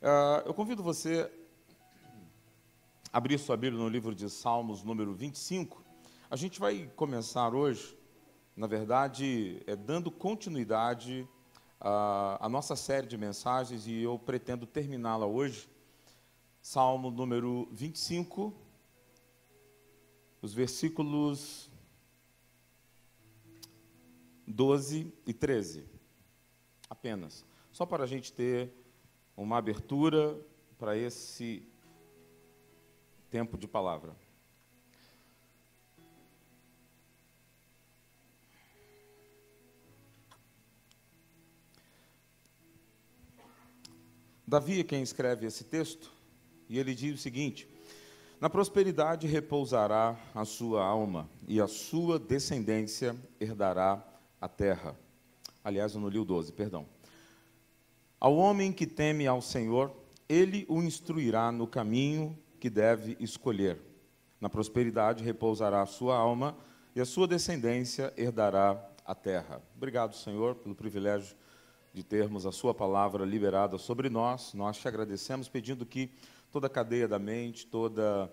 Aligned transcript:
Uh, 0.00 0.46
eu 0.46 0.54
convido 0.54 0.80
você 0.80 1.28
a 3.12 3.18
abrir 3.18 3.36
sua 3.36 3.56
Bíblia 3.56 3.82
no 3.82 3.88
livro 3.88 4.14
de 4.14 4.30
Salmos, 4.30 4.84
número 4.84 5.12
25. 5.12 5.84
A 6.30 6.36
gente 6.36 6.60
vai 6.60 6.88
começar 6.94 7.52
hoje, 7.52 7.98
na 8.56 8.68
verdade, 8.68 9.60
é, 9.66 9.74
dando 9.74 10.08
continuidade 10.08 11.28
à, 11.80 12.46
à 12.46 12.48
nossa 12.48 12.76
série 12.76 13.08
de 13.08 13.18
mensagens 13.18 13.88
e 13.88 14.00
eu 14.00 14.16
pretendo 14.16 14.68
terminá-la 14.68 15.26
hoje. 15.26 15.68
Salmo 16.62 17.10
número 17.10 17.68
25, 17.72 18.54
os 20.40 20.54
versículos 20.54 21.68
12 24.46 25.12
e 25.26 25.32
13. 25.34 25.84
Apenas. 26.88 27.44
Só 27.72 27.84
para 27.84 28.04
a 28.04 28.06
gente 28.06 28.32
ter 28.32 28.77
uma 29.42 29.56
abertura 29.56 30.36
para 30.76 30.96
esse 30.96 31.62
tempo 33.30 33.56
de 33.56 33.68
palavra. 33.68 34.14
Davi 44.44 44.80
é 44.80 44.84
quem 44.84 45.02
escreve 45.02 45.46
esse 45.46 45.62
texto, 45.62 46.10
e 46.68 46.78
ele 46.78 46.94
diz 46.94 47.14
o 47.14 47.22
seguinte: 47.22 47.68
Na 48.40 48.50
prosperidade 48.50 49.26
repousará 49.26 50.18
a 50.34 50.44
sua 50.44 50.84
alma, 50.84 51.28
e 51.46 51.60
a 51.60 51.68
sua 51.68 52.18
descendência 52.18 53.14
herdará 53.38 54.02
a 54.40 54.48
terra. 54.48 54.98
Aliás, 55.62 55.94
eu 55.94 56.00
não 56.00 56.08
li 56.08 56.18
o 56.18 56.24
12, 56.24 56.52
perdão. 56.52 56.97
Ao 58.20 58.36
homem 58.36 58.72
que 58.72 58.84
teme 58.84 59.28
ao 59.28 59.40
Senhor, 59.40 59.92
ele 60.28 60.66
o 60.68 60.82
instruirá 60.82 61.52
no 61.52 61.68
caminho 61.68 62.36
que 62.58 62.68
deve 62.68 63.16
escolher. 63.20 63.80
Na 64.40 64.48
prosperidade 64.48 65.22
repousará 65.22 65.82
a 65.82 65.86
sua 65.86 66.16
alma, 66.16 66.56
e 66.96 67.00
a 67.00 67.04
sua 67.04 67.28
descendência 67.28 68.12
herdará 68.16 68.84
a 69.04 69.14
terra. 69.14 69.62
Obrigado, 69.76 70.16
Senhor, 70.16 70.56
pelo 70.56 70.74
privilégio 70.74 71.36
de 71.94 72.02
termos 72.02 72.44
a 72.44 72.50
Sua 72.50 72.74
palavra 72.74 73.24
liberada 73.24 73.78
sobre 73.78 74.10
nós. 74.10 74.52
Nós 74.52 74.78
te 74.78 74.88
agradecemos, 74.88 75.48
pedindo 75.48 75.86
que 75.86 76.10
toda 76.50 76.68
cadeia 76.68 77.06
da 77.06 77.20
mente, 77.20 77.68
toda 77.68 78.28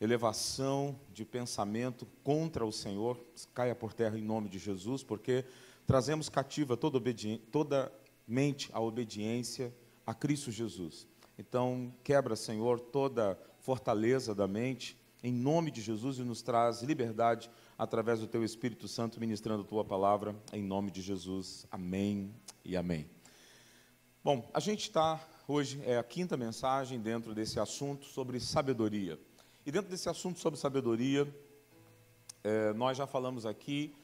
elevação 0.00 0.98
de 1.12 1.26
pensamento 1.26 2.06
contra 2.24 2.64
o 2.64 2.72
Senhor 2.72 3.22
caia 3.52 3.74
por 3.74 3.92
terra 3.92 4.18
em 4.18 4.24
nome 4.24 4.48
de 4.48 4.58
Jesus, 4.58 5.02
porque 5.02 5.44
trazemos 5.86 6.30
cativa 6.30 6.74
toda, 6.74 6.98
toda 7.52 7.92
mente 8.26 8.70
à 8.72 8.80
obediência 8.80 9.72
a 10.06 10.14
Cristo 10.14 10.50
Jesus. 10.50 11.06
Então, 11.38 11.94
quebra, 12.02 12.34
Senhor, 12.34 12.80
toda 12.80 13.38
fortaleza 13.58 14.34
da 14.34 14.46
mente, 14.46 14.96
em 15.22 15.32
nome 15.32 15.70
de 15.70 15.80
Jesus, 15.80 16.18
e 16.18 16.22
nos 16.22 16.42
traz 16.42 16.82
liberdade 16.82 17.50
através 17.76 18.20
do 18.20 18.26
Teu 18.26 18.44
Espírito 18.44 18.88
Santo, 18.88 19.20
ministrando 19.20 19.62
a 19.62 19.66
Tua 19.66 19.84
palavra, 19.84 20.34
em 20.52 20.62
nome 20.62 20.90
de 20.90 21.02
Jesus. 21.02 21.66
Amém 21.70 22.34
e 22.64 22.76
amém. 22.76 23.08
Bom, 24.22 24.48
a 24.54 24.60
gente 24.60 24.82
está 24.82 25.20
hoje, 25.46 25.80
é 25.84 25.98
a 25.98 26.02
quinta 26.02 26.36
mensagem 26.36 27.00
dentro 27.00 27.34
desse 27.34 27.60
assunto 27.60 28.06
sobre 28.06 28.40
sabedoria. 28.40 29.18
E 29.64 29.70
dentro 29.70 29.90
desse 29.90 30.08
assunto 30.08 30.38
sobre 30.38 30.58
sabedoria, 30.58 31.26
é, 32.42 32.72
nós 32.72 32.96
já 32.96 33.06
falamos 33.06 33.44
aqui 33.44 33.94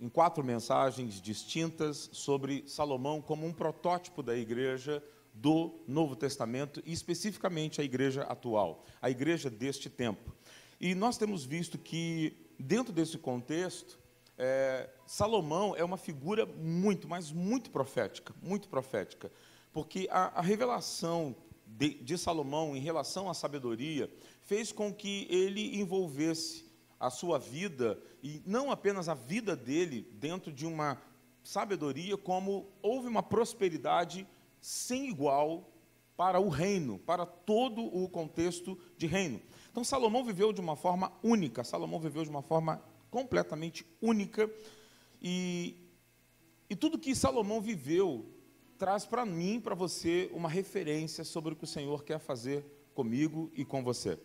em 0.00 0.08
quatro 0.08 0.44
mensagens 0.44 1.20
distintas 1.20 2.08
sobre 2.12 2.64
Salomão 2.66 3.20
como 3.20 3.46
um 3.46 3.52
protótipo 3.52 4.22
da 4.22 4.36
igreja 4.36 5.02
do 5.34 5.80
Novo 5.86 6.16
Testamento 6.16 6.82
e 6.84 6.92
especificamente 6.92 7.80
a 7.80 7.84
igreja 7.84 8.22
atual, 8.22 8.84
a 9.00 9.10
igreja 9.10 9.50
deste 9.50 9.88
tempo. 9.88 10.34
E 10.80 10.94
nós 10.94 11.18
temos 11.18 11.44
visto 11.44 11.76
que, 11.78 12.36
dentro 12.58 12.92
desse 12.92 13.18
contexto, 13.18 13.98
é, 14.36 14.88
Salomão 15.06 15.74
é 15.76 15.82
uma 15.82 15.96
figura 15.96 16.46
muito, 16.46 17.08
mas 17.08 17.32
muito 17.32 17.70
profética, 17.70 18.32
muito 18.40 18.68
profética, 18.68 19.30
porque 19.72 20.08
a, 20.10 20.38
a 20.38 20.40
revelação 20.40 21.34
de, 21.66 21.94
de 21.94 22.16
Salomão 22.16 22.76
em 22.76 22.80
relação 22.80 23.28
à 23.28 23.34
sabedoria 23.34 24.10
fez 24.42 24.70
com 24.70 24.92
que 24.92 25.26
ele 25.28 25.78
envolvesse 25.78 26.67
a 26.98 27.10
sua 27.10 27.38
vida, 27.38 28.00
e 28.22 28.42
não 28.44 28.70
apenas 28.70 29.08
a 29.08 29.14
vida 29.14 29.54
dele, 29.54 30.02
dentro 30.14 30.52
de 30.52 30.66
uma 30.66 31.00
sabedoria, 31.42 32.16
como 32.16 32.68
houve 32.82 33.08
uma 33.08 33.22
prosperidade 33.22 34.26
sem 34.60 35.08
igual 35.08 35.72
para 36.16 36.40
o 36.40 36.48
reino, 36.48 36.98
para 36.98 37.24
todo 37.24 37.82
o 37.82 38.08
contexto 38.08 38.76
de 38.96 39.06
reino. 39.06 39.40
Então, 39.70 39.84
Salomão 39.84 40.24
viveu 40.24 40.52
de 40.52 40.60
uma 40.60 40.74
forma 40.74 41.12
única, 41.22 41.62
Salomão 41.62 42.00
viveu 42.00 42.24
de 42.24 42.30
uma 42.30 42.42
forma 42.42 42.82
completamente 43.10 43.86
única, 44.02 44.50
e, 45.22 45.76
e 46.68 46.74
tudo 46.74 46.98
que 46.98 47.14
Salomão 47.14 47.60
viveu 47.60 48.26
traz 48.76 49.04
para 49.04 49.24
mim, 49.24 49.60
para 49.60 49.74
você, 49.74 50.30
uma 50.32 50.48
referência 50.48 51.24
sobre 51.24 51.52
o 51.52 51.56
que 51.56 51.64
o 51.64 51.68
Senhor 51.68 52.04
quer 52.04 52.18
fazer 52.18 52.64
comigo 52.94 53.50
e 53.54 53.64
com 53.64 53.82
você. 53.82 54.18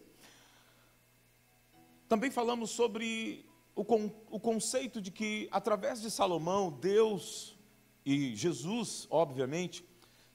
Também 2.14 2.30
falamos 2.30 2.70
sobre 2.70 3.44
o, 3.74 3.84
con, 3.84 4.12
o 4.30 4.40
conceito 4.40 5.02
de 5.02 5.10
que, 5.10 5.50
através 5.52 6.00
de 6.00 6.12
Salomão, 6.12 6.70
Deus 6.70 7.58
e 8.06 8.36
Jesus, 8.36 9.08
obviamente, 9.10 9.84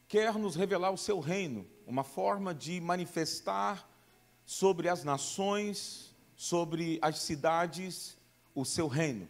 quer 0.09 0.35
nos 0.35 0.57
revelar 0.57 0.91
o 0.91 0.99
seu 0.99 1.21
reino, 1.21 1.65
uma 1.87 2.03
forma 2.03 2.53
de 2.53 2.81
manifestar 2.81 3.89
sobre 4.45 4.89
as 4.89 5.05
nações, 5.05 6.13
sobre 6.35 6.99
as 7.01 7.21
cidades, 7.21 8.19
o 8.57 8.65
seu 8.65 8.89
reino. 8.89 9.29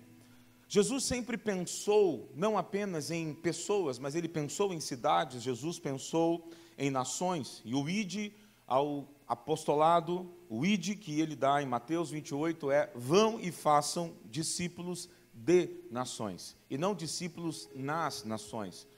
Jesus 0.71 1.05
sempre 1.05 1.37
pensou 1.37 2.33
não 2.35 2.57
apenas 2.57 3.11
em 3.11 3.35
pessoas, 3.35 3.99
mas 3.99 4.15
ele 4.15 4.27
pensou 4.27 4.73
em 4.73 4.81
cidades, 4.81 5.43
Jesus 5.43 5.79
pensou 5.79 6.49
em 6.79 6.91
nações. 6.91 7.61
E 7.63 7.75
o 7.75 7.87
ide 7.91 8.33
ao 8.67 9.07
apostolado, 9.29 10.35
o 10.49 10.65
ide 10.65 10.97
que 10.97 11.21
ele 11.21 11.37
dá 11.37 11.63
em 11.63 11.67
Mateus 11.67 12.11
28 12.11 12.71
é: 12.71 12.91
vão 12.95 13.39
e 13.39 13.53
façam 13.53 14.15
discípulos 14.25 15.09
de 15.33 15.71
nações, 15.91 16.57
e 16.69 16.79
não 16.79 16.95
discípulos 16.95 17.69
nas 17.75 18.25
nações, 18.25 18.89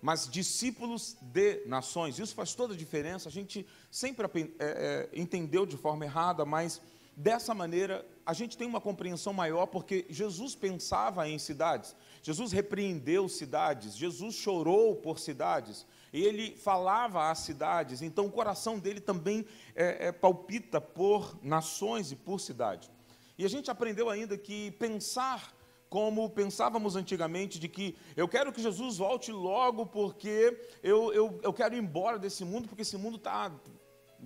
mas 0.00 0.28
discípulos 0.28 1.16
de 1.20 1.64
nações. 1.66 2.18
Isso 2.18 2.34
faz 2.34 2.54
toda 2.54 2.74
a 2.74 2.76
diferença. 2.76 3.28
A 3.28 3.32
gente 3.32 3.66
sempre 3.90 4.26
é, 4.26 4.48
é, 4.58 5.08
entendeu 5.12 5.66
de 5.66 5.76
forma 5.76 6.04
errada, 6.04 6.44
mas 6.44 6.80
Dessa 7.20 7.52
maneira, 7.52 8.06
a 8.24 8.32
gente 8.32 8.56
tem 8.56 8.66
uma 8.66 8.80
compreensão 8.80 9.34
maior, 9.34 9.66
porque 9.66 10.06
Jesus 10.08 10.54
pensava 10.54 11.28
em 11.28 11.38
cidades, 11.38 11.94
Jesus 12.22 12.50
repreendeu 12.50 13.28
cidades, 13.28 13.94
Jesus 13.94 14.36
chorou 14.36 14.96
por 14.96 15.18
cidades, 15.18 15.84
ele 16.12 16.56
falava 16.56 17.30
às 17.30 17.38
cidades, 17.38 18.02
então 18.02 18.26
o 18.26 18.30
coração 18.30 18.78
dele 18.78 19.00
também 19.00 19.46
é, 19.74 20.08
é, 20.08 20.12
palpita 20.12 20.80
por 20.80 21.38
nações 21.42 22.10
e 22.10 22.16
por 22.16 22.40
cidade. 22.40 22.90
E 23.38 23.44
a 23.44 23.48
gente 23.48 23.70
aprendeu 23.70 24.10
ainda 24.10 24.36
que 24.36 24.72
pensar 24.72 25.54
como 25.88 26.30
pensávamos 26.30 26.94
antigamente, 26.94 27.58
de 27.58 27.68
que 27.68 27.96
eu 28.16 28.28
quero 28.28 28.52
que 28.52 28.62
Jesus 28.62 28.98
volte 28.98 29.32
logo 29.32 29.84
porque 29.86 30.56
eu, 30.82 31.12
eu, 31.12 31.40
eu 31.42 31.52
quero 31.52 31.74
ir 31.74 31.78
embora 31.78 32.16
desse 32.16 32.44
mundo, 32.44 32.68
porque 32.68 32.82
esse 32.82 32.96
mundo 32.96 33.16
está 33.16 33.52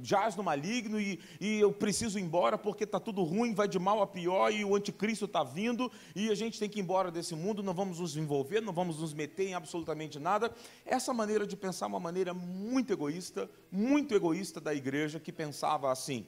jaz 0.03 0.37
no 0.37 0.43
maligno 0.43 1.00
e, 1.00 1.21
e 1.41 1.60
eu 1.60 1.72
preciso 1.72 2.19
ir 2.19 2.22
embora 2.22 2.56
porque 2.59 2.84
está 2.84 2.99
tudo 2.99 3.22
ruim, 3.22 3.55
vai 3.55 3.69
de 3.69 3.78
mal 3.78 4.03
a 4.03 4.06
pior 4.06 4.53
e 4.53 4.65
o 4.65 4.75
anticristo 4.75 5.25
está 5.25 5.43
vindo 5.43 5.91
e 6.15 6.31
a 6.31 6.34
gente 6.34 6.59
tem 6.59 6.69
que 6.69 6.78
ir 6.78 6.82
embora 6.82 7.10
desse 7.10 7.34
mundo, 7.34 7.62
não 7.62 7.75
vamos 7.75 7.99
nos 8.00 8.16
envolver, 8.16 8.60
não 8.60 8.72
vamos 8.72 8.99
nos 8.99 9.12
meter 9.12 9.49
em 9.49 9.54
absolutamente 9.54 10.19
nada. 10.19 10.54
Essa 10.84 11.12
maneira 11.12 11.47
de 11.47 11.56
pensar 11.56 11.87
é 11.87 11.88
uma 11.88 12.00
maneira 12.00 12.34
muito 12.34 12.93
egoísta, 12.93 13.50
muito 13.71 14.15
egoísta 14.15 14.60
da 14.60 14.74
igreja 14.74 15.21
que 15.21 15.33
pensava 15.33 15.91
assim. 15.91 16.27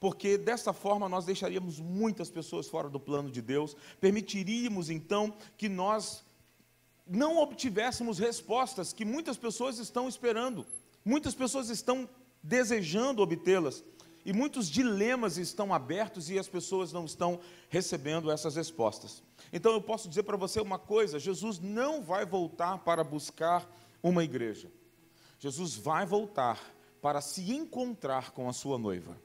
Porque 0.00 0.36
dessa 0.36 0.72
forma 0.72 1.08
nós 1.08 1.24
deixaríamos 1.24 1.78
muitas 1.78 2.28
pessoas 2.28 2.68
fora 2.68 2.90
do 2.90 2.98
plano 2.98 3.30
de 3.30 3.40
Deus, 3.40 3.76
permitiríamos 4.00 4.90
então 4.90 5.32
que 5.56 5.68
nós 5.68 6.24
não 7.06 7.38
obtivéssemos 7.38 8.18
respostas 8.18 8.92
que 8.92 9.04
muitas 9.04 9.36
pessoas 9.36 9.78
estão 9.78 10.08
esperando. 10.08 10.66
Muitas 11.04 11.34
pessoas 11.34 11.68
estão 11.68 12.08
desejando 12.42 13.22
obtê-las. 13.22 13.84
E 14.24 14.32
muitos 14.32 14.68
dilemas 14.70 15.36
estão 15.36 15.74
abertos 15.74 16.30
e 16.30 16.38
as 16.38 16.48
pessoas 16.48 16.92
não 16.92 17.04
estão 17.04 17.40
recebendo 17.68 18.30
essas 18.30 18.54
respostas. 18.54 19.22
Então 19.52 19.72
eu 19.72 19.80
posso 19.80 20.08
dizer 20.08 20.22
para 20.22 20.36
você 20.36 20.60
uma 20.60 20.78
coisa: 20.78 21.18
Jesus 21.18 21.58
não 21.58 22.02
vai 22.02 22.24
voltar 22.24 22.78
para 22.78 23.02
buscar 23.02 23.68
uma 24.02 24.22
igreja. 24.22 24.70
Jesus 25.38 25.74
vai 25.74 26.06
voltar 26.06 26.60
para 27.00 27.20
se 27.20 27.52
encontrar 27.52 28.30
com 28.30 28.48
a 28.48 28.52
sua 28.52 28.78
noiva. 28.78 29.16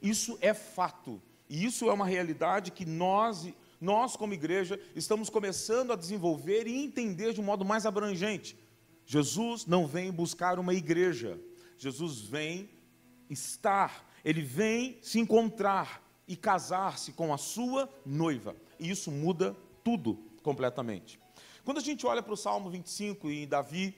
Isso 0.00 0.38
é 0.40 0.54
fato. 0.54 1.20
E 1.48 1.64
isso 1.64 1.88
é 1.88 1.92
uma 1.92 2.06
realidade 2.06 2.70
que 2.70 2.86
nós, 2.86 3.48
nós 3.80 4.16
como 4.16 4.32
igreja, 4.32 4.80
estamos 4.94 5.28
começando 5.28 5.92
a 5.92 5.96
desenvolver 5.96 6.66
e 6.66 6.84
entender 6.84 7.32
de 7.32 7.40
um 7.40 7.44
modo 7.44 7.64
mais 7.64 7.84
abrangente. 7.84 8.56
Jesus 9.04 9.66
não 9.66 9.86
vem 9.86 10.10
buscar 10.10 10.58
uma 10.58 10.74
igreja. 10.74 11.38
Jesus 11.78 12.20
vem 12.20 12.68
estar, 13.30 14.06
ele 14.24 14.42
vem 14.42 14.98
se 15.00 15.18
encontrar 15.18 16.02
e 16.26 16.36
casar-se 16.36 17.12
com 17.12 17.32
a 17.32 17.38
sua 17.38 17.88
noiva. 18.04 18.54
E 18.78 18.90
isso 18.90 19.10
muda 19.10 19.56
tudo 19.82 20.14
completamente. 20.42 21.18
Quando 21.64 21.78
a 21.78 21.82
gente 21.82 22.06
olha 22.06 22.22
para 22.22 22.32
o 22.32 22.36
Salmo 22.36 22.68
25 22.70 23.30
e 23.30 23.46
Davi, 23.46 23.96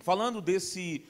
falando 0.00 0.40
desse, 0.40 1.06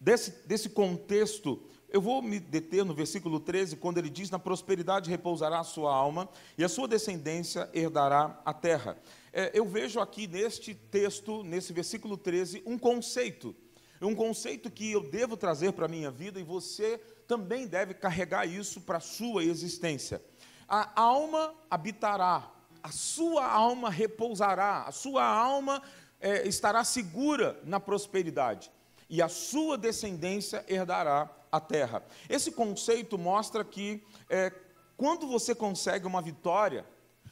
desse, 0.00 0.30
desse 0.46 0.68
contexto, 0.70 1.62
eu 1.88 2.00
vou 2.00 2.20
me 2.20 2.38
deter 2.38 2.84
no 2.84 2.94
versículo 2.94 3.40
13, 3.40 3.76
quando 3.76 3.98
ele 3.98 4.10
diz: 4.10 4.30
Na 4.30 4.38
prosperidade 4.38 5.08
repousará 5.08 5.60
a 5.60 5.64
sua 5.64 5.94
alma, 5.94 6.28
e 6.58 6.64
a 6.64 6.68
sua 6.68 6.88
descendência 6.88 7.70
herdará 7.72 8.40
a 8.44 8.52
terra. 8.52 8.98
É, 9.32 9.50
eu 9.54 9.66
vejo 9.66 10.00
aqui 10.00 10.26
neste 10.26 10.74
texto, 10.74 11.42
nesse 11.42 11.72
versículo 11.72 12.16
13, 12.16 12.62
um 12.66 12.78
conceito. 12.78 13.54
Um 14.00 14.14
conceito 14.14 14.70
que 14.70 14.92
eu 14.92 15.10
devo 15.10 15.36
trazer 15.36 15.72
para 15.72 15.86
a 15.86 15.88
minha 15.88 16.10
vida 16.10 16.38
e 16.38 16.42
você 16.44 16.98
também 17.26 17.66
deve 17.66 17.94
carregar 17.94 18.46
isso 18.46 18.80
para 18.80 18.98
a 18.98 19.00
sua 19.00 19.44
existência. 19.44 20.22
A 20.68 21.00
alma 21.00 21.54
habitará, 21.70 22.50
a 22.82 22.90
sua 22.90 23.46
alma 23.46 23.90
repousará, 23.90 24.82
a 24.82 24.92
sua 24.92 25.24
alma 25.24 25.82
é, 26.20 26.46
estará 26.46 26.84
segura 26.84 27.60
na 27.64 27.80
prosperidade 27.80 28.70
e 29.08 29.22
a 29.22 29.28
sua 29.28 29.78
descendência 29.78 30.64
herdará 30.68 31.30
a 31.50 31.60
terra. 31.60 32.04
Esse 32.28 32.50
conceito 32.50 33.16
mostra 33.16 33.64
que 33.64 34.02
é, 34.28 34.52
quando 34.96 35.26
você 35.26 35.54
consegue 35.54 36.06
uma 36.06 36.22
vitória, 36.22 36.84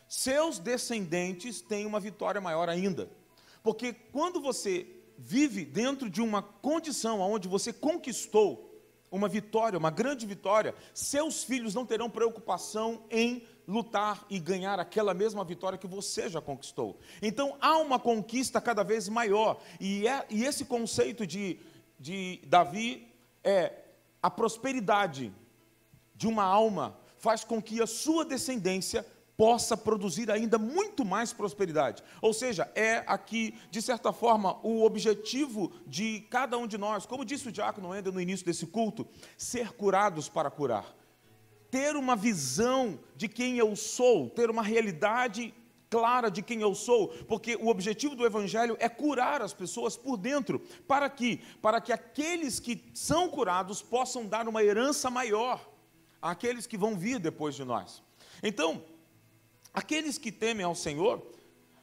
seus 0.09 0.59
descendentes 0.59 1.61
têm 1.61 1.87
uma 1.87 1.99
vitória 1.99 2.41
maior 2.41 2.69
ainda. 2.69 3.11
Porque 3.63 3.93
quando 3.93 4.41
você 4.41 4.94
vive 5.17 5.65
dentro 5.65 6.11
de 6.11 6.21
uma 6.21 6.43
condição 6.43 7.21
onde 7.21 7.49
você 7.49 7.73
conquistou 7.73 8.71
uma 9.11 9.29
vitória, 9.29 9.79
uma 9.79 9.91
grande 9.91 10.27
vitória, 10.27 10.75
seus 10.93 11.45
filhos 11.45 11.73
não 11.73 11.87
terão 11.87 12.11
preocupação 12.11 13.05
em 13.09 13.45
lutar 13.67 14.27
e 14.29 14.41
ganhar 14.41 14.81
aquela 14.81 15.15
mesma 15.15 15.45
vitória 15.45 15.79
que 15.79 15.87
você 15.87 16.29
já 16.29 16.41
conquistou. 16.41 16.99
Então 17.23 17.57
há 17.61 17.79
uma 17.79 17.99
conquista 17.99 18.61
cada 18.61 18.83
vez 18.83 19.09
maior, 19.09 19.61
e, 19.81 20.09
é, 20.09 20.27
e 20.29 20.45
esse 20.45 20.65
conceito 20.65 21.25
de, 21.25 21.61
de 21.99 22.41
Davi 22.47 23.07
é 23.45 23.85
a 24.21 24.29
prosperidade 24.29 25.33
de 26.17 26.27
uma 26.27 26.45
alma 26.45 26.99
faz 27.19 27.45
com 27.45 27.63
que 27.63 27.81
a 27.81 27.87
sua 27.87 28.25
descendência 28.25 29.07
possa 29.37 29.77
produzir 29.77 30.31
ainda 30.31 30.59
muito 30.59 31.05
mais 31.05 31.33
prosperidade. 31.33 32.03
Ou 32.21 32.33
seja, 32.33 32.71
é 32.75 33.03
aqui, 33.07 33.55
de 33.71 33.83
certa 33.83 34.13
forma, 34.13 34.59
o 34.63 34.85
objetivo 34.85 35.73
de 35.87 36.21
cada 36.31 36.57
um 36.57 36.67
de 36.67 36.79
nós, 36.79 37.07
como 37.07 37.25
disse 37.25 37.49
o 37.49 37.53
diácono 37.53 37.93
ainda 37.93 38.13
no 38.13 38.21
início 38.21 38.47
desse 38.47 38.67
culto, 38.67 39.07
ser 39.37 39.73
curados 39.73 40.29
para 40.29 40.51
curar. 40.51 40.95
Ter 41.71 41.97
uma 41.97 42.15
visão 42.15 42.99
de 43.17 43.29
quem 43.29 43.59
eu 43.59 43.75
sou, 43.75 44.31
ter 44.31 44.51
uma 44.51 44.63
realidade 44.63 45.53
clara 45.91 46.29
de 46.29 46.43
quem 46.43 46.61
eu 46.61 46.75
sou, 46.75 47.09
porque 47.29 47.55
o 47.55 47.69
objetivo 47.69 48.17
do 48.17 48.27
evangelho 48.27 48.77
é 48.81 48.89
curar 48.89 49.41
as 49.41 49.53
pessoas 49.53 49.97
por 49.97 50.17
dentro, 50.17 50.59
para 50.89 51.09
que 51.09 51.41
para 51.63 51.81
que 51.81 51.93
aqueles 51.93 52.59
que 52.59 52.85
são 52.93 53.29
curados 53.29 53.81
possam 53.81 54.27
dar 54.27 54.49
uma 54.49 54.63
herança 54.65 55.09
maior 55.09 55.65
àqueles 56.21 56.67
que 56.67 56.77
vão 56.77 56.97
vir 56.97 57.21
depois 57.21 57.55
de 57.55 57.65
nós. 57.65 58.03
Então, 58.43 58.83
Aqueles 59.75 60.17
que 60.17 60.31
temem 60.31 60.65
ao 60.65 60.75
Senhor, 60.75 61.21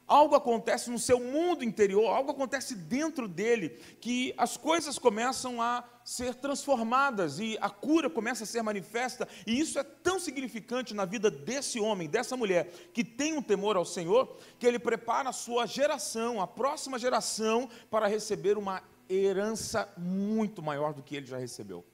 algo 0.08 0.36
acontece 0.36 0.90
no 0.90 0.98
seu 0.98 1.20
mundo 1.20 1.64
interior, 1.64 2.08
algo 2.08 2.32
acontece 2.32 2.74
dentro 2.74 3.28
dele, 3.28 3.70
que 4.00 4.34
as 4.38 4.56
coisas 4.56 4.98
começam 4.98 5.62
a 5.62 5.84
ser 6.04 6.36
transformadas 6.36 7.40
e 7.40 7.58
a 7.62 7.70
cura 7.70 8.10
começa 8.10 8.44
a 8.44 8.48
ser 8.48 8.62
manifesta, 8.62 9.28
e 9.46 9.60
isso 9.60 9.78
é 9.78 9.84
tão 9.84 10.20
significante 10.20 10.94
na 10.94 11.06
vida 11.06 11.30
desse 11.30 11.80
homem, 11.80 12.10
dessa 12.10 12.36
mulher, 12.36 12.72
que 12.94 13.04
tem 13.04 13.38
um 13.38 13.42
temor 13.42 13.76
ao 13.76 13.86
Senhor, 13.86 14.38
que 14.58 14.66
ele 14.66 14.80
prepara 14.80 15.30
a 15.30 15.34
sua 15.34 15.66
geração, 15.66 16.42
a 16.42 16.48
próxima 16.48 16.98
geração, 16.98 17.70
para 17.90 18.08
receber 18.08 18.58
uma 18.58 18.82
herança 19.10 19.92
muito 19.98 20.62
maior 20.62 20.94
do 20.94 21.04
que 21.04 21.16
ele 21.16 21.26
já 21.26 21.38
recebeu. 21.38 21.86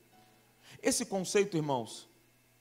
Esse 0.82 1.06
conceito, 1.06 1.58
irmãos, 1.58 2.08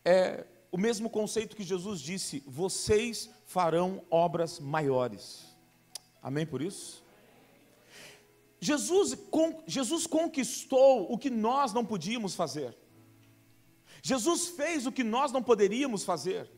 é 0.05 0.47
o 0.77 0.79
mesmo 0.79 1.09
conceito 1.09 1.57
que 1.57 1.65
Jesus 1.65 2.03
disse: 2.03 2.43
vocês 2.47 3.31
farão 3.47 4.03
obras 4.11 4.61
maiores. 4.61 5.47
Amém 6.23 6.45
por 6.45 6.61
isso? 6.61 7.03
Jesus, 8.61 9.17
Jesus 9.67 10.07
conquistou 10.07 11.11
o 11.11 11.17
que 11.17 11.31
nós 11.31 11.73
não 11.73 11.83
podíamos 11.83 12.35
fazer. 12.35 12.77
Jesus 14.03 14.49
fez 14.49 14.87
o 14.87 14.93
que 14.93 15.03
nós 15.03 15.33
não 15.33 15.43
poderíamos 15.43 16.05
fazer. 16.05 16.51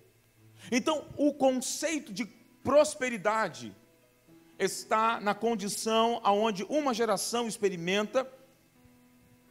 Então, 0.72 1.06
o 1.16 1.32
conceito 1.32 2.12
de 2.12 2.24
prosperidade 2.64 3.72
está 4.58 5.20
na 5.20 5.32
condição 5.32 6.20
aonde 6.24 6.64
uma 6.64 6.92
geração 6.92 7.46
experimenta 7.46 8.28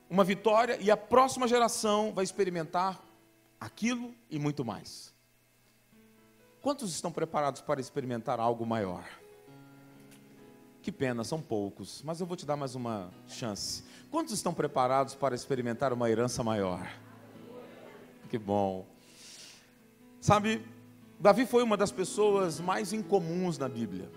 uma 0.09 0.25
vitória 0.25 0.77
e 0.81 0.91
a 0.91 0.97
próxima 0.97 1.47
geração 1.47 2.11
vai 2.13 2.25
experimentar 2.25 3.06
aquilo 3.59 4.13
e 4.29 4.39
muito 4.39 4.63
mais. 4.63 5.13
Quantos 6.61 6.91
estão 6.91 7.11
preparados 7.11 7.61
para 7.61 7.79
experimentar 7.79 8.39
algo 8.39 8.65
maior? 8.65 9.05
Que 10.81 10.91
pena, 10.91 11.23
são 11.23 11.41
poucos, 11.41 12.01
mas 12.03 12.19
eu 12.19 12.25
vou 12.25 12.37
te 12.37 12.45
dar 12.45 12.55
mais 12.55 12.75
uma 12.75 13.11
chance. 13.27 13.83
Quantos 14.09 14.33
estão 14.33 14.53
preparados 14.53 15.15
para 15.15 15.35
experimentar 15.35 15.91
uma 15.91 16.09
herança 16.09 16.43
maior? 16.43 16.87
Que 18.29 18.37
bom. 18.37 18.85
Sabe, 20.21 20.65
Davi 21.19 21.45
foi 21.45 21.63
uma 21.63 21.75
das 21.77 21.91
pessoas 21.91 22.59
mais 22.59 22.93
incomuns 22.93 23.57
na 23.57 23.67
Bíblia. 23.67 24.11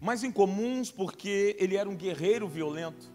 Mais 0.00 0.22
incomuns 0.22 0.90
porque 0.90 1.56
ele 1.58 1.76
era 1.76 1.88
um 1.88 1.96
guerreiro 1.96 2.48
violento. 2.48 3.10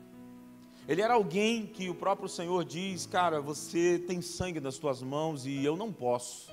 Ele 0.87 1.01
era 1.01 1.13
alguém 1.13 1.65
que 1.65 1.89
o 1.89 1.95
próprio 1.95 2.27
Senhor 2.27 2.65
diz: 2.65 3.05
Cara, 3.05 3.39
você 3.39 3.97
tem 3.99 4.21
sangue 4.21 4.59
nas 4.59 4.77
tuas 4.77 5.01
mãos 5.01 5.45
e 5.45 5.63
eu 5.63 5.77
não 5.77 5.93
posso, 5.93 6.51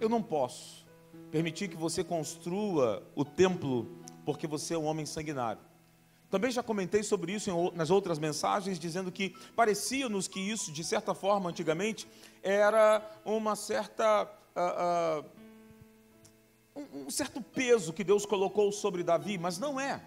eu 0.00 0.08
não 0.08 0.22
posso 0.22 0.86
permitir 1.30 1.68
que 1.68 1.76
você 1.76 2.04
construa 2.04 3.02
o 3.14 3.24
templo 3.24 3.88
porque 4.24 4.46
você 4.46 4.74
é 4.74 4.78
um 4.78 4.84
homem 4.84 5.04
sanguinário. 5.04 5.60
Também 6.30 6.50
já 6.50 6.62
comentei 6.62 7.02
sobre 7.02 7.32
isso 7.32 7.50
nas 7.74 7.90
outras 7.90 8.18
mensagens, 8.18 8.78
dizendo 8.78 9.12
que 9.12 9.30
parecia-nos 9.54 10.26
que 10.26 10.40
isso, 10.40 10.72
de 10.72 10.82
certa 10.82 11.14
forma, 11.14 11.50
antigamente, 11.50 12.08
era 12.42 13.02
uma 13.24 13.56
certa. 13.56 14.24
Uh, 14.54 15.20
uh, 15.20 15.46
um 17.06 17.10
certo 17.10 17.40
peso 17.40 17.92
que 17.92 18.04
Deus 18.04 18.26
colocou 18.26 18.70
sobre 18.70 19.02
Davi, 19.02 19.38
mas 19.38 19.58
não 19.58 19.80
é. 19.80 20.02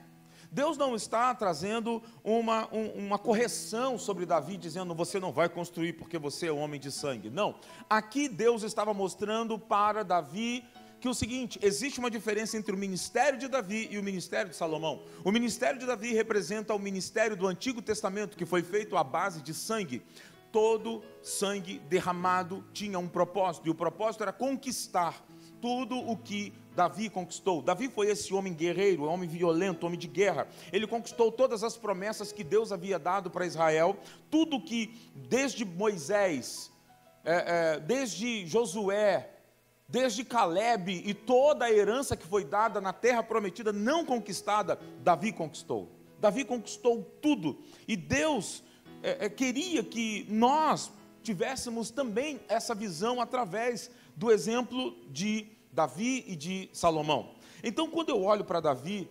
Deus 0.51 0.77
não 0.77 0.95
está 0.95 1.33
trazendo 1.35 2.01
uma, 2.23 2.67
um, 2.73 3.05
uma 3.05 3.19
correção 3.19 3.99
sobre 3.99 4.25
Davi, 4.25 4.57
dizendo 4.57 4.95
você 4.95 5.19
não 5.19 5.31
vai 5.31 5.47
construir 5.47 5.93
porque 5.93 6.17
você 6.17 6.47
é 6.47 6.51
homem 6.51 6.79
de 6.79 6.91
sangue. 6.91 7.29
Não. 7.29 7.55
Aqui 7.89 8.27
Deus 8.27 8.63
estava 8.63 8.93
mostrando 8.93 9.59
para 9.59 10.03
Davi 10.03 10.65
que 10.99 11.07
o 11.07 11.13
seguinte: 11.13 11.59
existe 11.61 11.99
uma 11.99 12.09
diferença 12.09 12.57
entre 12.57 12.73
o 12.73 12.77
ministério 12.77 13.37
de 13.37 13.47
Davi 13.47 13.87
e 13.91 13.97
o 13.97 14.03
ministério 14.03 14.49
de 14.49 14.55
Salomão. 14.55 15.03
O 15.23 15.31
ministério 15.31 15.79
de 15.79 15.85
Davi 15.85 16.13
representa 16.13 16.73
o 16.73 16.79
ministério 16.79 17.35
do 17.35 17.47
Antigo 17.47 17.81
Testamento, 17.81 18.35
que 18.35 18.45
foi 18.45 18.63
feito 18.63 18.97
à 18.97 19.03
base 19.03 19.41
de 19.41 19.53
sangue. 19.53 20.01
Todo 20.51 21.03
sangue 21.21 21.77
derramado 21.87 22.65
tinha 22.73 22.97
um 22.97 23.07
propósito, 23.07 23.67
e 23.67 23.69
o 23.69 23.75
propósito 23.75 24.23
era 24.23 24.33
conquistar 24.33 25.23
tudo 25.61 25.95
o 25.95 26.17
que 26.17 26.53
Davi 26.79 27.09
conquistou. 27.09 27.61
Davi 27.61 27.89
foi 27.89 28.07
esse 28.07 28.33
homem 28.33 28.53
guerreiro, 28.53 29.03
homem 29.03 29.27
violento, 29.27 29.85
homem 29.85 29.99
de 29.99 30.07
guerra. 30.07 30.47
Ele 30.71 30.87
conquistou 30.87 31.29
todas 31.29 31.61
as 31.61 31.75
promessas 31.75 32.31
que 32.31 32.41
Deus 32.41 32.71
havia 32.71 32.97
dado 32.97 33.29
para 33.29 33.45
Israel, 33.45 33.97
tudo 34.31 34.63
que 34.63 34.97
desde 35.13 35.65
Moisés, 35.65 36.71
é, 37.25 37.73
é, 37.75 37.79
desde 37.81 38.47
Josué, 38.47 39.29
desde 39.89 40.23
Caleb 40.23 41.03
e 41.05 41.13
toda 41.13 41.65
a 41.65 41.69
herança 41.69 42.15
que 42.15 42.25
foi 42.25 42.45
dada 42.45 42.79
na 42.79 42.93
terra 42.93 43.21
prometida 43.21 43.73
não 43.73 44.05
conquistada, 44.05 44.79
Davi 45.03 45.33
conquistou. 45.33 45.91
Davi 46.17 46.45
conquistou 46.45 47.03
tudo. 47.21 47.59
E 47.89 47.97
Deus 47.97 48.63
é, 49.03 49.25
é 49.25 49.29
queria 49.29 49.83
que 49.83 50.25
nós 50.29 50.89
tivéssemos 51.23 51.91
também 51.91 52.39
essa 52.47 52.73
visão 52.73 53.19
através 53.19 53.91
do 54.15 54.31
exemplo 54.31 54.95
de 55.09 55.58
Davi 55.71 56.23
e 56.27 56.35
de 56.35 56.69
Salomão. 56.73 57.35
Então, 57.63 57.89
quando 57.89 58.09
eu 58.09 58.23
olho 58.23 58.43
para 58.43 58.59
Davi, 58.59 59.09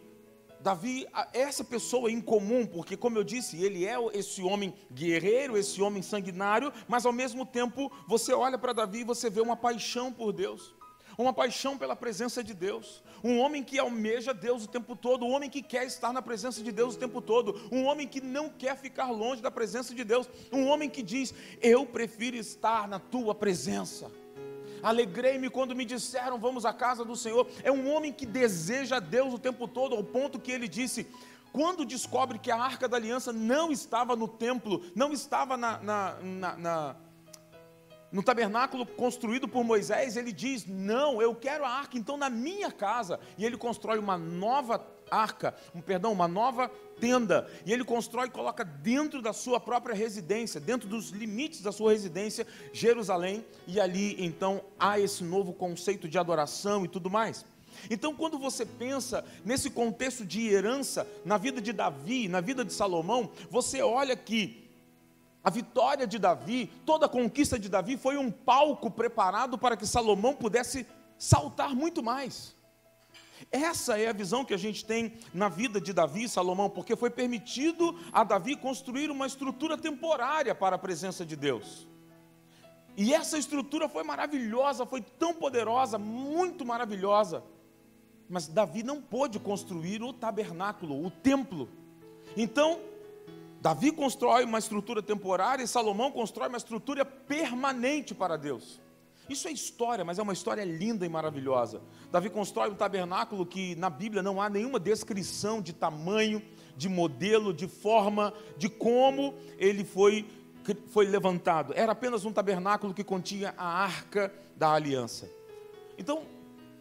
Davi 0.61 1.07
é 1.33 1.41
essa 1.41 1.63
pessoa 1.63 2.11
incomum, 2.11 2.67
porque, 2.67 2.97
como 2.97 3.17
eu 3.17 3.25
disse, 3.25 3.63
ele 3.63 3.87
é 3.87 3.97
esse 4.13 4.43
homem 4.43 4.75
guerreiro, 4.93 5.57
esse 5.57 5.81
homem 5.81 6.03
sanguinário, 6.03 6.73
mas 6.89 7.07
ao 7.07 7.13
mesmo 7.13 7.47
tempo 7.47 7.93
você 8.07 8.33
olha 8.33 8.59
para 8.59 8.73
Davi 8.73 9.01
e 9.01 9.05
você 9.05 9.31
vê 9.31 9.41
uma 9.41 9.57
paixão 9.57 10.13
por 10.13 10.33
Deus, 10.33 10.75
uma 11.17 11.33
paixão 11.33 11.79
pela 11.79 11.95
presença 11.95 12.43
de 12.43 12.55
Deus, 12.55 13.03
um 13.23 13.39
homem 13.39 13.63
que 13.63 13.79
almeja 13.79 14.35
Deus 14.35 14.65
o 14.65 14.69
tempo 14.69 14.97
todo, 14.97 15.25
um 15.25 15.33
homem 15.33 15.49
que 15.49 15.63
quer 15.63 15.87
estar 15.87 16.13
na 16.13 16.23
presença 16.23 16.63
de 16.63 16.73
Deus 16.73 16.97
o 16.97 16.99
tempo 16.99 17.21
todo, 17.21 17.61
um 17.71 17.85
homem 17.85 18.07
que 18.07 18.21
não 18.21 18.49
quer 18.49 18.77
ficar 18.77 19.11
longe 19.11 19.41
da 19.41 19.51
presença 19.51 19.95
de 19.95 20.03
Deus, 20.03 20.29
um 20.53 20.67
homem 20.67 20.91
que 20.91 21.03
diz: 21.03 21.33
Eu 21.61 21.87
prefiro 21.87 22.37
estar 22.37 22.89
na 22.89 22.99
tua 22.99 23.35
presença. 23.35 24.11
Alegrei-me 24.83 25.51
quando 25.51 25.75
me 25.75 25.85
disseram, 25.85 26.39
vamos 26.39 26.65
à 26.65 26.73
casa 26.73 27.05
do 27.05 27.17
Senhor. 27.17 27.47
É 27.63 27.71
um 27.71 27.93
homem 27.93 28.13
que 28.13 28.27
deseja 28.27 28.99
Deus 28.99 29.35
o 29.35 29.39
tempo 29.39 29.67
todo, 29.67 29.95
ao 29.95 30.05
ponto 30.05 30.39
que 30.39 30.53
ele 30.53 30.69
disse: 30.69 31.07
quando 31.53 31.85
descobre 31.85 32.39
que 32.39 32.51
a 32.51 32.57
arca 32.57 32.89
da 32.89 32.97
aliança 32.97 33.33
não 33.33 33.73
estava 33.73 34.15
no 34.15 34.29
templo, 34.29 34.83
não 34.95 35.13
estava 35.13 35.57
na, 35.57 35.79
na, 35.79 36.15
na, 36.21 36.57
na 36.57 36.97
no 38.11 38.23
tabernáculo 38.23 38.87
construído 38.87 39.47
por 39.47 39.63
Moisés, 39.65 40.17
ele 40.17 40.33
diz: 40.33 40.67
Não, 40.67 41.21
eu 41.21 41.35
quero 41.35 41.65
a 41.65 41.69
arca 41.69 41.99
então 41.99 42.17
na 42.17 42.31
minha 42.31 42.71
casa. 42.73 43.21
E 43.37 43.45
ele 43.45 43.57
constrói 43.57 43.99
uma 43.99 44.17
nova 44.17 44.79
arca, 45.11 45.55
um 45.75 45.81
perdão, 45.81 46.13
uma 46.13 46.29
nova 46.29 46.71
tenda. 47.01 47.49
E 47.65 47.73
ele 47.73 47.85
constrói 47.85 48.27
e 48.27 48.31
coloca 48.31 48.65
dentro 48.65 49.23
da 49.23 49.33
sua 49.33 49.61
própria 49.61 49.95
residência, 49.95 50.61
dentro 50.61 50.89
dos 50.89 51.11
limites 51.11 51.61
da 51.61 51.73
sua 51.73 51.93
residência, 51.93 52.47
Jerusalém. 52.73 53.45
E 53.67 53.81
ali 53.81 54.17
então 54.25 54.63
há 54.79 54.99
esse 54.99 55.23
novo 55.25 55.53
conceito 55.53 56.09
de 56.09 56.19
adoração 56.19 56.85
e 56.85 56.89
tudo 56.89 57.11
mais. 57.11 57.45
Então, 57.91 58.15
quando 58.15 58.39
você 58.39 58.67
pensa 58.67 59.25
nesse 59.45 59.71
contexto 59.71 60.25
de 60.25 60.49
herança 60.49 61.07
na 61.25 61.37
vida 61.37 61.61
de 61.61 61.73
Davi, 61.73 62.27
na 62.29 62.41
vida 62.41 62.65
de 62.65 62.73
Salomão, 62.73 63.31
você 63.51 63.81
olha 63.83 64.17
que 64.17 64.69
a 65.45 65.51
vitória 65.51 66.07
de 66.07 66.19
Davi, 66.19 66.71
toda 66.85 67.07
a 67.07 67.09
conquista 67.09 67.59
de 67.59 67.69
Davi 67.69 67.97
foi 67.97 68.17
um 68.17 68.31
palco 68.31 68.91
preparado 68.91 69.57
para 69.57 69.77
que 69.77 69.87
Salomão 69.87 70.35
pudesse 70.35 70.87
saltar 71.17 71.75
muito 71.75 72.03
mais. 72.03 72.58
Essa 73.51 73.99
é 73.99 74.09
a 74.09 74.13
visão 74.13 74.45
que 74.45 74.53
a 74.53 74.59
gente 74.59 74.85
tem 74.85 75.15
na 75.33 75.49
vida 75.49 75.81
de 75.81 75.93
Davi 75.93 76.25
e 76.25 76.29
Salomão, 76.29 76.69
porque 76.69 76.95
foi 76.95 77.09
permitido 77.09 77.99
a 78.13 78.23
Davi 78.23 78.57
construir 78.57 79.11
uma 79.11 79.27
estrutura 79.27 79.77
temporária 79.77 80.55
para 80.55 80.77
a 80.77 80.79
presença 80.79 81.25
de 81.25 81.35
Deus. 81.35 81.89
E 82.95 83.15
essa 83.15 83.39
estrutura 83.39 83.89
foi 83.89 84.03
maravilhosa, 84.03 84.85
foi 84.85 85.01
tão 85.01 85.33
poderosa, 85.33 85.99
muito 85.99 86.67
maravilhosa. 86.67 87.43
Mas 88.29 88.47
Davi 88.47 88.83
não 88.83 89.01
pôde 89.01 89.39
construir 89.39 90.03
o 90.03 90.13
tabernáculo, 90.13 91.07
o 91.07 91.11
templo. 91.11 91.69
Então, 92.37 92.79
Davi 93.61 93.91
constrói 93.93 94.45
uma 94.45 94.59
estrutura 94.59 95.03
temporária 95.03 95.63
e 95.63 95.69
Salomão 95.69 96.11
constrói 96.11 96.49
uma 96.49 96.59
estrutura 96.59 97.05
permanente 97.05 98.15
para 98.15 98.37
Deus. 98.37 98.81
Isso 99.29 99.47
é 99.47 99.53
história, 99.53 100.05
mas 100.05 100.19
é 100.19 100.23
uma 100.23 100.33
história 100.33 100.65
linda 100.65 101.05
e 101.05 101.09
maravilhosa. 101.09 101.83
Davi 102.11 102.31
constrói 102.31 102.71
um 102.71 102.75
tabernáculo 102.75 103.45
que 103.45 103.77
na 103.77 103.91
Bíblia 103.91 104.23
não 104.23 104.41
há 104.41 104.49
nenhuma 104.49 104.81
descrição 104.81 105.61
de 105.61 105.73
tamanho, 105.73 106.43
de 106.77 106.89
modelo, 106.89 107.53
de 107.53 107.69
forma, 107.69 108.33
de 108.57 108.69
como 108.69 109.35
ele 109.59 109.85
foi, 109.85 110.27
foi 110.89 111.07
levantado. 111.07 111.73
Era 111.77 111.93
apenas 111.93 112.25
um 112.25 112.33
tabernáculo 112.33 112.95
que 112.95 113.05
continha 113.05 113.55
a 113.59 113.67
arca 113.67 114.33
da 114.57 114.73
aliança. 114.73 115.29
Então, 115.99 116.23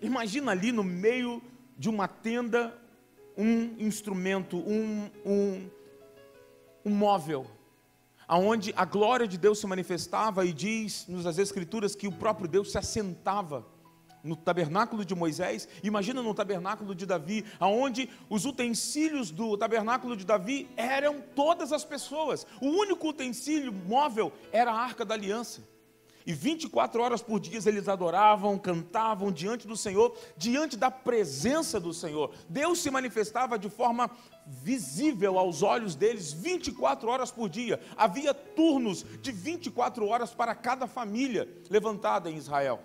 imagina 0.01 0.51
ali 0.51 0.71
no 0.71 0.83
meio 0.83 1.41
de 1.77 1.89
uma 1.89 2.07
tenda 2.07 2.73
um 3.37 3.75
instrumento, 3.77 4.57
um, 4.57 5.09
um, 5.23 5.69
um 6.83 6.89
móvel, 6.89 7.45
aonde 8.27 8.73
a 8.75 8.85
glória 8.85 9.27
de 9.27 9.37
Deus 9.37 9.59
se 9.59 9.67
manifestava 9.67 10.45
e 10.45 10.51
diz 10.51 11.05
nas 11.07 11.37
escrituras 11.37 11.95
que 11.95 12.07
o 12.07 12.11
próprio 12.11 12.47
Deus 12.47 12.71
se 12.71 12.77
assentava 12.77 13.65
no 14.23 14.35
tabernáculo 14.35 15.05
de 15.05 15.15
Moisés, 15.15 15.69
imagina 15.81 16.21
no 16.21 16.33
tabernáculo 16.33 16.93
de 16.93 17.05
Davi, 17.05 17.45
aonde 17.59 18.09
os 18.29 18.45
utensílios 18.45 19.31
do 19.31 19.57
tabernáculo 19.57 20.17
de 20.17 20.25
Davi 20.25 20.69
eram 20.75 21.21
todas 21.35 21.71
as 21.71 21.85
pessoas. 21.85 22.45
O 22.61 22.67
único 22.67 23.07
utensílio 23.07 23.71
móvel 23.71 24.33
era 24.51 24.71
a 24.71 24.79
arca 24.79 25.05
da 25.05 25.13
aliança. 25.13 25.76
E 26.27 26.33
24 26.33 27.01
horas 27.01 27.21
por 27.21 27.39
dia 27.39 27.57
eles 27.65 27.87
adoravam, 27.87 28.59
cantavam 28.59 29.31
diante 29.31 29.65
do 29.65 29.77
Senhor, 29.77 30.13
diante 30.35 30.75
da 30.75 30.91
presença 30.91 31.79
do 31.79 31.93
Senhor. 31.93 32.33
Deus 32.49 32.79
se 32.81 32.91
manifestava 32.91 33.57
de 33.57 33.69
forma 33.69 34.11
visível 34.45 35.39
aos 35.39 35.63
olhos 35.63 35.95
deles 35.95 36.33
24 36.33 37.09
horas 37.09 37.31
por 37.31 37.47
dia. 37.47 37.79
Havia 37.95 38.33
turnos 38.33 39.05
de 39.21 39.31
24 39.31 40.05
horas 40.05 40.33
para 40.33 40.53
cada 40.53 40.85
família 40.85 41.47
levantada 41.69 42.29
em 42.29 42.35
Israel. 42.35 42.81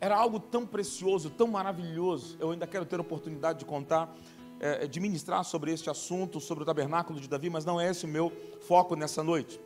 Era 0.00 0.16
algo 0.16 0.40
tão 0.40 0.66
precioso, 0.66 1.30
tão 1.30 1.46
maravilhoso. 1.46 2.36
Eu 2.40 2.50
ainda 2.50 2.66
quero 2.66 2.84
ter 2.84 2.98
a 2.98 3.02
oportunidade 3.02 3.60
de 3.60 3.64
contar, 3.64 4.12
é, 4.58 4.88
de 4.88 4.98
ministrar 4.98 5.44
sobre 5.44 5.72
este 5.72 5.88
assunto, 5.88 6.40
sobre 6.40 6.64
o 6.64 6.66
tabernáculo 6.66 7.20
de 7.20 7.28
Davi, 7.28 7.48
mas 7.48 7.64
não 7.64 7.80
é 7.80 7.90
esse 7.90 8.04
o 8.04 8.08
meu 8.08 8.32
foco 8.66 8.96
nessa 8.96 9.22
noite. 9.22 9.60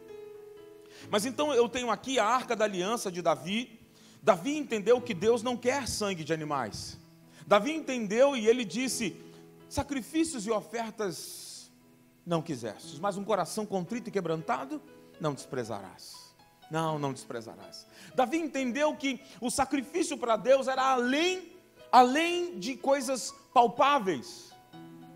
Mas 1.11 1.25
então 1.25 1.53
eu 1.55 1.69
tenho 1.69 1.91
aqui 1.91 2.19
a 2.19 2.25
arca 2.25 2.55
da 2.55 2.65
aliança 2.65 3.11
de 3.11 3.23
Davi. 3.23 3.79
Davi 4.23 4.57
entendeu 4.57 5.01
que 5.01 5.15
Deus 5.15 5.43
não 5.43 5.57
quer 5.57 5.87
sangue 5.89 6.25
de 6.25 6.33
animais. 6.33 6.99
Davi 7.47 7.73
entendeu 7.73 8.37
e 8.37 8.47
ele 8.47 8.65
disse: 8.65 9.17
sacrifícios 9.69 10.47
e 10.47 10.51
ofertas 10.51 11.71
não 12.27 12.43
quisestes, 12.43 12.99
mas 12.99 13.17
um 13.17 13.25
coração 13.25 13.65
contrito 13.65 14.09
e 14.09 14.13
quebrantado 14.13 14.83
não 15.21 15.33
desprezarás. 15.33 16.29
Não, 16.71 16.99
não 16.99 17.15
desprezarás. 17.15 17.87
Davi 18.15 18.37
entendeu 18.37 18.95
que 18.95 19.21
o 19.41 19.51
sacrifício 19.51 20.19
para 20.19 20.37
Deus 20.37 20.69
era 20.69 20.93
além, 20.93 21.53
além 21.91 22.59
de 22.59 22.77
coisas 22.77 23.35
palpáveis, 23.55 24.53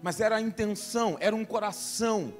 mas 0.02 0.20
era 0.20 0.36
a 0.36 0.40
intenção, 0.40 1.18
era 1.20 1.36
um 1.36 1.44
coração 1.44 2.32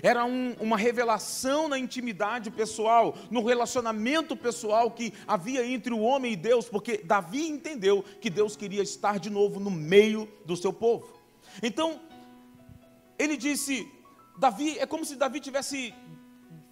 era 0.00 0.24
um, 0.24 0.54
uma 0.60 0.76
revelação 0.76 1.68
na 1.68 1.78
intimidade 1.78 2.50
pessoal, 2.50 3.14
no 3.30 3.44
relacionamento 3.44 4.36
pessoal 4.36 4.90
que 4.90 5.12
havia 5.26 5.66
entre 5.66 5.92
o 5.92 6.00
homem 6.00 6.32
e 6.32 6.36
Deus, 6.36 6.68
porque 6.68 6.98
Davi 6.98 7.48
entendeu 7.48 8.04
que 8.20 8.30
Deus 8.30 8.56
queria 8.56 8.82
estar 8.82 9.18
de 9.18 9.28
novo 9.28 9.60
no 9.60 9.70
meio 9.70 10.28
do 10.46 10.56
seu 10.56 10.72
povo. 10.72 11.20
Então, 11.62 12.00
ele 13.18 13.36
disse: 13.36 13.90
Davi, 14.38 14.78
é 14.78 14.86
como 14.86 15.04
se 15.04 15.16
Davi 15.16 15.40
tivesse 15.40 15.94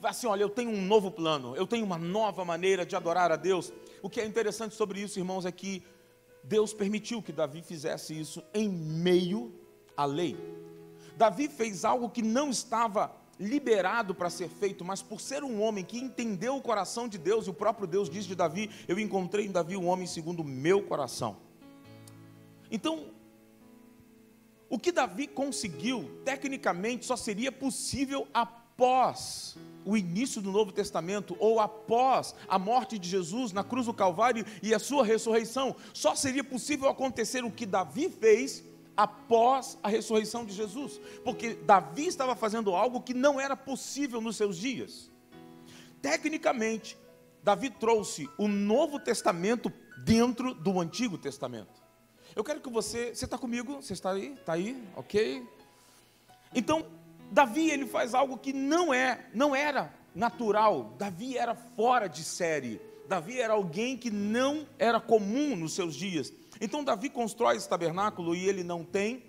assim: 0.02 0.26
olha, 0.26 0.42
eu 0.42 0.48
tenho 0.48 0.70
um 0.70 0.82
novo 0.82 1.10
plano, 1.10 1.54
eu 1.56 1.66
tenho 1.66 1.84
uma 1.84 1.98
nova 1.98 2.44
maneira 2.44 2.86
de 2.86 2.96
adorar 2.96 3.30
a 3.30 3.36
Deus. 3.36 3.72
O 4.02 4.08
que 4.08 4.20
é 4.20 4.24
interessante 4.24 4.74
sobre 4.74 5.00
isso, 5.00 5.18
irmãos, 5.18 5.44
é 5.44 5.52
que 5.52 5.82
Deus 6.42 6.72
permitiu 6.72 7.22
que 7.22 7.32
Davi 7.32 7.62
fizesse 7.62 8.18
isso 8.18 8.42
em 8.54 8.68
meio 8.68 9.54
à 9.96 10.04
lei. 10.04 10.36
Davi 11.20 11.48
fez 11.48 11.84
algo 11.84 12.08
que 12.08 12.22
não 12.22 12.48
estava 12.48 13.14
liberado 13.38 14.14
para 14.14 14.30
ser 14.30 14.48
feito, 14.48 14.82
mas 14.82 15.02
por 15.02 15.20
ser 15.20 15.44
um 15.44 15.60
homem 15.60 15.84
que 15.84 15.98
entendeu 15.98 16.56
o 16.56 16.62
coração 16.62 17.06
de 17.06 17.18
Deus, 17.18 17.46
e 17.46 17.50
o 17.50 17.52
próprio 17.52 17.86
Deus 17.86 18.08
diz 18.08 18.24
de 18.24 18.34
Davi: 18.34 18.70
Eu 18.88 18.98
encontrei 18.98 19.44
em 19.44 19.50
Davi 19.50 19.76
um 19.76 19.86
homem 19.86 20.06
segundo 20.06 20.40
o 20.40 20.44
meu 20.44 20.82
coração. 20.82 21.36
Então, 22.70 23.08
o 24.66 24.78
que 24.78 24.90
Davi 24.90 25.26
conseguiu, 25.26 26.08
tecnicamente, 26.24 27.04
só 27.04 27.16
seria 27.16 27.52
possível 27.52 28.26
após 28.32 29.58
o 29.84 29.98
início 29.98 30.40
do 30.40 30.50
Novo 30.50 30.72
Testamento, 30.72 31.36
ou 31.38 31.60
após 31.60 32.34
a 32.48 32.58
morte 32.58 32.98
de 32.98 33.06
Jesus 33.06 33.52
na 33.52 33.62
cruz 33.62 33.84
do 33.84 33.92
Calvário 33.92 34.46
e 34.62 34.72
a 34.72 34.78
sua 34.78 35.04
ressurreição. 35.04 35.76
Só 35.92 36.14
seria 36.14 36.42
possível 36.42 36.88
acontecer 36.88 37.44
o 37.44 37.50
que 37.50 37.66
Davi 37.66 38.08
fez 38.08 38.69
após 39.00 39.78
a 39.83 39.88
ressurreição 39.88 40.45
de 40.45 40.52
Jesus, 40.52 41.00
porque 41.25 41.54
Davi 41.54 42.07
estava 42.07 42.37
fazendo 42.37 42.75
algo 42.75 43.00
que 43.00 43.14
não 43.14 43.40
era 43.40 43.57
possível 43.57 44.21
nos 44.21 44.37
seus 44.37 44.59
dias. 44.59 45.11
Tecnicamente, 46.02 46.99
Davi 47.42 47.71
trouxe 47.71 48.28
o 48.37 48.47
Novo 48.47 49.00
Testamento 49.00 49.73
dentro 50.04 50.52
do 50.52 50.78
Antigo 50.78 51.16
Testamento. 51.16 51.83
Eu 52.37 52.45
quero 52.45 52.61
que 52.61 52.69
você, 52.69 53.14
você 53.14 53.25
está 53.25 53.38
comigo? 53.38 53.76
Você 53.76 53.95
está 53.95 54.11
aí? 54.11 54.35
Está 54.35 54.52
aí? 54.52 54.87
Ok? 54.95 55.49
Então, 56.54 56.85
Davi 57.33 57.71
ele 57.71 57.87
faz 57.87 58.12
algo 58.12 58.37
que 58.37 58.52
não 58.52 58.92
é, 58.92 59.30
não 59.33 59.57
era 59.57 59.95
natural. 60.14 60.95
Davi 60.99 61.38
era 61.38 61.54
fora 61.54 62.07
de 62.07 62.23
série. 62.23 62.78
Davi 63.09 63.40
era 63.40 63.54
alguém 63.54 63.97
que 63.97 64.11
não 64.11 64.69
era 64.78 65.00
comum 65.00 65.57
nos 65.57 65.75
seus 65.75 65.95
dias. 65.95 66.30
Então 66.60 66.84
Davi 66.84 67.08
constrói 67.08 67.56
esse 67.56 67.68
tabernáculo 67.68 68.34
e 68.34 68.48
ele 68.48 68.62
não 68.62 68.84
tem 68.84 69.24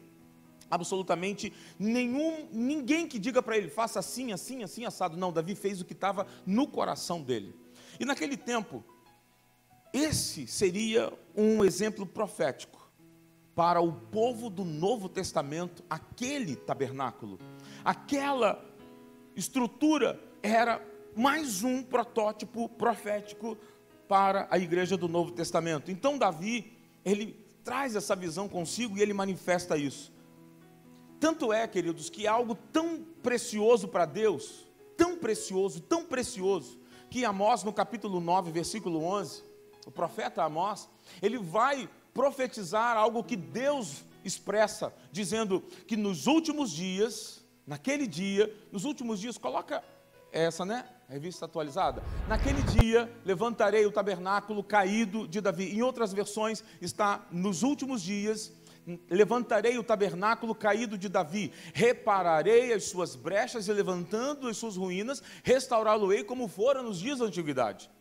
absolutamente 0.70 1.52
nenhum 1.78 2.48
ninguém 2.52 3.08
que 3.08 3.20
diga 3.20 3.42
para 3.44 3.58
ele 3.58 3.70
faça 3.70 4.00
assim, 4.00 4.32
assim, 4.32 4.64
assim 4.64 4.86
assado. 4.86 5.18
Não, 5.18 5.32
Davi 5.32 5.56
fez 5.56 5.82
o 5.82 5.86
que 5.86 5.94
estava 5.94 6.26
no 6.46 6.68
coração 6.68 7.22
dele. 7.22 7.56
E 8.00 8.06
naquele 8.06 8.38
tempo, 8.38 8.84
esse 9.94 10.48
seria 10.48 11.12
um 11.36 11.64
exemplo 11.64 12.06
profético 12.06 12.80
para 13.54 13.82
o 13.82 13.92
povo 13.92 14.50
do 14.50 14.64
Novo 14.64 15.10
Testamento, 15.10 15.84
aquele 15.90 16.56
tabernáculo, 16.56 17.38
aquela 17.84 18.64
estrutura 19.36 20.20
era 20.42 20.82
mais 21.16 21.62
um 21.64 21.84
protótipo 21.84 22.70
profético 22.70 23.58
para 24.08 24.48
a 24.50 24.58
igreja 24.58 24.96
do 24.96 25.08
Novo 25.08 25.32
Testamento. 25.32 25.92
Então 25.92 26.18
Davi, 26.18 26.72
ele 27.04 27.46
traz 27.64 27.96
essa 27.96 28.16
visão 28.16 28.48
consigo 28.48 28.98
e 28.98 29.02
ele 29.02 29.14
manifesta 29.14 29.78
isso. 29.78 30.12
Tanto 31.20 31.54
é, 31.54 31.68
queridos, 31.68 32.10
que 32.10 32.26
algo 32.26 32.56
tão 32.56 33.04
precioso 33.22 33.88
para 33.88 34.06
Deus, 34.06 34.66
tão 34.98 35.18
precioso, 35.18 35.80
tão 35.80 36.04
precioso, 36.04 36.80
que 37.10 37.24
Amós, 37.26 37.64
no 37.64 37.74
capítulo 37.74 38.20
9, 38.20 38.52
versículo 38.52 39.04
11, 39.04 39.44
o 39.86 39.92
profeta 39.92 40.44
Amós, 40.44 40.90
ele 41.22 41.38
vai 41.38 41.90
profetizar 42.14 42.98
algo 42.98 43.24
que 43.24 43.36
Deus 43.36 44.04
expressa, 44.24 44.94
dizendo 45.12 45.62
que 45.88 45.96
nos 45.96 46.28
últimos 46.28 46.72
dias, 46.72 47.44
naquele 47.66 48.08
dia, 48.08 48.54
nos 48.72 48.86
últimos 48.86 49.20
dias, 49.20 49.38
coloca 49.38 49.84
essa, 50.32 50.66
né? 50.66 50.86
Revista 51.12 51.44
atualizada. 51.44 52.02
Naquele 52.26 52.62
dia 52.62 53.12
levantarei 53.26 53.86
o 53.86 53.92
tabernáculo 53.92 54.64
caído 54.64 55.28
de 55.28 55.42
Davi. 55.42 55.76
Em 55.76 55.82
outras 55.82 56.14
versões 56.14 56.64
está 56.82 57.28
nos 57.30 57.64
últimos 57.64 58.02
dias 58.02 58.54
levantarei 59.08 59.78
o 59.78 59.84
tabernáculo 59.84 60.56
caído 60.56 60.98
de 60.98 61.08
Davi, 61.08 61.54
repararei 61.72 62.74
as 62.74 62.86
suas 62.86 63.16
brechas 63.16 63.68
e 63.68 63.72
levantando 63.72 64.48
as 64.48 64.58
suas 64.58 64.76
ruínas, 64.76 65.22
restaurá-lo-ei 65.44 66.24
como 66.24 66.48
fora 66.48 66.82
nos 66.82 67.00
dias 67.00 67.20
da 67.20 67.26
antiguidade. 67.26 67.92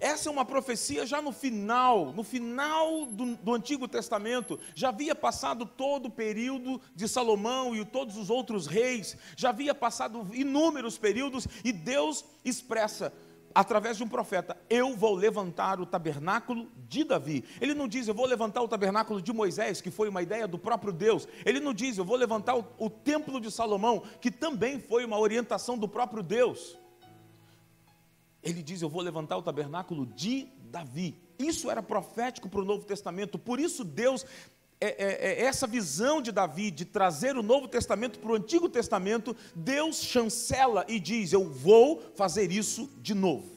Essa 0.00 0.28
é 0.28 0.32
uma 0.32 0.44
profecia 0.44 1.06
já 1.06 1.20
no 1.20 1.32
final, 1.32 2.12
no 2.12 2.22
final 2.22 3.06
do, 3.06 3.36
do, 3.36 3.54
Antigo 3.54 3.86
Testamento, 3.86 4.58
já 4.74 4.88
havia 4.88 5.14
passado 5.14 5.66
todo 5.66 6.06
o 6.06 6.10
período 6.10 6.80
de 6.94 7.08
Salomão 7.08 7.74
e 7.74 7.84
todos 7.84 8.16
os 8.16 8.30
outros 8.30 8.66
reis, 8.66 9.16
já 9.36 9.50
havia 9.50 9.74
passado 9.74 10.28
inúmeros 10.32 10.98
períodos, 10.98 11.46
e 11.64 11.72
Deus 11.72 12.24
expressa 12.44 13.12
através 13.54 13.96
de 13.96 14.02
um 14.02 14.08
profeta: 14.08 14.56
Eu 14.68 14.96
vou 14.96 15.14
levantar 15.14 15.80
o 15.80 15.86
tabernáculo 15.86 16.70
de 16.88 17.04
Davi. 17.04 17.44
Ele 17.60 17.74
não 17.74 17.86
diz, 17.86 18.08
eu 18.08 18.14
vou 18.14 18.26
levantar 18.26 18.62
o 18.62 18.68
tabernáculo 18.68 19.22
de 19.22 19.32
Moisés, 19.32 19.80
que 19.80 19.90
foi 19.90 20.08
uma 20.08 20.22
ideia 20.22 20.48
do 20.48 20.58
próprio 20.58 20.92
Deus. 20.92 21.28
Ele 21.44 21.60
não 21.60 21.72
diz, 21.72 21.96
eu 21.96 22.04
vou 22.04 22.16
levantar 22.16 22.56
o, 22.56 22.66
o 22.78 22.90
templo 22.90 23.40
de 23.40 23.50
Salomão, 23.50 24.02
que 24.20 24.30
também 24.30 24.80
foi 24.80 25.04
uma 25.04 25.18
orientação 25.18 25.78
do 25.78 25.88
próprio 25.88 26.22
Deus. 26.22 26.76
Ele 28.44 28.62
diz: 28.62 28.82
Eu 28.82 28.88
vou 28.88 29.02
levantar 29.02 29.36
o 29.36 29.42
tabernáculo 29.42 30.06
de 30.06 30.48
Davi. 30.70 31.16
Isso 31.38 31.70
era 31.70 31.82
profético 31.82 32.48
para 32.48 32.60
o 32.60 32.64
Novo 32.64 32.84
Testamento, 32.84 33.38
por 33.38 33.58
isso 33.58 33.82
Deus 33.82 34.24
é, 34.80 34.86
é, 34.86 35.30
é, 35.30 35.44
essa 35.44 35.66
visão 35.66 36.20
de 36.20 36.30
Davi 36.30 36.70
de 36.70 36.84
trazer 36.84 37.36
o 37.36 37.42
Novo 37.42 37.66
Testamento 37.66 38.18
para 38.18 38.32
o 38.32 38.34
Antigo 38.34 38.68
Testamento, 38.68 39.34
Deus 39.54 40.02
chancela 40.02 40.84
e 40.88 41.00
diz: 41.00 41.32
Eu 41.32 41.48
vou 41.48 42.02
fazer 42.14 42.52
isso 42.52 42.90
de 43.00 43.14
novo. 43.14 43.50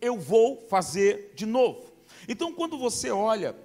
Eu 0.00 0.18
vou 0.18 0.64
fazer 0.68 1.32
de 1.34 1.46
novo. 1.46 1.90
Então, 2.28 2.52
quando 2.52 2.78
você 2.78 3.10
olha, 3.10 3.56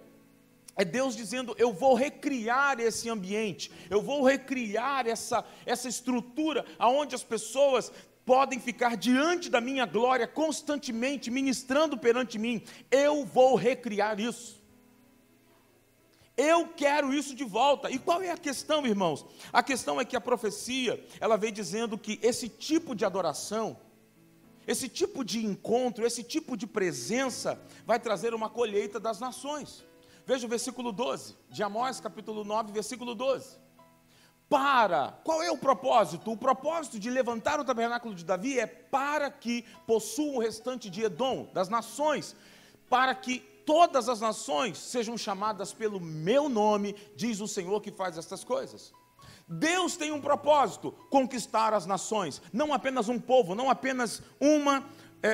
é 0.75 0.83
Deus 0.83 1.15
dizendo: 1.15 1.53
Eu 1.57 1.71
vou 1.71 1.93
recriar 1.93 2.79
esse 2.79 3.09
ambiente, 3.09 3.71
eu 3.89 4.01
vou 4.01 4.23
recriar 4.23 5.05
essa, 5.05 5.45
essa 5.65 5.87
estrutura, 5.87 6.65
aonde 6.79 7.13
as 7.13 7.23
pessoas 7.23 7.91
podem 8.25 8.59
ficar 8.59 8.95
diante 8.95 9.49
da 9.49 9.59
minha 9.59 9.85
glória 9.85 10.27
constantemente, 10.27 11.31
ministrando 11.31 11.97
perante 11.97 12.37
mim. 12.37 12.63
Eu 12.89 13.25
vou 13.25 13.55
recriar 13.55 14.19
isso. 14.19 14.61
Eu 16.37 16.67
quero 16.69 17.13
isso 17.13 17.35
de 17.35 17.43
volta. 17.43 17.89
E 17.91 17.99
qual 17.99 18.21
é 18.21 18.31
a 18.31 18.37
questão, 18.37 18.87
irmãos? 18.87 19.25
A 19.51 19.61
questão 19.61 19.99
é 19.99 20.05
que 20.05 20.15
a 20.15 20.21
profecia, 20.21 21.05
ela 21.19 21.37
vem 21.37 21.51
dizendo 21.51 21.97
que 21.97 22.19
esse 22.21 22.47
tipo 22.47 22.95
de 22.95 23.05
adoração, 23.05 23.77
esse 24.65 24.87
tipo 24.87 25.23
de 25.23 25.45
encontro, 25.45 26.05
esse 26.05 26.23
tipo 26.23 26.55
de 26.55 26.65
presença 26.65 27.61
vai 27.85 27.99
trazer 27.99 28.33
uma 28.33 28.49
colheita 28.49 28.99
das 28.99 29.19
nações. 29.19 29.83
Veja 30.25 30.45
o 30.45 30.49
versículo 30.49 30.91
12, 30.91 31.35
de 31.49 31.61
Amós, 31.63 31.99
capítulo 31.99 32.43
9, 32.43 32.71
versículo 32.71 33.13
12. 33.13 33.57
Para, 34.51 35.17
qual 35.23 35.41
é 35.41 35.49
o 35.49 35.57
propósito? 35.57 36.29
O 36.29 36.35
propósito 36.35 36.99
de 36.99 37.09
levantar 37.09 37.57
o 37.61 37.63
tabernáculo 37.63 38.13
de 38.13 38.25
Davi 38.25 38.59
é 38.59 38.65
para 38.65 39.31
que 39.31 39.63
possua 39.87 40.35
o 40.35 40.39
restante 40.39 40.89
de 40.89 41.05
Edom, 41.05 41.47
das 41.53 41.69
nações, 41.69 42.35
para 42.89 43.15
que 43.15 43.39
todas 43.65 44.09
as 44.09 44.19
nações 44.19 44.77
sejam 44.77 45.17
chamadas 45.17 45.71
pelo 45.71 46.01
meu 46.01 46.49
nome, 46.49 46.93
diz 47.15 47.39
o 47.39 47.47
Senhor 47.47 47.79
que 47.79 47.93
faz 47.93 48.17
estas 48.17 48.43
coisas. 48.43 48.93
Deus 49.47 49.95
tem 49.95 50.11
um 50.11 50.19
propósito: 50.19 50.91
conquistar 51.09 51.73
as 51.73 51.85
nações, 51.85 52.41
não 52.51 52.73
apenas 52.73 53.07
um 53.07 53.17
povo, 53.17 53.55
não 53.55 53.69
apenas 53.69 54.21
uma. 54.37 54.83
É, 55.23 55.29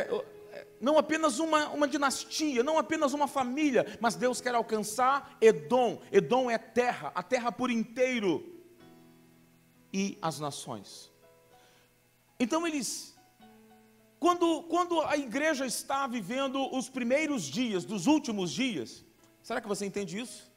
é, 0.54 0.68
não 0.80 0.96
apenas 0.96 1.40
uma, 1.40 1.70
uma 1.70 1.88
dinastia, 1.88 2.64
não 2.64 2.78
apenas 2.78 3.14
uma 3.14 3.28
família, 3.28 3.98
mas 4.00 4.14
Deus 4.14 4.40
quer 4.40 4.54
alcançar 4.54 5.36
Edom. 5.42 6.00
Edom 6.12 6.52
é 6.52 6.60
terra, 6.60 7.12
a 7.16 7.24
terra 7.24 7.52
por 7.52 7.72
inteiro 7.72 8.57
e 10.02 10.18
as 10.22 10.40
nações. 10.40 10.90
Então 12.40 12.68
eles 12.68 13.16
quando, 14.20 14.64
quando 14.64 15.02
a 15.02 15.16
igreja 15.16 15.66
está 15.66 16.06
vivendo 16.08 16.60
os 16.76 16.90
primeiros 16.90 17.44
dias, 17.44 17.84
dos 17.84 18.08
últimos 18.08 18.52
dias, 18.52 19.04
será 19.44 19.60
que 19.62 19.68
você 19.68 19.86
entende 19.86 20.20
isso? 20.20 20.52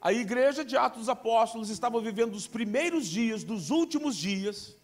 A 0.00 0.12
igreja 0.12 0.62
de 0.64 0.76
Atos 0.76 1.00
dos 1.00 1.08
Apóstolos 1.08 1.70
estava 1.70 1.98
vivendo 2.00 2.34
os 2.34 2.46
primeiros 2.46 3.06
dias, 3.06 3.42
dos 3.42 3.70
últimos 3.70 4.16
dias, 4.16 4.76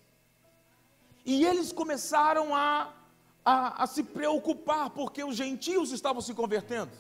e 1.27 1.45
eles 1.45 1.73
começaram 1.73 2.55
a, 2.55 2.95
a, 3.45 3.83
a 3.83 3.87
se 3.87 4.03
preocupar, 4.03 4.91
porque 4.91 5.23
os 5.23 5.37
gentios 5.37 5.93
estavam 5.93 6.23
se 6.23 6.33
convertendo. 6.35 6.93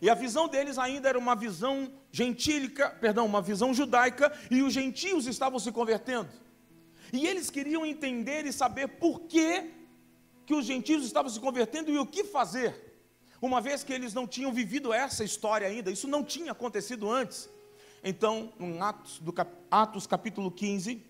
E 0.00 0.08
a 0.08 0.14
visão 0.14 0.48
deles 0.48 0.78
ainda 0.78 1.08
era 1.08 1.18
uma 1.18 1.34
visão 1.34 1.92
gentílica, 2.10 2.90
perdão, 2.90 3.26
uma 3.26 3.42
visão 3.42 3.74
judaica, 3.74 4.32
e 4.50 4.62
os 4.62 4.72
gentios 4.72 5.26
estavam 5.26 5.58
se 5.58 5.72
convertendo. 5.72 6.28
E 7.12 7.26
eles 7.26 7.50
queriam 7.50 7.84
entender 7.84 8.46
e 8.46 8.52
saber 8.52 8.88
por 8.88 9.20
que 9.20 9.72
que 10.46 10.54
os 10.54 10.64
gentios 10.64 11.04
estavam 11.04 11.30
se 11.30 11.38
convertendo 11.38 11.90
e 11.90 11.98
o 11.98 12.06
que 12.06 12.24
fazer, 12.24 12.88
uma 13.40 13.60
vez 13.60 13.84
que 13.84 13.92
eles 13.92 14.14
não 14.14 14.26
tinham 14.26 14.52
vivido 14.52 14.92
essa 14.92 15.22
história 15.22 15.68
ainda, 15.68 15.90
isso 15.90 16.08
não 16.08 16.24
tinha 16.24 16.52
acontecido 16.52 17.10
antes. 17.10 17.48
Então, 18.02 18.52
em 18.58 18.80
Atos, 18.80 19.18
do, 19.18 19.34
Atos 19.70 20.06
capítulo 20.06 20.50
15, 20.50 21.04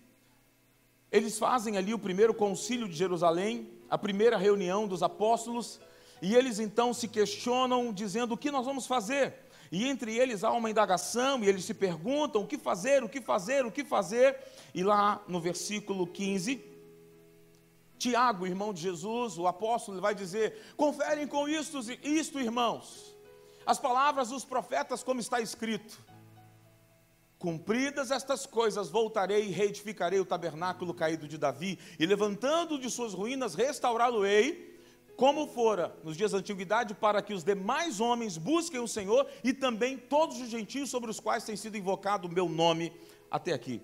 eles 1.11 1.39
fazem 1.39 1.77
ali 1.77 1.93
o 1.93 1.99
primeiro 1.99 2.33
concílio 2.33 2.87
de 2.87 2.95
Jerusalém, 2.95 3.71
a 3.89 3.97
primeira 3.97 4.37
reunião 4.37 4.87
dos 4.87 5.01
apóstolos, 5.01 5.79
e 6.21 6.35
eles 6.35 6.59
então 6.59 6.93
se 6.93 7.07
questionam, 7.07 7.93
dizendo: 7.93 8.33
o 8.33 8.37
que 8.37 8.51
nós 8.51 8.65
vamos 8.65 8.85
fazer? 8.85 9.33
E 9.71 9.87
entre 9.87 10.17
eles 10.17 10.43
há 10.43 10.51
uma 10.51 10.69
indagação, 10.69 11.43
e 11.43 11.47
eles 11.47 11.65
se 11.65 11.73
perguntam: 11.73 12.41
o 12.41 12.47
que 12.47 12.57
fazer, 12.57 13.03
o 13.03 13.09
que 13.09 13.21
fazer, 13.21 13.65
o 13.65 13.71
que 13.71 13.83
fazer? 13.83 14.37
E 14.73 14.83
lá 14.83 15.21
no 15.27 15.39
versículo 15.39 16.07
15, 16.07 16.63
Tiago, 17.97 18.47
irmão 18.47 18.73
de 18.73 18.81
Jesus, 18.81 19.37
o 19.37 19.45
apóstolo, 19.45 20.01
vai 20.01 20.15
dizer: 20.15 20.73
conferem 20.75 21.27
com 21.27 21.47
isto, 21.47 21.79
isto, 22.03 22.39
irmãos, 22.39 23.15
as 23.65 23.77
palavras 23.77 24.29
dos 24.29 24.45
profetas, 24.45 25.03
como 25.03 25.19
está 25.19 25.39
escrito. 25.39 25.99
Cumpridas 27.37 28.11
estas 28.11 28.45
coisas, 28.45 28.89
voltarei 28.89 29.45
e 29.45 29.51
reedificarei 29.51 30.19
o 30.19 30.25
tabernáculo 30.25 30.93
caído 30.93 31.25
de 31.25 31.37
Davi, 31.37 31.79
e 31.97 32.05
levantando 32.05 32.77
de 32.77 32.89
suas 32.89 33.13
ruínas, 33.13 33.55
restaurá-lo-ei, 33.55 34.68
como 35.19 35.47
fora 35.47 35.93
nos 36.01 36.15
dias 36.15 36.31
da 36.31 36.37
antiguidade, 36.37 36.93
para 36.93 37.21
que 37.21 37.33
os 37.33 37.43
demais 37.43 37.99
homens 37.99 38.37
busquem 38.37 38.79
o 38.79 38.87
Senhor 38.87 39.27
e 39.43 39.51
também 39.51 39.97
todos 39.97 40.39
os 40.39 40.47
gentios 40.47 40.89
sobre 40.89 41.11
os 41.11 41.19
quais 41.19 41.43
tem 41.43 41.57
sido 41.57 41.75
invocado 41.75 42.25
o 42.25 42.31
meu 42.31 42.47
nome 42.47 42.93
até 43.29 43.51
aqui. 43.51 43.81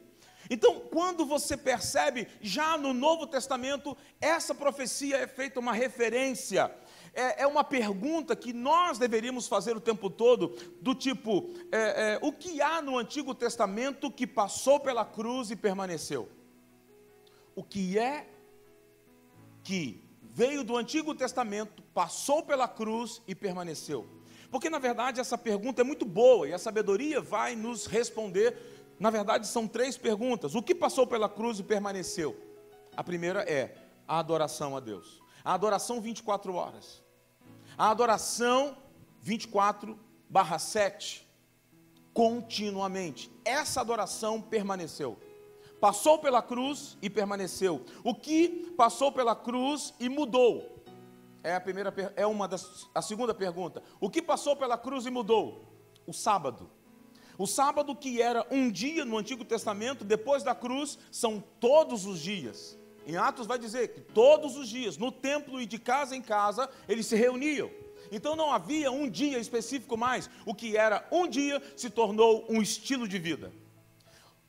Então, 0.50 0.80
quando 0.80 1.26
você 1.26 1.58
percebe, 1.58 2.26
já 2.40 2.78
no 2.78 2.94
Novo 2.94 3.28
Testamento, 3.28 3.98
essa 4.22 4.56
profecia 4.56 5.18
é 5.18 5.28
feita 5.28 5.60
uma 5.60 5.74
referência, 5.74 6.74
é, 7.14 7.42
é 7.42 7.48
uma 7.48 7.66
pergunta 7.66 8.34
que 8.34 8.54
nós 8.54 8.98
deveríamos 8.98 9.46
fazer 9.46 9.76
o 9.76 9.82
tempo 9.82 10.10
todo, 10.10 10.56
do 10.80 10.96
tipo: 10.96 11.50
é, 11.70 12.14
é, 12.14 12.20
o 12.22 12.32
que 12.32 12.62
há 12.62 12.82
no 12.82 12.98
Antigo 12.98 13.36
Testamento 13.36 14.10
que 14.10 14.26
passou 14.26 14.80
pela 14.80 15.04
cruz 15.04 15.52
e 15.52 15.56
permaneceu? 15.58 16.30
O 17.54 17.62
que 17.62 18.00
é 18.00 18.26
que 19.62 20.05
veio 20.36 20.64
do 20.64 20.78
Antigo 20.78 21.16
Testamento, 21.16 21.82
passou 21.94 22.44
pela 22.44 22.68
cruz 22.68 23.24
e 23.28 23.34
permaneceu? 23.34 24.08
Porque 24.52 24.70
na 24.70 24.78
verdade 24.78 25.20
essa 25.20 25.38
pergunta 25.38 25.82
é 25.82 25.84
muito 25.84 26.06
boa 26.06 26.48
e 26.48 26.54
a 26.54 26.60
sabedoria 26.60 27.20
vai 27.20 27.56
nos 27.56 27.88
responder 27.88 28.56
na 29.00 29.10
verdade, 29.10 29.48
são 29.48 29.68
três 29.68 29.98
perguntas. 29.98 30.56
O 30.56 30.64
que 30.64 30.74
passou 30.74 31.06
pela 31.06 31.28
cruz 31.28 31.60
e 31.60 31.64
permaneceu? 31.64 32.36
A 32.96 33.04
primeira 33.04 33.42
é 33.42 33.76
a 34.08 34.20
adoração 34.20 34.76
a 34.76 34.80
Deus. 34.80 35.22
A 35.44 35.54
adoração 35.54 36.00
24 36.00 36.54
horas. 36.54 37.04
A 37.78 37.92
adoração 37.92 38.78
24 39.22 40.00
barra 40.30 40.58
7. 40.58 41.28
Continuamente. 42.14 43.30
Essa 43.44 43.82
adoração 43.82 44.42
permaneceu. 44.42 45.20
Passou 45.86 46.18
pela 46.18 46.42
cruz 46.42 46.98
e 47.00 47.12
permaneceu. 47.12 47.86
O 48.04 48.16
que 48.16 48.74
passou 48.76 49.12
pela 49.12 49.36
cruz 49.36 49.94
e 50.00 50.10
mudou? 50.10 50.84
é 51.44 51.54
a 51.54 51.62
primeira 51.62 51.94
é 52.16 52.26
uma 52.26 52.48
das 52.48 52.90
a 52.92 53.04
segunda 53.04 53.36
pergunta. 53.36 53.84
O 54.00 54.10
que 54.10 54.20
passou 54.20 54.56
pela 54.56 54.80
cruz 54.80 55.06
e 55.06 55.12
mudou? 55.12 55.64
O 56.08 56.12
sábado. 56.12 56.72
O 57.38 57.46
sábado 57.46 57.96
que 57.96 58.20
era 58.20 58.44
um 58.50 58.72
dia 58.72 59.06
no 59.06 59.16
Antigo 59.16 59.46
Testamento, 59.46 60.04
depois 60.04 60.42
da 60.42 60.56
cruz, 60.56 60.98
são 61.12 61.40
todos 61.60 62.08
os 62.08 62.20
dias. 62.20 62.76
Em 63.06 63.16
Atos 63.16 63.46
vai 63.46 63.60
dizer 63.60 63.90
que 63.90 64.02
todos 64.02 64.58
os 64.58 64.68
dias, 64.68 64.98
no 64.98 65.12
templo 65.12 65.62
e 65.62 65.68
de 65.68 65.78
casa 65.78 66.16
em 66.16 66.22
casa, 66.24 66.68
eles 66.90 67.06
se 67.06 67.16
reuniam. 67.16 67.70
Então 68.12 68.36
não 68.36 68.52
havia 68.52 68.92
um 68.92 69.08
dia 69.08 69.38
específico 69.38 69.96
mais. 69.96 70.32
O 70.48 70.56
que 70.56 70.76
era 70.76 71.08
um 71.12 71.28
dia 71.28 71.62
se 71.78 71.92
tornou 71.92 72.44
um 72.50 72.60
estilo 72.60 73.08
de 73.08 73.20
vida. 73.20 73.54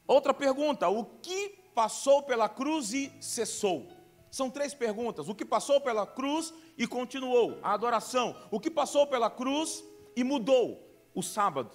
Outra 0.07 0.33
pergunta: 0.33 0.89
o 0.89 1.05
que 1.05 1.49
passou 1.75 2.23
pela 2.23 2.49
cruz 2.49 2.93
e 2.93 3.13
cessou? 3.21 3.89
São 4.31 4.51
três 4.51 4.75
perguntas. 4.75 5.29
O 5.29 5.35
que 5.35 5.45
passou 5.45 5.81
pela 5.81 6.07
cruz 6.07 6.53
e 6.77 6.87
continuou? 6.87 7.59
A 7.63 7.73
adoração. 7.73 8.37
O 8.51 8.61
que 8.61 8.71
passou 8.71 9.07
pela 9.07 9.31
cruz 9.31 9.83
e 10.15 10.23
mudou? 10.23 10.83
O 11.15 11.23
sábado. 11.23 11.71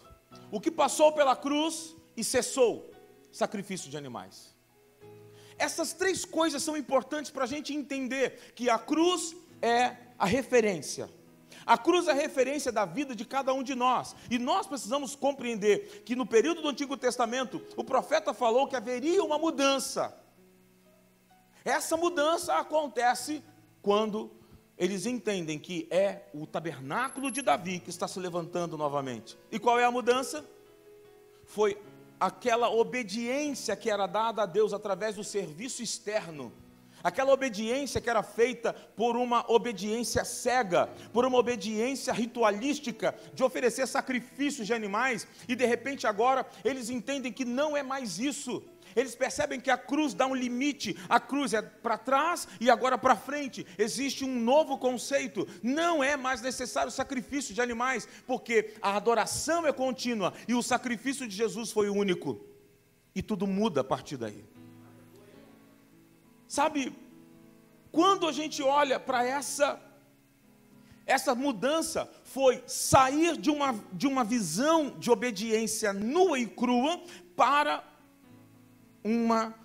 O 0.52 0.60
que 0.60 0.70
passou 0.70 1.12
pela 1.12 1.36
cruz 1.36 1.96
e 2.16 2.24
cessou? 2.24 2.92
Sacrifício 3.32 3.90
de 3.90 3.98
animais. 3.98 4.56
Essas 5.58 5.94
três 5.94 6.26
coisas 6.26 6.62
são 6.62 6.76
importantes 6.76 7.32
para 7.32 7.44
a 7.44 7.48
gente 7.48 7.74
entender 7.74 8.54
que 8.56 8.70
a 8.70 8.78
cruz 8.78 9.36
é 9.62 9.96
a 10.18 10.26
referência 10.26 11.10
a 11.66 11.78
cruz 11.78 12.08
é 12.08 12.14
referência 12.14 12.72
da 12.72 12.86
vida 12.86 13.16
de 13.16 13.26
cada 13.26 13.54
um 13.54 13.64
de 13.64 13.76
nós. 13.76 14.16
E 14.30 14.40
nós 14.40 14.68
precisamos 14.68 15.16
compreender 15.16 16.04
que 16.06 16.16
no 16.16 16.26
período 16.26 16.62
do 16.62 16.70
Antigo 16.70 16.98
Testamento, 16.98 17.62
o 17.76 17.84
profeta 17.84 18.34
falou 18.34 18.68
que 18.68 18.76
haveria 18.76 19.24
uma 19.24 19.38
mudança. 19.38 20.16
Essa 21.64 21.96
mudança 21.96 22.56
acontece 22.56 23.44
quando 23.82 24.32
eles 24.78 25.06
entendem 25.06 25.60
que 25.60 25.88
é 25.92 26.24
o 26.34 26.48
tabernáculo 26.48 27.30
de 27.30 27.42
Davi 27.42 27.80
que 27.80 27.90
está 27.92 28.08
se 28.08 28.20
levantando 28.20 28.78
novamente. 28.78 29.38
E 29.52 29.60
qual 29.60 29.80
é 29.80 29.84
a 29.84 29.92
mudança? 29.92 30.44
Foi 31.46 31.78
aquela 32.20 32.70
obediência 32.70 33.76
que 33.76 33.90
era 33.90 34.08
dada 34.08 34.44
a 34.44 34.46
Deus 34.46 34.74
através 34.74 35.16
do 35.16 35.24
serviço 35.24 35.84
externo 35.84 36.52
Aquela 37.04 37.34
obediência 37.34 38.02
que 38.02 38.10
era 38.10 38.24
feita 38.24 38.74
por 38.74 39.16
uma 39.16 39.50
obediência 39.52 40.24
cega, 40.24 40.88
por 41.12 41.26
uma 41.26 41.38
obediência 41.38 42.14
ritualística, 42.14 43.16
de 43.34 43.44
oferecer 43.44 43.88
sacrifícios 43.88 44.68
de 44.68 44.74
animais, 44.74 45.28
e 45.48 45.56
de 45.56 45.66
repente 45.66 46.08
agora 46.08 46.46
eles 46.64 46.90
entendem 46.90 47.32
que 47.32 47.46
não 47.46 47.76
é 47.76 47.84
mais 47.84 48.20
isso. 48.20 48.64
Eles 48.96 49.16
percebem 49.16 49.60
que 49.60 49.72
a 49.72 49.78
cruz 49.78 50.14
dá 50.14 50.28
um 50.28 50.36
limite, 50.36 50.98
a 51.08 51.20
cruz 51.20 51.54
é 51.54 51.62
para 51.62 51.98
trás 51.98 52.48
e 52.60 52.70
agora 52.70 52.98
para 52.98 53.16
frente. 53.16 53.66
Existe 53.78 54.26
um 54.26 54.40
novo 54.40 54.78
conceito. 54.78 55.48
Não 55.64 56.04
é 56.04 56.18
mais 56.18 56.42
necessário 56.42 56.92
sacrifício 56.92 57.54
de 57.54 57.62
animais, 57.62 58.08
porque 58.28 58.74
a 58.82 58.96
adoração 58.96 59.66
é 59.66 59.72
contínua 59.72 60.34
e 60.48 60.54
o 60.54 60.62
sacrifício 60.62 61.28
de 61.28 61.36
Jesus 61.36 61.72
foi 61.72 61.90
único. 61.90 62.46
E 63.14 63.22
tudo 63.22 63.46
muda 63.46 63.82
a 63.82 63.84
partir 63.84 64.18
daí. 64.18 64.44
Sabe, 66.52 66.94
quando 67.94 68.28
a 68.28 68.32
gente 68.34 68.62
olha 68.62 69.00
para 69.00 69.26
essa 69.26 69.82
essa 71.06 71.34
mudança 71.34 72.12
foi 72.26 72.62
sair 72.68 73.38
de 73.38 73.50
uma, 73.50 73.74
de 73.94 74.06
uma 74.06 74.26
visão 74.26 74.90
de 75.00 75.10
obediência 75.10 75.94
nua 75.94 76.38
e 76.38 76.46
crua 76.46 77.02
para 77.38 77.82
uma 79.02 79.56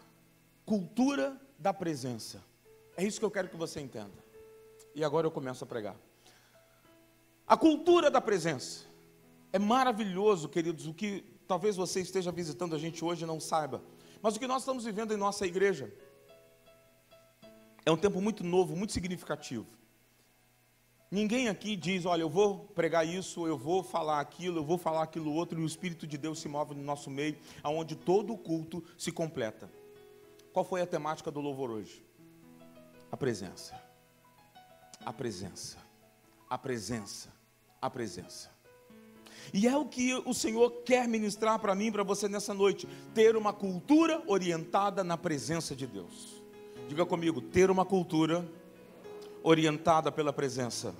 cultura 0.64 1.36
da 1.58 1.74
presença. 1.74 2.40
É 2.96 3.02
isso 3.02 3.18
que 3.18 3.24
eu 3.24 3.32
quero 3.32 3.48
que 3.48 3.56
você 3.56 3.80
entenda. 3.80 4.24
E 4.94 5.02
agora 5.02 5.26
eu 5.26 5.32
começo 5.32 5.64
a 5.64 5.66
pregar. 5.66 5.96
A 7.48 7.56
cultura 7.56 8.12
da 8.12 8.20
presença. 8.20 8.84
É 9.52 9.58
maravilhoso, 9.58 10.48
queridos, 10.48 10.86
o 10.86 10.94
que 10.94 11.24
talvez 11.48 11.74
você 11.74 12.00
esteja 12.00 12.30
visitando 12.30 12.76
a 12.76 12.78
gente 12.78 13.04
hoje 13.04 13.24
e 13.24 13.26
não 13.26 13.40
saiba. 13.40 13.82
Mas 14.22 14.36
o 14.36 14.38
que 14.38 14.46
nós 14.46 14.62
estamos 14.62 14.84
vivendo 14.84 15.12
em 15.12 15.16
nossa 15.16 15.44
igreja 15.44 15.92
é 17.86 17.90
um 17.90 17.96
tempo 17.96 18.20
muito 18.20 18.42
novo, 18.42 18.74
muito 18.74 18.92
significativo. 18.92 19.64
Ninguém 21.08 21.48
aqui 21.48 21.76
diz, 21.76 22.04
olha, 22.04 22.22
eu 22.22 22.28
vou 22.28 22.64
pregar 22.74 23.06
isso, 23.06 23.46
eu 23.46 23.56
vou 23.56 23.80
falar 23.80 24.20
aquilo, 24.20 24.58
eu 24.58 24.64
vou 24.64 24.76
falar 24.76 25.04
aquilo 25.04 25.32
outro, 25.32 25.60
e 25.60 25.62
o 25.62 25.66
Espírito 25.66 26.04
de 26.04 26.18
Deus 26.18 26.40
se 26.40 26.48
move 26.48 26.74
no 26.74 26.82
nosso 26.82 27.08
meio, 27.08 27.38
aonde 27.62 27.94
todo 27.94 28.32
o 28.32 28.38
culto 28.38 28.82
se 28.98 29.12
completa. 29.12 29.70
Qual 30.52 30.64
foi 30.64 30.82
a 30.82 30.86
temática 30.86 31.30
do 31.30 31.40
louvor 31.40 31.70
hoje? 31.70 32.04
A 33.12 33.16
presença. 33.16 33.80
A 35.04 35.12
presença. 35.12 35.78
A 36.50 36.58
presença. 36.58 37.32
A 37.80 37.88
presença. 37.88 38.50
E 39.54 39.68
é 39.68 39.76
o 39.76 39.86
que 39.86 40.12
o 40.12 40.34
Senhor 40.34 40.82
quer 40.82 41.06
ministrar 41.06 41.60
para 41.60 41.72
mim, 41.72 41.92
para 41.92 42.02
você 42.02 42.28
nessa 42.28 42.52
noite, 42.52 42.88
ter 43.14 43.36
uma 43.36 43.52
cultura 43.52 44.24
orientada 44.26 45.04
na 45.04 45.16
presença 45.16 45.76
de 45.76 45.86
Deus. 45.86 46.35
Diga 46.88 47.04
comigo, 47.04 47.40
ter 47.40 47.68
uma 47.68 47.84
cultura 47.84 48.48
orientada 49.42 50.12
pela 50.12 50.32
presença. 50.32 50.94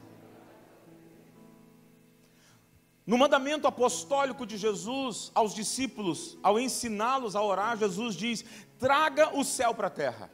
No 3.07 3.16
mandamento 3.16 3.68
apostólico 3.68 4.44
de 4.44 4.57
Jesus 4.57 5.31
aos 5.33 5.55
discípulos, 5.55 6.37
ao 6.42 6.59
ensiná-los 6.59 7.37
a 7.37 7.42
orar, 7.42 7.77
Jesus 7.77 8.16
diz: 8.16 8.44
traga 8.81 9.37
o 9.37 9.44
céu 9.44 9.72
para 9.75 9.87
a 9.87 9.90
terra, 9.90 10.29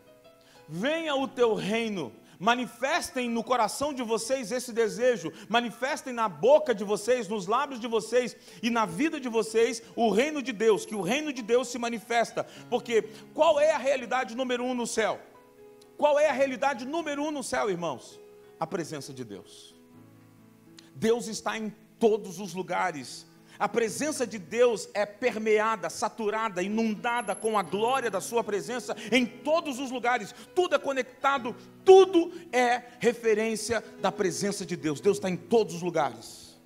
venha 0.66 1.14
o 1.14 1.28
teu 1.28 1.52
reino, 1.52 2.14
manifestem 2.38 3.28
no 3.28 3.44
coração 3.44 3.92
de 3.92 4.02
vocês 4.02 4.50
esse 4.50 4.72
desejo, 4.72 5.30
manifestem 5.50 6.14
na 6.14 6.30
boca 6.30 6.74
de 6.74 6.82
vocês, 6.82 7.28
nos 7.28 7.46
lábios 7.46 7.78
de 7.78 7.86
vocês 7.86 8.34
e 8.62 8.70
na 8.70 8.86
vida 8.86 9.20
de 9.20 9.28
vocês 9.28 9.82
o 9.94 10.08
reino 10.08 10.42
de 10.42 10.50
Deus, 10.50 10.86
que 10.86 10.94
o 10.94 11.02
reino 11.02 11.30
de 11.30 11.42
Deus 11.42 11.68
se 11.68 11.78
manifesta, 11.78 12.46
porque 12.70 13.02
qual 13.34 13.60
é 13.60 13.72
a 13.72 13.78
realidade 13.78 14.34
número 14.34 14.64
um 14.64 14.72
no 14.72 14.86
céu? 14.86 15.20
Qual 16.02 16.18
é 16.18 16.28
a 16.28 16.32
realidade 16.32 16.84
número 16.84 17.22
um 17.22 17.30
no 17.30 17.44
céu, 17.44 17.70
irmãos? 17.70 18.18
A 18.58 18.66
presença 18.66 19.12
de 19.12 19.24
Deus. 19.24 19.72
Deus 20.96 21.28
está 21.28 21.56
em 21.56 21.72
todos 21.96 22.40
os 22.40 22.54
lugares. 22.54 23.24
A 23.56 23.68
presença 23.68 24.26
de 24.26 24.36
Deus 24.36 24.88
é 24.94 25.06
permeada, 25.06 25.88
saturada, 25.88 26.60
inundada 26.60 27.36
com 27.36 27.56
a 27.56 27.62
glória 27.62 28.10
da 28.10 28.20
Sua 28.20 28.42
presença 28.42 28.96
em 29.12 29.24
todos 29.24 29.78
os 29.78 29.92
lugares. 29.92 30.34
Tudo 30.56 30.74
é 30.74 30.78
conectado, 30.80 31.54
tudo 31.84 32.32
é 32.50 32.82
referência 32.98 33.80
da 34.00 34.10
presença 34.10 34.66
de 34.66 34.74
Deus. 34.74 35.00
Deus 35.00 35.18
está 35.18 35.30
em 35.30 35.36
todos 35.36 35.72
os 35.72 35.82
lugares. 35.82 36.60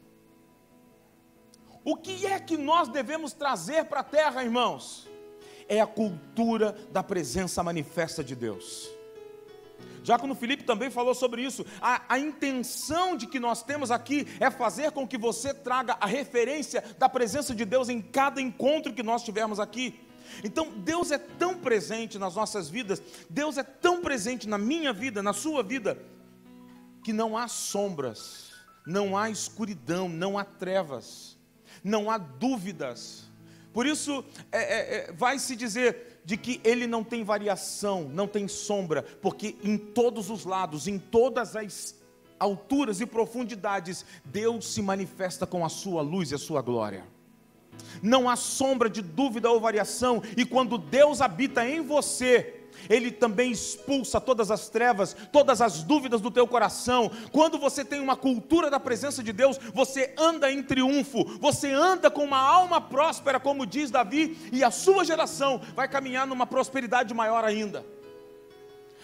O 1.85 1.94
que 1.94 2.27
é 2.27 2.40
que 2.40 2.57
nós 2.57 2.88
devemos 2.88 3.35
trazer 3.35 3.85
para 3.85 4.01
a 4.01 4.03
terra, 4.03 4.42
irmãos? 4.42 5.07
É 5.68 5.79
a 5.79 5.87
cultura 5.87 6.72
da 6.90 7.03
presença 7.03 7.62
manifesta 7.62 8.25
de 8.25 8.35
Deus. 8.35 8.95
Diácono 10.06 10.36
Felipe 10.36 10.62
também 10.62 10.88
falou 10.88 11.16
sobre 11.16 11.42
isso. 11.42 11.66
A, 11.80 12.00
a 12.08 12.16
intenção 12.16 13.16
de 13.16 13.26
que 13.26 13.40
nós 13.40 13.64
temos 13.64 13.90
aqui 13.90 14.24
é 14.38 14.48
fazer 14.52 14.92
com 14.92 15.04
que 15.04 15.18
você 15.18 15.52
traga 15.52 15.96
a 16.00 16.06
referência 16.06 16.80
da 16.96 17.08
presença 17.08 17.52
de 17.52 17.64
Deus 17.64 17.88
em 17.88 18.00
cada 18.00 18.40
encontro 18.40 18.94
que 18.94 19.02
nós 19.02 19.24
tivermos 19.24 19.58
aqui. 19.58 19.98
Então, 20.44 20.70
Deus 20.70 21.10
é 21.10 21.18
tão 21.18 21.58
presente 21.58 22.20
nas 22.20 22.36
nossas 22.36 22.70
vidas, 22.70 23.02
Deus 23.28 23.58
é 23.58 23.64
tão 23.64 24.00
presente 24.00 24.48
na 24.48 24.56
minha 24.56 24.92
vida, 24.92 25.24
na 25.24 25.32
sua 25.32 25.60
vida, 25.60 25.98
que 27.02 27.12
não 27.12 27.36
há 27.36 27.48
sombras, 27.48 28.52
não 28.86 29.18
há 29.18 29.28
escuridão, 29.28 30.08
não 30.08 30.38
há 30.38 30.44
trevas, 30.44 31.36
não 31.82 32.08
há 32.12 32.16
dúvidas. 32.16 33.24
Por 33.72 33.86
isso, 33.86 34.24
é, 34.52 34.58
é, 34.58 34.96
é, 34.98 35.12
vai 35.12 35.40
se 35.40 35.56
dizer: 35.56 36.15
de 36.26 36.36
que 36.36 36.60
ele 36.64 36.88
não 36.88 37.04
tem 37.04 37.22
variação, 37.22 38.10
não 38.12 38.26
tem 38.26 38.48
sombra, 38.48 39.04
porque 39.22 39.54
em 39.62 39.78
todos 39.78 40.28
os 40.28 40.44
lados, 40.44 40.88
em 40.88 40.98
todas 40.98 41.54
as 41.54 41.94
alturas 42.36 43.00
e 43.00 43.06
profundidades, 43.06 44.04
Deus 44.24 44.66
se 44.74 44.82
manifesta 44.82 45.46
com 45.46 45.64
a 45.64 45.68
sua 45.68 46.02
luz 46.02 46.32
e 46.32 46.34
a 46.34 46.38
sua 46.38 46.60
glória. 46.60 47.06
Não 48.02 48.28
há 48.28 48.34
sombra 48.34 48.90
de 48.90 49.00
dúvida 49.00 49.48
ou 49.48 49.60
variação, 49.60 50.20
e 50.36 50.44
quando 50.44 50.76
Deus 50.76 51.20
habita 51.20 51.64
em 51.64 51.80
você, 51.80 52.55
ele 52.88 53.10
também 53.10 53.50
expulsa 53.50 54.20
todas 54.20 54.50
as 54.50 54.68
trevas, 54.68 55.16
todas 55.32 55.60
as 55.60 55.82
dúvidas 55.82 56.20
do 56.20 56.30
teu 56.30 56.46
coração. 56.46 57.10
Quando 57.32 57.58
você 57.58 57.84
tem 57.84 58.00
uma 58.00 58.16
cultura 58.16 58.70
da 58.70 58.80
presença 58.80 59.22
de 59.22 59.32
Deus, 59.32 59.58
você 59.74 60.14
anda 60.16 60.50
em 60.50 60.62
triunfo, 60.62 61.24
você 61.38 61.72
anda 61.72 62.10
com 62.10 62.24
uma 62.24 62.40
alma 62.40 62.80
próspera, 62.80 63.40
como 63.40 63.66
diz 63.66 63.90
Davi, 63.90 64.36
e 64.52 64.62
a 64.62 64.70
sua 64.70 65.04
geração 65.04 65.60
vai 65.74 65.88
caminhar 65.88 66.26
numa 66.26 66.46
prosperidade 66.46 67.12
maior 67.14 67.44
ainda. 67.44 67.84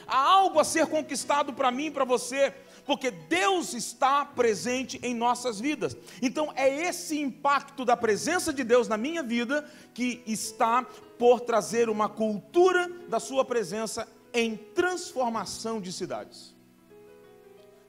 Há 0.06 0.18
algo 0.18 0.58
a 0.58 0.64
ser 0.64 0.86
conquistado 0.86 1.52
para 1.52 1.70
mim 1.70 1.86
e 1.86 1.90
para 1.90 2.04
você, 2.04 2.52
porque 2.84 3.10
Deus 3.10 3.74
está 3.74 4.24
presente 4.24 4.98
em 5.02 5.14
nossas 5.14 5.60
vidas. 5.60 5.96
Então 6.20 6.52
é 6.54 6.68
esse 6.88 7.18
impacto 7.20 7.84
da 7.84 7.96
presença 7.96 8.52
de 8.52 8.64
Deus 8.64 8.88
na 8.88 8.96
minha 8.96 9.22
vida 9.22 9.68
que 9.94 10.22
está 10.26 10.84
por 11.18 11.40
trazer 11.40 11.88
uma 11.88 12.08
cultura 12.08 12.88
da 13.08 13.20
sua 13.20 13.44
presença 13.44 14.08
em 14.34 14.56
transformação 14.56 15.80
de 15.80 15.92
cidades. 15.92 16.54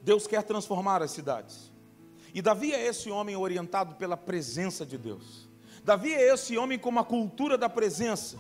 Deus 0.01 0.27
quer 0.27 0.43
transformar 0.43 1.01
as 1.01 1.11
cidades. 1.11 1.71
E 2.33 2.41
Davi 2.41 2.73
é 2.73 2.85
esse 2.85 3.09
homem 3.09 3.35
orientado 3.35 3.95
pela 3.95 4.17
presença 4.17 4.85
de 4.85 4.97
Deus. 4.97 5.47
Davi 5.83 6.13
é 6.13 6.33
esse 6.33 6.57
homem 6.57 6.79
com 6.79 6.89
uma 6.89 7.03
cultura 7.03 7.57
da 7.57 7.69
presença. 7.69 8.37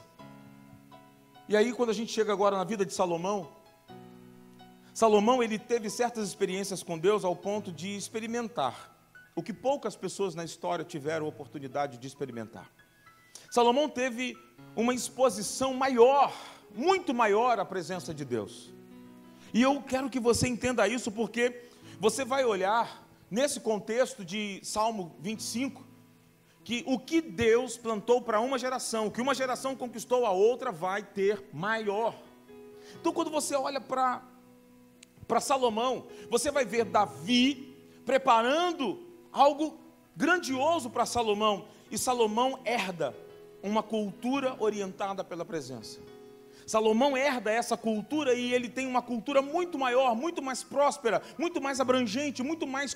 E 1.47 1.55
aí, 1.55 1.73
quando 1.73 1.89
a 1.89 1.93
gente 1.93 2.11
chega 2.11 2.31
agora 2.31 2.57
na 2.57 2.63
vida 2.63 2.85
de 2.85 2.93
Salomão, 2.93 3.49
Salomão 4.93 5.41
ele 5.41 5.57
teve 5.57 5.89
certas 5.89 6.27
experiências 6.27 6.83
com 6.83 6.99
Deus 6.99 7.25
ao 7.25 7.35
ponto 7.35 7.71
de 7.71 7.97
experimentar 7.97 8.95
o 9.35 9.41
que 9.41 9.51
poucas 9.51 9.95
pessoas 9.95 10.35
na 10.35 10.45
história 10.45 10.85
tiveram 10.85 11.27
oportunidade 11.27 11.97
de 11.97 12.05
experimentar. 12.05 12.69
Salomão 13.49 13.89
teve 13.89 14.37
uma 14.75 14.93
exposição 14.93 15.73
maior, 15.73 16.31
muito 16.75 17.11
maior 17.11 17.59
à 17.59 17.65
presença 17.65 18.13
de 18.13 18.23
Deus. 18.23 18.71
E 19.51 19.63
eu 19.63 19.81
quero 19.81 20.11
que 20.11 20.19
você 20.19 20.47
entenda 20.47 20.87
isso 20.87 21.11
porque 21.11 21.63
você 21.99 22.23
vai 22.23 22.45
olhar 22.45 23.03
nesse 23.31 23.59
contexto 23.59 24.23
de 24.23 24.59
Salmo 24.63 25.15
25 25.19 25.83
que 26.63 26.83
o 26.85 26.99
que 26.99 27.19
Deus 27.19 27.77
plantou 27.77 28.21
para 28.21 28.39
uma 28.39 28.59
geração, 28.59 29.09
que 29.09 29.21
uma 29.21 29.33
geração 29.33 29.75
conquistou 29.75 30.23
a 30.23 30.31
outra, 30.31 30.71
vai 30.71 31.01
ter 31.01 31.43
maior. 31.51 32.15
Então, 32.99 33.11
quando 33.11 33.31
você 33.31 33.55
olha 33.55 33.81
para 33.81 34.21
para 35.33 35.41
Salomão, 35.41 36.05
você 36.29 36.51
vai 36.51 36.63
ver 36.63 36.85
Davi 36.85 37.75
preparando 38.05 38.99
algo 39.31 39.79
grandioso 40.15 40.91
para 40.91 41.07
Salomão, 41.07 41.65
e 41.89 41.97
Salomão 41.97 42.59
herda 42.63 43.15
uma 43.63 43.81
cultura 43.81 44.55
orientada 44.59 45.23
pela 45.23 45.43
presença. 45.43 45.99
Salomão 46.67 47.17
herda 47.17 47.51
essa 47.51 47.75
cultura 47.75 48.35
e 48.35 48.53
ele 48.53 48.69
tem 48.69 48.85
uma 48.85 49.01
cultura 49.01 49.41
muito 49.41 49.75
maior, 49.79 50.15
muito 50.15 50.39
mais 50.39 50.61
próspera, 50.61 51.19
muito 51.35 51.59
mais 51.59 51.79
abrangente, 51.79 52.43
muito 52.43 52.67
mais 52.67 52.95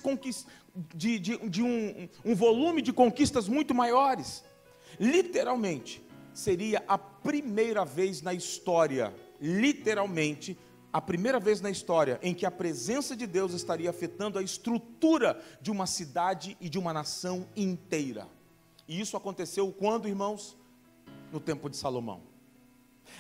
de, 0.94 1.18
de, 1.18 1.38
de 1.38 1.64
um, 1.64 2.08
um 2.24 2.36
volume 2.36 2.84
de 2.84 2.94
conquistas 2.94 3.48
muito 3.48 3.74
maiores. 3.74 4.44
Literalmente, 5.00 6.04
seria 6.36 6.84
a 6.88 7.00
primeira 7.00 7.84
vez 7.84 8.22
na 8.22 8.32
história, 8.32 9.12
literalmente, 9.42 10.56
a 10.98 11.02
primeira 11.02 11.40
vez 11.40 11.62
na 11.62 11.70
história 11.70 12.20
em 12.24 12.34
que 12.34 12.44
a 12.44 12.50
presença 12.50 13.16
de 13.16 13.28
Deus 13.28 13.54
estaria 13.54 13.88
afetando 13.88 14.40
a 14.40 14.42
estrutura 14.42 15.40
de 15.62 15.70
uma 15.70 15.86
cidade 15.86 16.58
e 16.60 16.68
de 16.68 16.80
uma 16.80 16.92
nação 16.92 17.48
inteira. 17.56 18.28
E 18.88 19.00
isso 19.00 19.16
aconteceu 19.16 19.72
quando, 19.72 20.08
irmãos? 20.08 20.58
No 21.32 21.40
tempo 21.40 21.70
de 21.70 21.78
Salomão. 21.78 22.24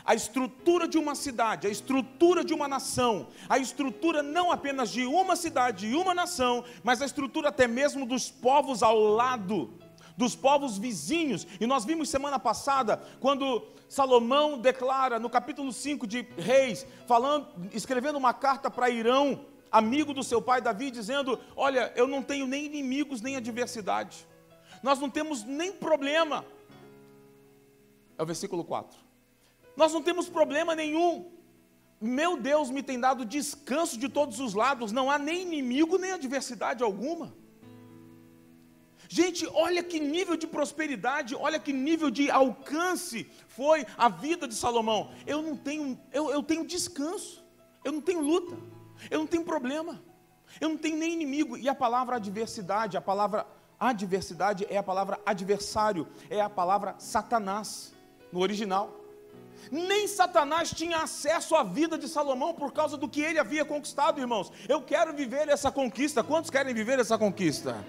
A 0.03 0.15
estrutura 0.15 0.87
de 0.87 0.97
uma 0.97 1.13
cidade, 1.13 1.67
a 1.67 1.69
estrutura 1.69 2.43
de 2.43 2.51
uma 2.51 2.67
nação, 2.67 3.27
a 3.47 3.59
estrutura 3.59 4.23
não 4.23 4.51
apenas 4.51 4.89
de 4.89 5.05
uma 5.05 5.35
cidade 5.35 5.85
e 5.85 5.93
uma 5.93 6.15
nação, 6.15 6.63
mas 6.83 6.99
a 6.99 7.05
estrutura 7.05 7.49
até 7.49 7.67
mesmo 7.67 8.07
dos 8.07 8.27
povos 8.31 8.81
ao 8.81 8.97
lado, 8.97 9.71
dos 10.17 10.35
povos 10.35 10.77
vizinhos. 10.77 11.47
E 11.61 11.67
nós 11.67 11.85
vimos 11.85 12.09
semana 12.09 12.39
passada, 12.39 12.97
quando 13.19 13.65
Salomão 13.87 14.57
declara 14.57 15.19
no 15.19 15.29
capítulo 15.29 15.71
5 15.71 16.07
de 16.07 16.27
Reis, 16.37 16.85
falando, 17.07 17.47
escrevendo 17.71 18.17
uma 18.17 18.33
carta 18.33 18.69
para 18.69 18.89
Irão, 18.89 19.45
amigo 19.71 20.13
do 20.13 20.23
seu 20.23 20.41
pai 20.41 20.59
Davi, 20.59 20.89
dizendo: 20.89 21.39
Olha, 21.55 21.93
eu 21.95 22.07
não 22.07 22.23
tenho 22.23 22.47
nem 22.47 22.65
inimigos 22.65 23.21
nem 23.21 23.35
adversidade, 23.35 24.27
nós 24.81 24.99
não 24.99 25.09
temos 25.09 25.43
nem 25.43 25.71
problema. 25.71 26.43
É 28.17 28.23
o 28.23 28.25
versículo 28.25 28.65
4. 28.65 28.97
Nós 29.75 29.93
não 29.93 30.01
temos 30.01 30.27
problema 30.27 30.73
nenhum. 30.73 31.31
Meu 32.01 32.35
Deus 32.37 32.71
me 32.71 32.81
tem 32.81 32.99
dado 32.99 33.23
descanso 33.23 33.97
de 33.97 34.09
todos 34.09 34.39
os 34.39 34.55
lados, 34.55 34.91
não 34.91 35.09
há 35.09 35.19
nem 35.19 35.43
inimigo 35.43 35.97
nem 35.97 36.11
adversidade 36.11 36.83
alguma. 36.83 37.33
Gente, 39.09 39.47
olha 39.53 39.81
que 39.81 39.99
nível 39.99 40.35
de 40.35 40.45
prosperidade, 40.45 41.35
olha 41.35 41.59
que 41.59 41.71
nível 41.71 42.09
de 42.09 42.29
alcance 42.29 43.29
foi 43.47 43.85
a 43.97 44.09
vida 44.09 44.47
de 44.47 44.55
Salomão. 44.55 45.11
Eu 45.25 45.41
não 45.41 45.55
tenho, 45.55 45.99
eu, 46.11 46.29
eu 46.29 46.43
tenho 46.43 46.65
descanso, 46.65 47.43
eu 47.83 47.91
não 47.91 48.01
tenho 48.01 48.21
luta, 48.21 48.57
eu 49.09 49.19
não 49.19 49.27
tenho 49.27 49.43
problema, 49.43 50.01
eu 50.59 50.69
não 50.69 50.77
tenho 50.77 50.97
nem 50.97 51.13
inimigo. 51.13 51.57
E 51.57 51.69
a 51.69 51.75
palavra 51.75 52.17
adversidade, 52.17 52.97
a 52.97 53.01
palavra 53.01 53.47
adversidade 53.79 54.65
é 54.69 54.77
a 54.77 54.83
palavra 54.83 55.19
adversário, 55.25 56.07
é 56.29 56.41
a 56.41 56.49
palavra 56.49 56.95
Satanás 56.97 57.93
no 58.31 58.41
original. 58.41 58.93
Nem 59.71 60.07
Satanás 60.07 60.71
tinha 60.71 60.99
acesso 60.99 61.55
à 61.55 61.63
vida 61.63 61.97
de 61.97 62.07
Salomão 62.07 62.53
por 62.53 62.71
causa 62.71 62.95
do 62.95 63.07
que 63.07 63.21
ele 63.21 63.39
havia 63.39 63.65
conquistado, 63.65 64.19
irmãos. 64.19 64.51
Eu 64.67 64.81
quero 64.81 65.13
viver 65.13 65.49
essa 65.49 65.71
conquista. 65.71 66.23
Quantos 66.23 66.49
querem 66.49 66.73
viver 66.73 66.99
essa 66.99 67.17
conquista? 67.17 67.83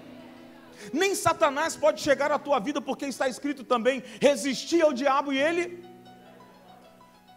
Nem 0.93 1.15
Satanás 1.15 1.75
pode 1.75 2.01
chegar 2.01 2.31
à 2.31 2.39
tua 2.39 2.59
vida, 2.59 2.81
porque 2.81 3.05
está 3.05 3.27
escrito 3.27 3.63
também: 3.63 4.03
resistir 4.19 4.81
ao 4.81 4.93
diabo 4.93 5.33
e 5.33 5.37
ele 5.37 5.89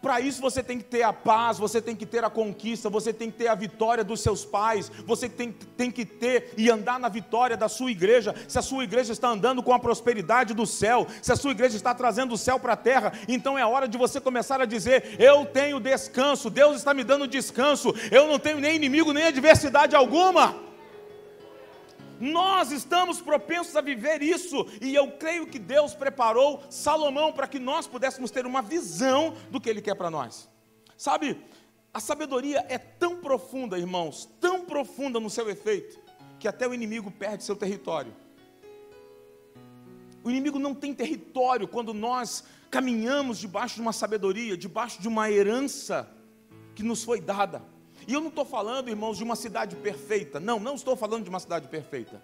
para 0.03 0.19
isso 0.19 0.41
você 0.41 0.61
tem 0.61 0.79
que 0.79 0.83
ter 0.83 1.01
a 1.01 1.13
paz, 1.13 1.57
você 1.57 1.81
tem 1.81 1.95
que 1.95 2.05
ter 2.05 2.25
a 2.25 2.29
conquista, 2.29 2.89
você 2.89 3.13
tem 3.13 3.31
que 3.31 3.37
ter 3.37 3.47
a 3.47 3.55
vitória 3.55 4.03
dos 4.03 4.19
seus 4.19 4.43
pais, 4.43 4.91
você 5.05 5.29
tem, 5.29 5.49
tem 5.53 5.89
que 5.89 6.03
ter 6.03 6.53
e 6.57 6.69
andar 6.69 6.99
na 6.99 7.07
vitória 7.07 7.55
da 7.55 7.69
sua 7.69 7.89
igreja. 7.89 8.35
Se 8.49 8.59
a 8.59 8.61
sua 8.61 8.83
igreja 8.83 9.13
está 9.13 9.29
andando 9.29 9.63
com 9.63 9.71
a 9.73 9.79
prosperidade 9.79 10.53
do 10.53 10.65
céu, 10.65 11.07
se 11.21 11.31
a 11.31 11.37
sua 11.37 11.51
igreja 11.51 11.77
está 11.77 11.95
trazendo 11.95 12.33
o 12.33 12.37
céu 12.37 12.59
para 12.59 12.73
a 12.73 12.75
terra, 12.75 13.13
então 13.29 13.57
é 13.57 13.65
hora 13.65 13.87
de 13.87 13.97
você 13.97 14.19
começar 14.19 14.59
a 14.59 14.65
dizer: 14.65 15.15
Eu 15.17 15.45
tenho 15.45 15.79
descanso, 15.79 16.49
Deus 16.49 16.75
está 16.75 16.93
me 16.93 17.05
dando 17.05 17.25
descanso, 17.25 17.95
eu 18.11 18.27
não 18.27 18.37
tenho 18.37 18.59
nem 18.59 18.75
inimigo, 18.75 19.13
nem 19.13 19.27
adversidade 19.27 19.95
alguma. 19.95 20.72
Nós 22.23 22.71
estamos 22.71 23.19
propensos 23.19 23.75
a 23.75 23.81
viver 23.81 24.21
isso, 24.21 24.65
e 24.79 24.95
eu 24.95 25.11
creio 25.11 25.45
que 25.45 25.59
Deus 25.59 25.93
preparou 25.93 26.63
Salomão 26.69 27.33
para 27.33 27.49
que 27.49 27.59
nós 27.59 27.85
pudéssemos 27.85 28.31
ter 28.31 28.45
uma 28.45 28.61
visão 28.61 29.33
do 29.51 29.59
que 29.59 29.69
Ele 29.69 29.81
quer 29.81 29.95
para 29.95 30.09
nós. 30.09 30.49
Sabe, 30.95 31.37
a 31.93 31.99
sabedoria 31.99 32.65
é 32.69 32.77
tão 32.77 33.17
profunda, 33.17 33.77
irmãos, 33.77 34.29
tão 34.39 34.63
profunda 34.63 35.19
no 35.19 35.29
seu 35.29 35.49
efeito, 35.49 35.99
que 36.39 36.47
até 36.47 36.65
o 36.65 36.73
inimigo 36.73 37.11
perde 37.11 37.43
seu 37.43 37.57
território. 37.57 38.15
O 40.23 40.29
inimigo 40.29 40.57
não 40.57 40.73
tem 40.73 40.93
território 40.93 41.67
quando 41.67 41.93
nós 41.93 42.45
caminhamos 42.71 43.37
debaixo 43.37 43.75
de 43.75 43.81
uma 43.81 43.91
sabedoria, 43.91 44.55
debaixo 44.55 45.01
de 45.01 45.09
uma 45.09 45.29
herança 45.29 46.09
que 46.73 46.83
nos 46.83 47.03
foi 47.03 47.19
dada. 47.19 47.61
E 48.07 48.13
eu 48.13 48.21
não 48.21 48.29
estou 48.29 48.45
falando, 48.45 48.89
irmãos, 48.89 49.17
de 49.17 49.23
uma 49.23 49.35
cidade 49.35 49.75
perfeita. 49.75 50.39
Não, 50.39 50.59
não 50.59 50.75
estou 50.75 50.95
falando 50.95 51.23
de 51.23 51.29
uma 51.29 51.39
cidade 51.39 51.67
perfeita. 51.67 52.21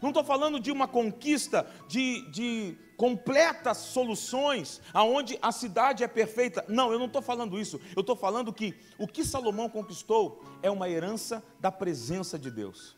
Não 0.00 0.10
estou 0.10 0.24
falando 0.24 0.58
de 0.58 0.70
uma 0.70 0.88
conquista 0.88 1.66
de, 1.88 2.22
de 2.30 2.76
completas 2.96 3.78
soluções, 3.78 4.80
aonde 4.92 5.38
a 5.42 5.52
cidade 5.52 6.02
é 6.02 6.08
perfeita. 6.08 6.64
Não, 6.68 6.92
eu 6.92 6.98
não 6.98 7.06
estou 7.06 7.20
falando 7.20 7.58
isso. 7.58 7.80
Eu 7.94 8.00
estou 8.00 8.16
falando 8.16 8.52
que 8.52 8.74
o 8.98 9.06
que 9.06 9.24
Salomão 9.24 9.68
conquistou 9.68 10.42
é 10.62 10.70
uma 10.70 10.88
herança 10.88 11.42
da 11.60 11.70
presença 11.70 12.38
de 12.38 12.50
Deus. 12.50 12.96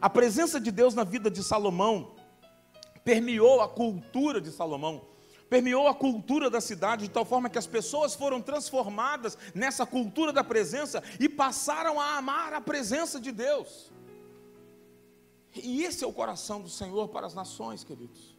A 0.00 0.08
presença 0.08 0.60
de 0.60 0.70
Deus 0.70 0.94
na 0.94 1.04
vida 1.04 1.30
de 1.30 1.42
Salomão 1.42 2.14
permeou 3.04 3.60
a 3.60 3.68
cultura 3.68 4.40
de 4.40 4.50
Salomão 4.50 5.11
permeou 5.52 5.86
a 5.86 5.94
cultura 5.94 6.48
da 6.48 6.62
cidade 6.62 7.02
de 7.02 7.10
tal 7.10 7.26
forma 7.26 7.50
que 7.50 7.58
as 7.58 7.66
pessoas 7.66 8.14
foram 8.14 8.40
transformadas 8.40 9.36
nessa 9.54 9.84
cultura 9.84 10.32
da 10.32 10.42
presença 10.42 11.02
e 11.20 11.28
passaram 11.28 12.00
a 12.00 12.16
amar 12.16 12.54
a 12.54 12.60
presença 12.62 13.20
de 13.20 13.30
Deus. 13.30 13.92
E 15.54 15.82
esse 15.82 16.02
é 16.02 16.06
o 16.06 16.12
coração 16.12 16.62
do 16.62 16.70
Senhor 16.70 17.06
para 17.10 17.26
as 17.26 17.34
nações, 17.34 17.84
queridos. 17.84 18.34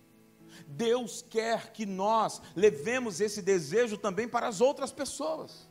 Deus 0.65 1.23
quer 1.29 1.71
que 1.71 1.85
nós 1.85 2.41
levemos 2.55 3.21
esse 3.21 3.43
desejo 3.43 3.95
também 3.95 4.27
para 4.27 4.47
as 4.47 4.59
outras 4.59 4.91
pessoas. 4.91 5.69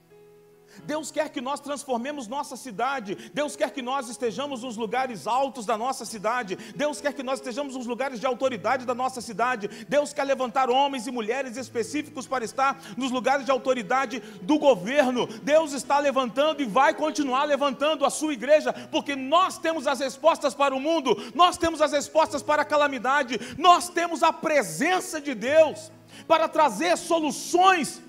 Deus 0.85 1.11
quer 1.11 1.29
que 1.29 1.41
nós 1.41 1.61
transformemos 1.61 2.27
nossa 2.27 2.57
cidade. 2.57 3.31
Deus 3.33 3.57
quer 3.57 3.71
que 3.71 3.83
nós 3.83 4.09
estejamos 4.09 4.63
nos 4.63 4.77
lugares 4.77 5.27
altos 5.27 5.67
da 5.67 5.77
nossa 5.77 6.05
cidade. 6.05 6.57
Deus 6.77 7.01
quer 7.01 7.13
que 7.13 7.23
nós 7.23 7.39
estejamos 7.39 7.75
nos 7.75 7.87
lugares 7.87 8.19
de 8.19 8.27
autoridade 8.27 8.85
da 8.85 8.95
nossa 8.95 9.21
cidade. 9.21 9.69
Deus 9.89 10.13
quer 10.13 10.25
levantar 10.25 10.71
homens 10.71 11.07
e 11.07 11.11
mulheres 11.11 11.57
específicos 11.57 12.27
para 12.27 12.45
estar 12.45 12.81
nos 12.97 13.11
lugares 13.11 13.45
de 13.45 13.51
autoridade 13.51 14.21
do 14.43 14.59
governo. 14.59 15.27
Deus 15.27 15.73
está 15.73 15.99
levantando 15.99 16.63
e 16.63 16.67
vai 16.67 16.95
continuar 16.95 17.45
levantando 17.45 18.05
a 18.05 18.11
sua 18.11 18.33
igreja, 18.33 18.73
porque 18.91 19.15
nós 19.15 19.59
temos 19.59 19.87
as 19.87 20.01
respostas 20.01 20.55
para 20.55 20.75
o 20.75 20.81
mundo, 20.81 21.17
nós 21.35 21.57
temos 21.57 21.81
as 21.81 21.93
respostas 21.93 22.43
para 22.43 22.63
a 22.63 22.65
calamidade, 22.65 23.39
nós 23.59 23.89
temos 23.89 24.23
a 24.23 24.33
presença 24.33 25.21
de 25.21 25.35
Deus 25.35 25.91
para 26.27 26.49
trazer 26.49 26.97
soluções 26.97 28.03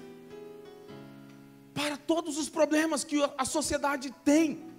para 1.73 1.97
todos 1.97 2.37
os 2.37 2.49
problemas 2.49 3.03
que 3.03 3.21
a 3.37 3.45
sociedade 3.45 4.11
tem. 4.23 4.71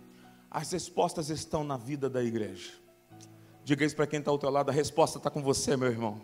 As 0.50 0.70
respostas 0.70 1.30
estão 1.30 1.64
na 1.64 1.76
vida 1.76 2.08
da 2.08 2.22
igreja. 2.22 2.72
Diga 3.64 3.84
isso 3.84 3.96
para 3.96 4.06
quem 4.06 4.18
está 4.18 4.30
ao 4.30 4.38
teu 4.38 4.50
lado: 4.50 4.70
a 4.70 4.72
resposta 4.72 5.18
está 5.18 5.30
com 5.30 5.42
você, 5.42 5.76
meu 5.76 5.88
irmão. 5.88 6.20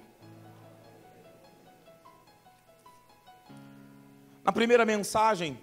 Na 4.44 4.52
primeira 4.52 4.84
mensagem 4.86 5.58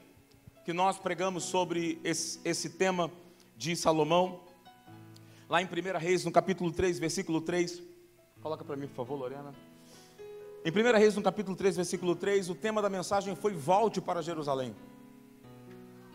que 0.65 0.73
nós 0.73 0.99
pregamos 0.99 1.45
sobre 1.45 1.99
esse, 2.03 2.39
esse 2.43 2.71
tema, 2.71 3.09
de 3.57 3.75
Salomão, 3.75 4.41
lá 5.49 5.61
em 5.61 5.65
1 5.65 5.97
Reis, 5.97 6.23
no 6.23 6.31
capítulo 6.31 6.71
3, 6.71 6.99
versículo 6.99 7.41
3. 7.41 7.81
Coloca 8.39 8.63
para 8.63 8.75
mim, 8.75 8.87
por 8.87 8.95
favor, 8.95 9.15
Lorena. 9.15 9.51
Em 10.63 10.69
1 10.69 10.97
Reis, 10.97 11.15
no 11.15 11.23
capítulo 11.23 11.57
3, 11.57 11.75
versículo 11.75 12.15
3, 12.15 12.51
o 12.51 12.55
tema 12.55 12.81
da 12.81 12.89
mensagem 12.89 13.35
foi 13.35 13.53
Volte 13.53 13.99
para 13.99 14.21
Jerusalém. 14.21 14.75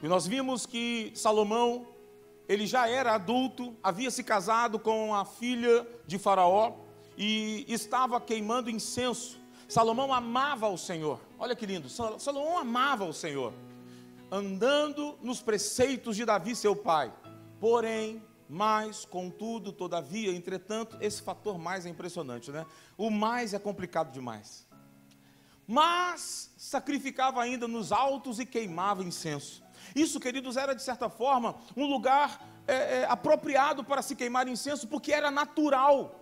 E 0.02 0.08
nós 0.08 0.26
vimos 0.26 0.66
que 0.66 1.12
Salomão, 1.14 1.86
ele 2.48 2.66
já 2.66 2.88
era 2.88 3.14
adulto, 3.14 3.76
havia 3.80 4.10
se 4.10 4.24
casado 4.24 4.78
com 4.78 5.14
a 5.14 5.24
filha 5.24 5.86
de 6.06 6.18
Faraó 6.18 6.72
e 7.16 7.64
estava 7.68 8.20
queimando 8.20 8.68
incenso. 8.68 9.38
Salomão 9.68 10.12
amava 10.12 10.68
o 10.68 10.76
Senhor. 10.76 11.20
Olha 11.38 11.54
que 11.54 11.64
lindo. 11.64 11.88
Salomão 11.88 12.58
amava 12.58 13.04
o 13.04 13.12
Senhor, 13.12 13.54
andando 14.28 15.16
nos 15.22 15.40
preceitos 15.40 16.16
de 16.16 16.24
Davi, 16.24 16.56
seu 16.56 16.74
pai. 16.74 17.12
Porém, 17.60 18.20
mas, 18.48 19.04
contudo, 19.04 19.72
todavia, 19.72 20.34
entretanto, 20.34 20.96
esse 21.00 21.22
fator 21.22 21.56
mais 21.56 21.86
é 21.86 21.88
impressionante, 21.88 22.50
né? 22.50 22.66
O 22.98 23.08
mais 23.08 23.54
é 23.54 23.58
complicado 23.58 24.12
demais. 24.12 24.66
Mas 25.66 26.52
sacrificava 26.58 27.40
ainda 27.40 27.68
nos 27.68 27.92
altos 27.92 28.40
e 28.40 28.44
queimava 28.44 29.04
incenso. 29.04 29.61
Isso, 29.94 30.20
queridos, 30.20 30.56
era 30.56 30.74
de 30.74 30.82
certa 30.82 31.08
forma 31.08 31.56
um 31.76 31.86
lugar 31.86 32.40
é, 32.66 33.00
é, 33.00 33.06
apropriado 33.08 33.82
para 33.82 34.02
se 34.02 34.14
queimar 34.14 34.46
incenso, 34.48 34.86
porque 34.86 35.12
era 35.12 35.30
natural. 35.30 36.18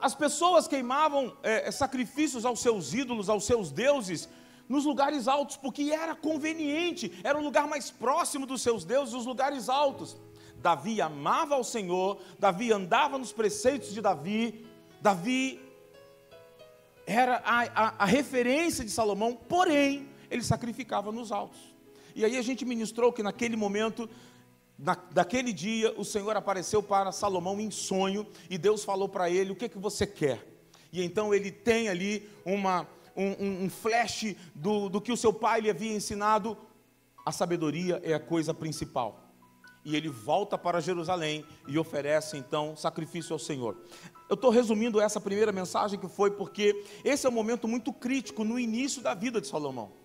As 0.00 0.14
pessoas 0.14 0.68
queimavam 0.68 1.36
é, 1.42 1.68
é, 1.68 1.70
sacrifícios 1.70 2.44
aos 2.44 2.60
seus 2.60 2.94
ídolos, 2.94 3.28
aos 3.28 3.44
seus 3.44 3.72
deuses, 3.72 4.28
nos 4.68 4.84
lugares 4.84 5.26
altos, 5.26 5.56
porque 5.56 5.90
era 5.90 6.14
conveniente, 6.14 7.18
era 7.24 7.38
o 7.38 7.42
lugar 7.42 7.66
mais 7.66 7.90
próximo 7.90 8.46
dos 8.46 8.62
seus 8.62 8.84
deuses, 8.84 9.14
os 9.14 9.26
lugares 9.26 9.68
altos. 9.68 10.16
Davi 10.56 11.00
amava 11.00 11.54
ao 11.54 11.64
Senhor, 11.64 12.20
Davi 12.38 12.72
andava 12.72 13.16
nos 13.18 13.32
preceitos 13.32 13.94
de 13.94 14.00
Davi, 14.00 14.66
Davi 15.00 15.60
era 17.06 17.42
a, 17.44 17.62
a, 17.62 17.94
a 18.00 18.04
referência 18.04 18.84
de 18.84 18.90
Salomão, 18.90 19.34
porém, 19.34 20.08
ele 20.30 20.42
sacrificava 20.42 21.10
nos 21.10 21.32
altos. 21.32 21.67
E 22.18 22.24
aí 22.24 22.36
a 22.36 22.42
gente 22.42 22.64
ministrou 22.64 23.12
que 23.12 23.22
naquele 23.22 23.54
momento, 23.54 24.10
na, 24.76 24.96
daquele 25.12 25.52
dia, 25.52 25.94
o 25.96 26.04
Senhor 26.04 26.36
apareceu 26.36 26.82
para 26.82 27.12
Salomão 27.12 27.60
em 27.60 27.70
sonho 27.70 28.26
e 28.50 28.58
Deus 28.58 28.82
falou 28.82 29.08
para 29.08 29.30
ele: 29.30 29.52
O 29.52 29.54
que, 29.54 29.68
que 29.68 29.78
você 29.78 30.04
quer? 30.04 30.44
E 30.92 31.00
então 31.00 31.32
ele 31.32 31.52
tem 31.52 31.88
ali 31.88 32.28
uma, 32.44 32.88
um, 33.16 33.66
um 33.66 33.70
flash 33.70 34.34
do, 34.52 34.88
do 34.88 35.00
que 35.00 35.12
o 35.12 35.16
seu 35.16 35.32
pai 35.32 35.60
lhe 35.60 35.70
havia 35.70 35.94
ensinado. 35.94 36.58
A 37.24 37.30
sabedoria 37.30 38.00
é 38.02 38.14
a 38.14 38.18
coisa 38.20 38.52
principal. 38.52 39.32
E 39.84 39.94
ele 39.94 40.08
volta 40.08 40.58
para 40.58 40.80
Jerusalém 40.80 41.44
e 41.68 41.78
oferece 41.78 42.36
então 42.36 42.74
sacrifício 42.74 43.32
ao 43.32 43.38
Senhor. 43.38 43.76
Eu 44.28 44.34
estou 44.34 44.50
resumindo 44.50 45.00
essa 45.00 45.20
primeira 45.20 45.52
mensagem 45.52 46.00
que 46.00 46.08
foi 46.08 46.32
porque 46.32 46.84
esse 47.04 47.28
é 47.28 47.30
um 47.30 47.32
momento 47.32 47.68
muito 47.68 47.92
crítico 47.92 48.42
no 48.42 48.58
início 48.58 49.00
da 49.00 49.14
vida 49.14 49.40
de 49.40 49.46
Salomão. 49.46 49.97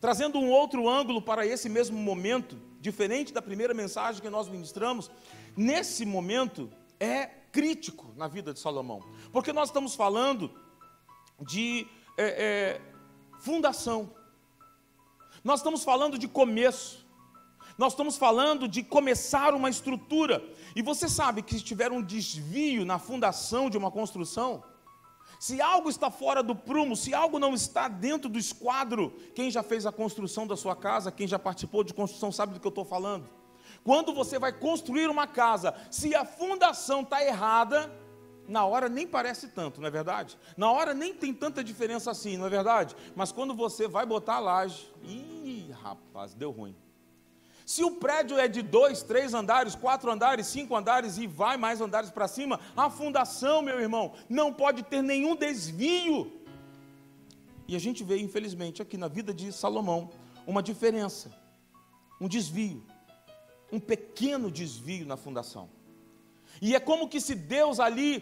Trazendo 0.00 0.38
um 0.38 0.50
outro 0.50 0.88
ângulo 0.88 1.20
para 1.20 1.46
esse 1.46 1.68
mesmo 1.68 1.98
momento, 1.98 2.58
diferente 2.80 3.32
da 3.32 3.42
primeira 3.42 3.74
mensagem 3.74 4.22
que 4.22 4.30
nós 4.30 4.48
ministramos, 4.48 5.10
nesse 5.54 6.06
momento 6.06 6.70
é 6.98 7.26
crítico 7.52 8.12
na 8.16 8.26
vida 8.26 8.54
de 8.54 8.60
Salomão, 8.60 9.02
porque 9.30 9.52
nós 9.52 9.68
estamos 9.68 9.94
falando 9.94 10.50
de 11.38 11.86
é, 12.16 12.24
é, 12.24 12.80
fundação, 13.40 14.10
nós 15.44 15.60
estamos 15.60 15.84
falando 15.84 16.18
de 16.18 16.28
começo, 16.28 17.06
nós 17.76 17.92
estamos 17.92 18.16
falando 18.16 18.66
de 18.66 18.82
começar 18.82 19.54
uma 19.54 19.68
estrutura, 19.68 20.42
e 20.74 20.80
você 20.80 21.08
sabe 21.08 21.42
que 21.42 21.56
se 21.56 21.64
tiver 21.64 21.92
um 21.92 22.02
desvio 22.02 22.86
na 22.86 22.98
fundação 22.98 23.68
de 23.68 23.76
uma 23.76 23.90
construção, 23.90 24.62
se 25.40 25.58
algo 25.58 25.88
está 25.88 26.10
fora 26.10 26.42
do 26.42 26.54
prumo, 26.54 26.94
se 26.94 27.14
algo 27.14 27.38
não 27.38 27.54
está 27.54 27.88
dentro 27.88 28.28
do 28.28 28.38
esquadro, 28.38 29.10
quem 29.34 29.50
já 29.50 29.62
fez 29.62 29.86
a 29.86 29.90
construção 29.90 30.46
da 30.46 30.54
sua 30.54 30.76
casa, 30.76 31.10
quem 31.10 31.26
já 31.26 31.38
participou 31.38 31.82
de 31.82 31.94
construção 31.94 32.30
sabe 32.30 32.52
do 32.52 32.60
que 32.60 32.66
eu 32.66 32.68
estou 32.68 32.84
falando. 32.84 33.26
Quando 33.82 34.12
você 34.12 34.38
vai 34.38 34.52
construir 34.52 35.08
uma 35.08 35.26
casa, 35.26 35.74
se 35.90 36.14
a 36.14 36.26
fundação 36.26 37.00
está 37.00 37.24
errada, 37.24 37.90
na 38.46 38.66
hora 38.66 38.86
nem 38.86 39.06
parece 39.06 39.48
tanto, 39.48 39.80
não 39.80 39.88
é 39.88 39.90
verdade? 39.90 40.36
Na 40.58 40.70
hora 40.70 40.92
nem 40.92 41.14
tem 41.14 41.32
tanta 41.32 41.64
diferença 41.64 42.10
assim, 42.10 42.36
não 42.36 42.44
é 42.44 42.50
verdade? 42.50 42.94
Mas 43.16 43.32
quando 43.32 43.54
você 43.54 43.88
vai 43.88 44.04
botar 44.04 44.34
a 44.34 44.40
laje, 44.40 44.92
ih, 45.02 45.70
rapaz, 45.82 46.34
deu 46.34 46.50
ruim. 46.50 46.76
Se 47.70 47.84
o 47.84 47.92
prédio 47.92 48.36
é 48.36 48.48
de 48.48 48.62
dois, 48.62 49.00
três 49.00 49.32
andares, 49.32 49.76
quatro 49.76 50.10
andares, 50.10 50.48
cinco 50.48 50.74
andares 50.74 51.18
e 51.18 51.26
vai 51.28 51.56
mais 51.56 51.80
andares 51.80 52.10
para 52.10 52.26
cima, 52.26 52.58
a 52.76 52.90
fundação, 52.90 53.62
meu 53.62 53.78
irmão, 53.80 54.12
não 54.28 54.52
pode 54.52 54.82
ter 54.82 55.02
nenhum 55.02 55.36
desvio. 55.36 56.32
E 57.68 57.76
a 57.76 57.78
gente 57.78 58.02
vê, 58.02 58.18
infelizmente, 58.18 58.82
aqui 58.82 58.96
na 58.96 59.06
vida 59.06 59.32
de 59.32 59.52
Salomão, 59.52 60.10
uma 60.48 60.64
diferença, 60.64 61.30
um 62.20 62.26
desvio, 62.26 62.84
um 63.70 63.78
pequeno 63.78 64.50
desvio 64.50 65.06
na 65.06 65.16
fundação. 65.16 65.70
E 66.60 66.74
é 66.74 66.80
como 66.80 67.08
que 67.08 67.20
se 67.20 67.36
Deus 67.36 67.78
ali, 67.78 68.20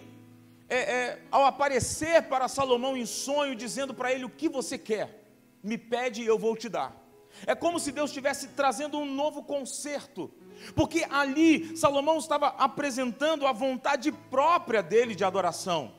é, 0.69 0.77
é, 0.77 1.23
ao 1.31 1.47
aparecer 1.47 2.29
para 2.29 2.49
Salomão 2.49 2.95
em 2.95 3.07
sonho, 3.07 3.57
dizendo 3.57 3.95
para 3.95 4.13
ele: 4.13 4.27
O 4.27 4.31
que 4.41 4.47
você 4.47 4.77
quer? 4.77 5.25
Me 5.63 5.79
pede 5.79 6.21
e 6.21 6.27
eu 6.27 6.39
vou 6.39 6.55
te 6.55 6.69
dar. 6.69 7.08
É 7.47 7.55
como 7.55 7.79
se 7.79 7.93
Deus 7.93 8.11
estivesse 8.11 8.49
trazendo 8.49 8.99
um 8.99 9.07
novo 9.07 9.43
concerto, 9.43 10.31
porque 10.75 11.07
ali 11.11 11.77
Salomão 11.77 12.19
estava 12.19 12.49
apresentando 12.49 13.47
a 13.47 13.53
vontade 13.53 14.11
própria 14.13 14.83
dele 14.83 15.15
de 15.15 15.25
adoração. 15.25 15.93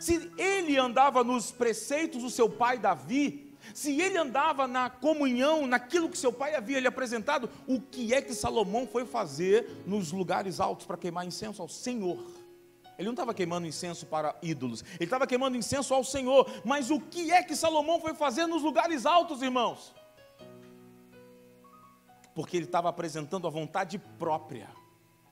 Se 0.00 0.30
ele 0.38 0.78
andava 0.78 1.22
nos 1.22 1.50
preceitos 1.50 2.22
do 2.22 2.30
seu 2.30 2.48
pai 2.48 2.78
Davi, 2.78 3.44
se 3.72 4.00
ele 4.00 4.18
andava 4.18 4.66
na 4.66 4.90
comunhão, 4.90 5.66
naquilo 5.66 6.08
que 6.08 6.18
seu 6.18 6.32
pai 6.32 6.54
havia 6.54 6.80
lhe 6.80 6.86
apresentado, 6.86 7.48
o 7.66 7.80
que 7.80 8.12
é 8.12 8.20
que 8.20 8.34
Salomão 8.34 8.86
foi 8.86 9.06
fazer 9.06 9.82
nos 9.86 10.12
lugares 10.12 10.60
altos 10.60 10.86
para 10.86 10.96
queimar 10.96 11.26
incenso 11.26 11.62
ao 11.62 11.68
Senhor? 11.68 12.18
Ele 12.98 13.06
não 13.06 13.14
estava 13.14 13.34
queimando 13.34 13.66
incenso 13.66 14.06
para 14.06 14.36
ídolos, 14.42 14.84
ele 14.94 15.04
estava 15.04 15.26
queimando 15.26 15.56
incenso 15.56 15.92
ao 15.92 16.04
Senhor. 16.04 16.48
Mas 16.64 16.90
o 16.90 17.00
que 17.00 17.32
é 17.32 17.42
que 17.42 17.56
Salomão 17.56 18.00
foi 18.00 18.14
fazer 18.14 18.46
nos 18.46 18.62
lugares 18.62 19.04
altos, 19.04 19.42
irmãos? 19.42 19.92
Porque 22.34 22.56
ele 22.56 22.66
estava 22.66 22.88
apresentando 22.88 23.46
a 23.46 23.50
vontade 23.50 23.98
própria 23.98 24.68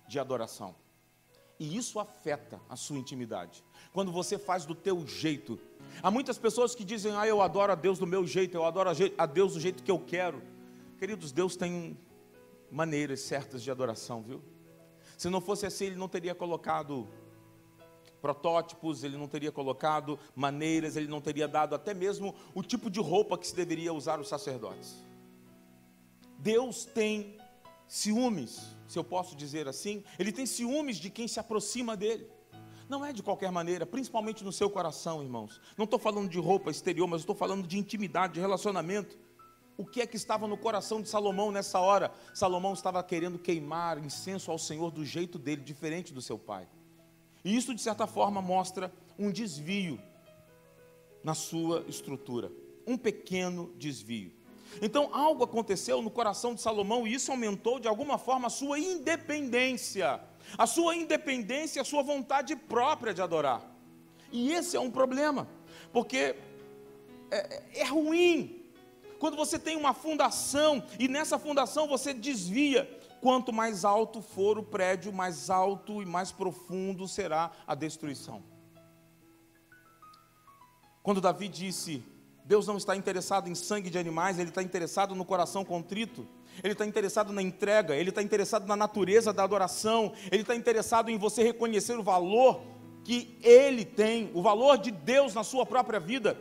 de 0.08 0.18
adoração. 0.18 0.74
E 1.58 1.76
isso 1.76 1.98
afeta 1.98 2.60
a 2.68 2.76
sua 2.76 2.98
intimidade. 2.98 3.62
Quando 3.92 4.10
você 4.10 4.38
faz 4.38 4.64
do 4.64 4.74
teu 4.74 5.06
jeito. 5.06 5.58
Há 6.02 6.10
muitas 6.10 6.38
pessoas 6.38 6.74
que 6.74 6.84
dizem: 6.84 7.14
"Ah, 7.14 7.26
eu 7.26 7.42
adoro 7.42 7.72
a 7.72 7.74
Deus 7.74 7.98
do 7.98 8.06
meu 8.06 8.26
jeito, 8.26 8.56
eu 8.56 8.64
adoro 8.64 8.90
a 9.18 9.26
Deus 9.26 9.54
do 9.54 9.60
jeito 9.60 9.82
que 9.82 9.90
eu 9.90 9.98
quero". 9.98 10.42
Queridos, 10.98 11.32
Deus 11.32 11.56
tem 11.56 11.98
maneiras 12.70 13.20
certas 13.20 13.62
de 13.62 13.70
adoração, 13.70 14.22
viu? 14.22 14.42
Se 15.18 15.28
não 15.28 15.40
fosse 15.40 15.66
assim, 15.66 15.86
ele 15.86 15.96
não 15.96 16.08
teria 16.08 16.34
colocado 16.34 17.06
protótipos, 18.20 19.04
ele 19.04 19.16
não 19.16 19.28
teria 19.28 19.52
colocado 19.52 20.18
maneiras, 20.34 20.96
ele 20.96 21.08
não 21.08 21.20
teria 21.20 21.46
dado 21.48 21.74
até 21.74 21.92
mesmo 21.92 22.34
o 22.54 22.62
tipo 22.62 22.88
de 22.88 23.00
roupa 23.00 23.36
que 23.36 23.46
se 23.46 23.54
deveria 23.54 23.92
usar 23.92 24.20
os 24.20 24.28
sacerdotes. 24.28 25.04
Deus 26.42 26.84
tem 26.84 27.36
ciúmes, 27.86 28.76
se 28.88 28.98
eu 28.98 29.04
posso 29.04 29.36
dizer 29.36 29.68
assim, 29.68 30.02
ele 30.18 30.32
tem 30.32 30.44
ciúmes 30.44 30.96
de 30.96 31.08
quem 31.08 31.28
se 31.28 31.38
aproxima 31.38 31.96
dele. 31.96 32.26
Não 32.88 33.04
é 33.04 33.12
de 33.12 33.22
qualquer 33.22 33.52
maneira, 33.52 33.86
principalmente 33.86 34.42
no 34.42 34.52
seu 34.52 34.68
coração, 34.68 35.22
irmãos. 35.22 35.60
Não 35.78 35.84
estou 35.84 36.00
falando 36.00 36.28
de 36.28 36.40
roupa 36.40 36.68
exterior, 36.68 37.06
mas 37.06 37.20
estou 37.20 37.36
falando 37.36 37.64
de 37.64 37.78
intimidade, 37.78 38.34
de 38.34 38.40
relacionamento. 38.40 39.16
O 39.76 39.86
que 39.86 40.00
é 40.00 40.06
que 40.06 40.16
estava 40.16 40.48
no 40.48 40.58
coração 40.58 41.00
de 41.00 41.08
Salomão 41.08 41.52
nessa 41.52 41.78
hora? 41.78 42.12
Salomão 42.34 42.72
estava 42.72 43.00
querendo 43.04 43.38
queimar 43.38 44.04
incenso 44.04 44.50
ao 44.50 44.58
Senhor 44.58 44.90
do 44.90 45.04
jeito 45.04 45.38
dele, 45.38 45.62
diferente 45.62 46.12
do 46.12 46.20
seu 46.20 46.36
pai. 46.36 46.68
E 47.44 47.56
isso, 47.56 47.72
de 47.72 47.80
certa 47.80 48.06
forma, 48.06 48.42
mostra 48.42 48.92
um 49.16 49.30
desvio 49.30 49.98
na 51.22 51.34
sua 51.34 51.84
estrutura. 51.86 52.50
Um 52.84 52.98
pequeno 52.98 53.72
desvio. 53.78 54.41
Então 54.80 55.10
algo 55.12 55.44
aconteceu 55.44 56.00
no 56.00 56.10
coração 56.10 56.54
de 56.54 56.60
Salomão 56.60 57.06
e 57.06 57.14
isso 57.14 57.30
aumentou 57.30 57.78
de 57.78 57.88
alguma 57.88 58.18
forma 58.18 58.46
a 58.46 58.50
sua 58.50 58.78
independência, 58.78 60.20
a 60.56 60.66
sua 60.66 60.96
independência, 60.96 61.82
a 61.82 61.84
sua 61.84 62.02
vontade 62.02 62.56
própria 62.56 63.12
de 63.12 63.20
adorar. 63.20 63.62
E 64.30 64.52
esse 64.52 64.76
é 64.76 64.80
um 64.80 64.90
problema, 64.90 65.46
porque 65.92 66.36
é, 67.30 67.62
é 67.74 67.84
ruim 67.84 68.62
quando 69.18 69.36
você 69.36 69.56
tem 69.56 69.76
uma 69.76 69.94
fundação 69.94 70.82
e 70.98 71.06
nessa 71.06 71.38
fundação 71.38 71.86
você 71.86 72.12
desvia. 72.12 72.98
Quanto 73.20 73.52
mais 73.52 73.84
alto 73.84 74.20
for 74.20 74.58
o 74.58 74.64
prédio, 74.64 75.12
mais 75.12 75.48
alto 75.48 76.02
e 76.02 76.04
mais 76.04 76.32
profundo 76.32 77.06
será 77.06 77.52
a 77.64 77.72
destruição. 77.76 78.42
Quando 81.04 81.20
Davi 81.20 81.46
disse: 81.46 82.02
Deus 82.44 82.66
não 82.66 82.76
está 82.76 82.96
interessado 82.96 83.48
em 83.48 83.54
sangue 83.54 83.88
de 83.88 83.98
animais, 83.98 84.38
Ele 84.38 84.48
está 84.48 84.62
interessado 84.62 85.14
no 85.14 85.24
coração 85.24 85.64
contrito. 85.64 86.26
Ele 86.62 86.72
está 86.72 86.84
interessado 86.84 87.32
na 87.32 87.40
entrega, 87.40 87.94
Ele 87.94 88.10
está 88.10 88.22
interessado 88.22 88.66
na 88.66 88.76
natureza 88.76 89.32
da 89.32 89.44
adoração, 89.44 90.12
Ele 90.30 90.42
está 90.42 90.54
interessado 90.54 91.10
em 91.10 91.16
você 91.16 91.42
reconhecer 91.42 91.98
o 91.98 92.02
valor 92.02 92.60
que 93.04 93.38
Ele 93.42 93.84
tem, 93.84 94.30
o 94.34 94.42
valor 94.42 94.78
de 94.78 94.90
Deus 94.90 95.34
na 95.34 95.44
sua 95.44 95.64
própria 95.64 96.00
vida. 96.00 96.36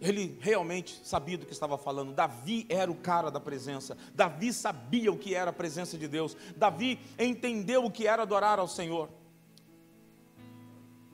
Ele 0.00 0.38
realmente 0.40 1.00
sabia 1.02 1.36
do 1.36 1.44
que 1.44 1.52
estava 1.52 1.76
falando. 1.76 2.12
Davi 2.12 2.66
era 2.68 2.90
o 2.90 2.94
cara 2.94 3.30
da 3.30 3.40
presença. 3.40 3.96
Davi 4.14 4.52
sabia 4.52 5.10
o 5.10 5.18
que 5.18 5.34
era 5.34 5.50
a 5.50 5.52
presença 5.52 5.98
de 5.98 6.06
Deus. 6.06 6.36
Davi 6.56 7.00
entendeu 7.18 7.84
o 7.84 7.90
que 7.90 8.06
era 8.06 8.22
adorar 8.22 8.60
ao 8.60 8.68
Senhor. 8.68 9.08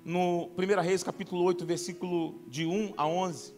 No 0.05 0.51
1 0.59 0.83
Reis 0.83 1.03
capítulo 1.03 1.43
8, 1.45 1.65
versículo 1.65 2.43
de 2.47 2.67
1 2.67 2.93
a 2.95 3.07
11, 3.07 3.55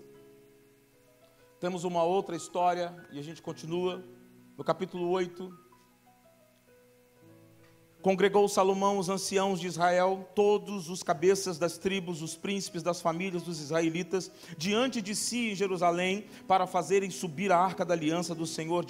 temos 1.61 1.85
uma 1.85 2.03
outra 2.03 2.37
história 2.37 2.95
e 3.11 3.19
a 3.19 3.23
gente 3.23 3.41
continua. 3.41 4.03
No 4.57 4.65
capítulo 4.65 5.09
8, 5.11 5.53
congregou 8.03 8.49
Salomão 8.49 8.99
os 8.99 9.09
anciãos 9.09 9.61
de 9.61 9.67
Israel, 9.67 10.29
todos 10.35 10.89
os 10.89 11.03
cabeças 11.03 11.59
das 11.59 11.77
tribos, 11.77 12.23
os 12.23 12.37
príncipes 12.37 12.83
das 12.83 13.01
famílias 13.01 13.43
dos 13.43 13.61
israelitas, 13.61 14.31
diante 14.57 15.03
de 15.03 15.15
si 15.15 15.51
em 15.51 15.55
Jerusalém, 15.55 16.27
para 16.47 16.67
fazerem 16.67 17.11
subir 17.11 17.51
a 17.51 17.59
arca 17.59 17.85
da 17.85 17.95
aliança 17.95 18.35
do 18.35 18.47
Senhor 18.47 18.87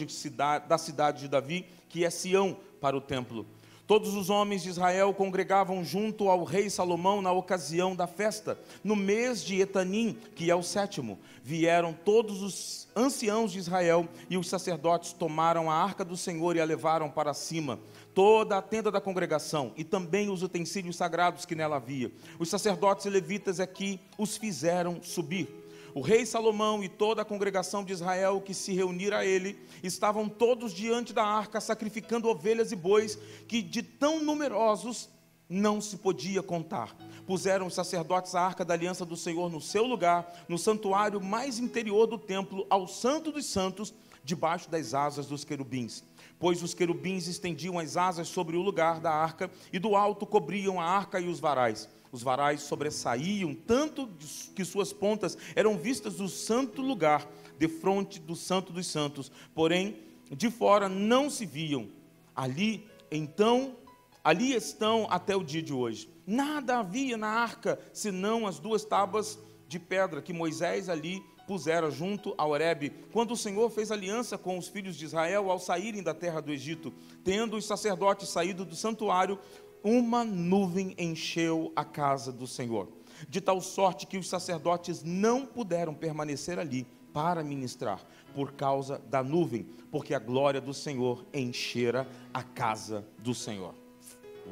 da 0.68 0.78
cidade 0.78 1.20
de 1.20 1.28
Davi, 1.28 1.66
que 1.88 2.04
é 2.04 2.10
Sião, 2.10 2.56
para 2.80 2.96
o 2.96 3.00
templo. 3.00 3.46
Todos 3.87 4.14
os 4.14 4.30
homens 4.30 4.64
de 4.64 4.68
Israel 4.68 5.14
congregavam 5.14 5.84
junto 5.84 6.28
ao 6.28 6.43
rei 6.43 6.68
Salomão 6.68 7.22
na 7.22 7.30
ocasião 7.30 7.95
da 7.95 8.09
festa. 8.09 8.59
No 8.82 8.97
mês 8.97 9.45
de 9.45 9.61
Etanim, 9.61 10.18
que 10.34 10.51
é 10.51 10.57
o 10.57 10.62
sétimo, 10.62 11.20
vieram 11.41 11.93
todos 11.93 12.43
os 12.43 12.89
anciãos 12.97 13.53
de 13.53 13.61
Israel 13.61 14.09
e 14.28 14.37
os 14.37 14.49
sacerdotes 14.49 15.12
tomaram 15.12 15.70
a 15.70 15.74
arca 15.74 16.05
do 16.05 16.16
Senhor 16.16 16.57
e 16.57 16.61
a 16.61 16.64
levaram 16.64 17.09
para 17.09 17.32
cima. 17.32 17.78
Toda 18.12 18.59
a 18.59 18.62
tenda 18.62 18.91
da 18.91 19.01
congregação 19.01 19.72
e 19.76 19.84
também 19.84 20.30
os 20.30 20.43
utensílios 20.43 20.97
sagrados 20.97 21.45
que 21.45 21.55
nela 21.55 21.76
havia. 21.76 22.11
Os 22.41 22.49
sacerdotes 22.49 23.07
e 23.07 23.11
levitas 23.11 23.61
aqui 23.61 24.01
é 24.03 24.22
os 24.22 24.37
fizeram 24.37 25.01
subir. 25.01 25.65
O 25.97 26.03
rei 26.03 26.26
Salomão 26.26 26.84
e 26.84 26.90
toda 26.90 27.22
a 27.22 27.24
congregação 27.24 27.82
de 27.82 27.90
Israel 27.90 28.42
que 28.42 28.53
se 28.53 28.70
reunira 28.74 29.20
a 29.20 29.24
ele 29.24 29.59
estavam 29.82 30.28
todos 30.28 30.74
diante 30.74 31.11
da 31.11 31.24
arca 31.24 31.59
sacrificando 31.59 32.28
ovelhas 32.28 32.70
e 32.70 32.76
bois 32.76 33.18
que 33.49 33.62
de 33.62 33.82
tão 33.82 34.22
numerosos 34.22 35.09
não 35.49 35.80
se 35.80 35.97
podia 35.97 36.42
contar. 36.42 36.94
Puseram 37.26 37.66
os 37.66 37.72
sacerdotes 37.72 38.34
a 38.34 38.42
arca 38.42 38.62
da 38.62 38.74
aliança 38.74 39.07
do 39.07 39.16
Senhor 39.16 39.51
no 39.51 39.59
seu 39.59 39.86
lugar, 39.86 40.44
no 40.47 40.59
santuário 40.59 41.18
mais 41.18 41.59
interior 41.59 42.07
do 42.07 42.18
templo, 42.18 42.66
ao 42.68 42.86
Santo 42.86 43.32
dos 43.32 43.47
Santos, 43.47 43.94
debaixo 44.22 44.68
das 44.68 44.92
asas 44.92 45.24
dos 45.24 45.44
querubins. 45.44 46.05
Pois 46.38 46.62
os 46.62 46.74
querubins 46.74 47.26
estendiam 47.26 47.78
as 47.78 47.97
asas 47.97 48.28
sobre 48.28 48.55
o 48.55 48.61
lugar 48.61 49.01
da 49.01 49.12
arca 49.12 49.51
e 49.72 49.78
do 49.78 49.97
alto 49.97 50.26
cobriam 50.26 50.78
a 50.78 50.84
arca 50.84 51.18
e 51.18 51.26
os 51.26 51.40
varais. 51.40 51.88
Os 52.12 52.22
varais 52.22 52.62
sobressaíam 52.62 53.54
tanto 53.54 54.09
que 54.54 54.64
suas 54.64 54.92
pontas 54.92 55.36
eram 55.54 55.76
vistas 55.76 56.16
do 56.16 56.28
santo 56.28 56.82
lugar, 56.82 57.28
de 57.59 57.68
frente 57.68 58.20
do 58.20 58.36
santo 58.36 58.72
dos 58.72 58.86
santos, 58.86 59.30
porém 59.54 59.98
de 60.30 60.50
fora 60.50 60.88
não 60.88 61.30
se 61.30 61.46
viam. 61.46 61.88
Ali, 62.34 62.86
então, 63.11 63.76
ali 64.22 64.54
estão 64.54 65.07
até 65.11 65.36
o 65.36 65.44
dia 65.44 65.62
de 65.62 65.72
hoje. 65.72 66.09
Nada 66.26 66.78
havia 66.78 67.16
na 67.16 67.28
arca 67.28 67.78
senão 67.92 68.46
as 68.46 68.59
duas 68.59 68.84
tábuas 68.84 69.38
de 69.68 69.78
pedra 69.78 70.20
que 70.20 70.32
Moisés 70.32 70.88
ali 70.88 71.22
pusera 71.46 71.90
junto 71.90 72.34
a 72.36 72.44
Horebe, 72.44 72.90
quando 73.12 73.30
o 73.30 73.36
Senhor 73.36 73.70
fez 73.70 73.92
aliança 73.92 74.36
com 74.36 74.59
os 74.59 74.66
filhos 74.66 74.96
de 74.96 75.04
Israel 75.04 75.50
ao 75.50 75.61
saírem 75.61 76.02
da 76.02 76.12
terra 76.12 76.40
do 76.40 76.52
Egito, 76.52 76.92
tendo 77.22 77.57
os 77.57 77.64
sacerdotes 77.64 78.28
saído 78.28 78.64
do 78.64 78.74
santuário, 78.74 79.38
uma 79.83 80.24
nuvem 80.24 80.95
encheu 80.99 81.72
a 81.77 81.85
casa 81.85 82.33
do 82.33 82.47
Senhor, 82.47 82.89
de 83.29 83.41
tal 83.41 83.61
sorte 83.61 84.07
que 84.07 84.18
os 84.18 84.29
sacerdotes 84.29 85.03
não 85.03 85.47
puderam 85.47 85.95
permanecer 85.95 86.59
ali 86.59 86.87
para 87.12 87.43
ministrar, 87.43 88.05
por 88.35 88.53
causa 88.53 88.99
da 89.09 89.22
nuvem, 89.22 89.66
porque 89.91 90.12
a 90.12 90.18
glória 90.18 90.61
do 90.61 90.74
Senhor 90.74 91.24
enchera 91.33 92.07
a 92.35 92.43
casa 92.43 93.07
do 93.18 93.35
Senhor. 93.35 93.74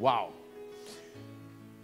Uau! 0.01 0.44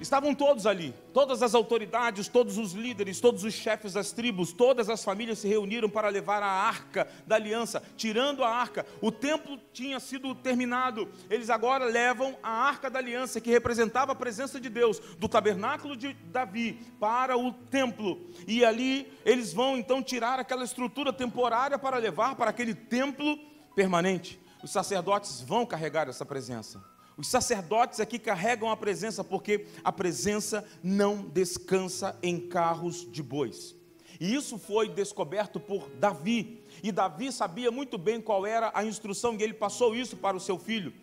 Estavam 0.01 0.35
todos 0.35 0.67
ali, 0.67 0.95
todas 1.13 1.43
as 1.43 1.55
autoridades, 1.55 2.27
todos 2.27 2.57
os 2.57 2.73
líderes, 2.73 3.21
todos 3.21 3.45
os 3.45 3.53
chefes 3.53 3.93
das 3.93 4.13
tribos, 4.13 4.51
todas 4.51 4.89
as 4.89 5.05
famílias 5.05 5.41
se 5.41 5.47
reuniram 5.47 5.91
para 5.91 6.09
levar 6.09 6.43
a 6.43 6.49
arca 6.49 7.07
da 7.27 7.37
aliança, 7.37 7.83
tirando 7.99 8.43
a 8.43 8.49
arca. 8.49 8.87
O 9.03 9.13
templo 9.13 9.61
tinha 9.75 10.01
sido 10.01 10.35
terminado, 10.35 11.07
eles 11.29 11.51
agora 11.51 11.85
levam 11.85 12.35
a 12.43 12.51
arca 12.51 12.89
da 12.89 12.99
aliança, 12.99 13.43
que 13.43 13.51
representava 13.51 14.13
a 14.13 14.15
presença 14.15 14.59
de 14.59 14.71
Deus, 14.71 14.99
do 15.19 15.29
tabernáculo 15.29 15.95
de 15.95 16.15
Davi 16.15 16.81
para 16.99 17.37
o 17.37 17.53
templo. 17.53 18.19
E 18.47 18.65
ali 18.65 19.13
eles 19.23 19.53
vão 19.53 19.77
então 19.77 20.03
tirar 20.03 20.41
aquela 20.41 20.65
estrutura 20.65 21.13
temporária 21.13 21.79
para 21.79 21.99
levar 21.99 22.37
para 22.37 22.49
aquele 22.49 22.75
templo 22.75 23.39
permanente. 23.77 24.41
Os 24.63 24.71
sacerdotes 24.71 25.43
vão 25.43 25.67
carregar 25.67 26.09
essa 26.09 26.25
presença. 26.25 26.83
Os 27.21 27.29
sacerdotes 27.29 28.01
aqui 28.01 28.19
carregam 28.19 28.71
a 28.71 28.77
presença 28.77 29.23
porque 29.23 29.67
a 29.85 29.93
presença 29.93 30.65
não 30.83 31.21
descansa 31.21 32.19
em 32.23 32.41
carros 32.49 33.07
de 33.13 33.23
bois. 33.23 33.77
E 34.19 34.35
isso 34.35 34.57
foi 34.57 34.89
descoberto 34.89 35.61
por 35.61 35.91
Davi. 35.91 36.65
E 36.83 36.91
Davi 36.91 37.31
sabia 37.31 37.71
muito 37.71 37.99
bem 37.99 38.23
qual 38.23 38.47
era 38.47 38.73
a 38.73 38.83
instrução 38.87 39.35
e 39.35 39.43
ele 39.43 39.53
passou 39.53 39.95
isso 39.95 40.17
para 40.17 40.35
o 40.35 40.41
seu 40.41 40.59
filho. 40.59 40.95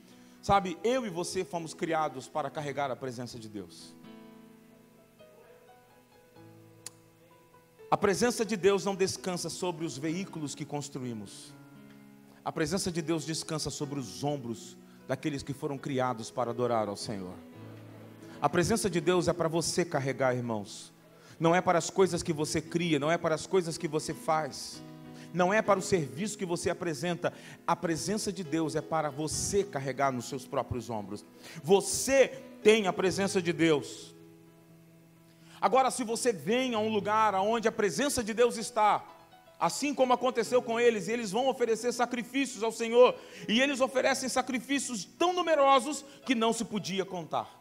Sabe, 0.42 0.76
eu 0.84 1.06
e 1.06 1.10
você 1.12 1.46
fomos 1.46 1.76
criados 1.76 2.28
para 2.28 2.50
carregar 2.50 2.90
a 2.90 2.96
presença 2.96 3.38
de 3.38 3.48
Deus. 3.48 3.94
A 7.92 7.98
presença 7.98 8.44
de 8.44 8.58
Deus 8.58 8.84
não 8.84 8.96
descansa 8.96 9.52
sobre 9.52 9.86
os 9.86 10.00
veículos 10.00 10.56
que 10.56 10.66
construímos. 10.66 11.54
A 12.44 12.52
presença 12.52 12.92
de 12.92 13.04
Deus 13.04 13.24
descansa 13.24 13.70
sobre 13.70 14.00
os 14.00 14.24
ombros 14.24 14.76
daqueles 15.08 15.42
que 15.42 15.54
foram 15.54 15.78
criados 15.78 16.30
para 16.30 16.52
adorar 16.52 16.88
ao 16.88 16.98
Senhor. 16.98 17.34
A 18.42 18.50
presença 18.50 18.90
de 18.90 19.02
Deus 19.02 19.28
é 19.28 19.34
para 19.34 19.48
você 19.48 19.84
carregar, 19.84 20.36
irmãos. 20.36 20.94
Não 21.40 21.56
é 21.56 21.62
para 21.62 21.78
as 21.78 21.90
coisas 21.90 22.22
que 22.22 22.34
você 22.34 22.62
cria, 22.62 23.00
não 23.00 23.12
é 23.12 23.18
para 23.18 23.36
as 23.36 23.48
coisas 23.48 23.78
que 23.78 23.88
você 23.88 24.14
faz, 24.14 24.82
não 25.34 25.54
é 25.54 25.62
para 25.62 25.80
o 25.80 25.84
serviço 25.84 26.38
que 26.38 26.46
você 26.46 26.70
apresenta. 26.70 27.34
A 27.66 27.76
presença 27.76 28.32
de 28.32 28.44
Deus 28.44 28.76
é 28.76 28.82
para 28.82 29.10
você 29.10 29.64
carregar 29.64 30.12
nos 30.12 30.28
seus 30.28 30.46
próprios 30.46 30.90
ombros. 30.90 31.24
Você 31.64 32.28
tem 32.62 32.88
a 32.88 32.94
presença 32.94 33.42
de 33.42 33.54
Deus. 33.54 34.16
Agora, 35.60 35.90
se 35.90 36.04
você 36.04 36.32
vem 36.32 36.76
a 36.76 36.80
um 36.80 36.90
lugar 36.90 37.34
onde 37.36 37.68
a 37.68 37.72
presença 37.72 38.24
de 38.24 38.34
Deus 38.34 38.58
está, 38.58 39.04
Assim 39.60 39.94
como 39.94 40.14
aconteceu 40.14 40.62
com 40.62 40.80
eles, 40.80 41.08
eles 41.08 41.32
vão 41.32 41.48
oferecer 41.48 41.92
sacrifícios 41.92 42.62
ao 42.62 42.72
Senhor, 42.72 43.16
e 43.48 43.60
eles 43.60 43.82
oferecem 43.82 44.30
sacrifícios 44.30 45.04
tão 45.04 45.34
numerosos 45.34 46.06
que 46.26 46.36
não 46.36 46.54
se 46.54 46.64
podia 46.64 47.04
contar. 47.04 47.60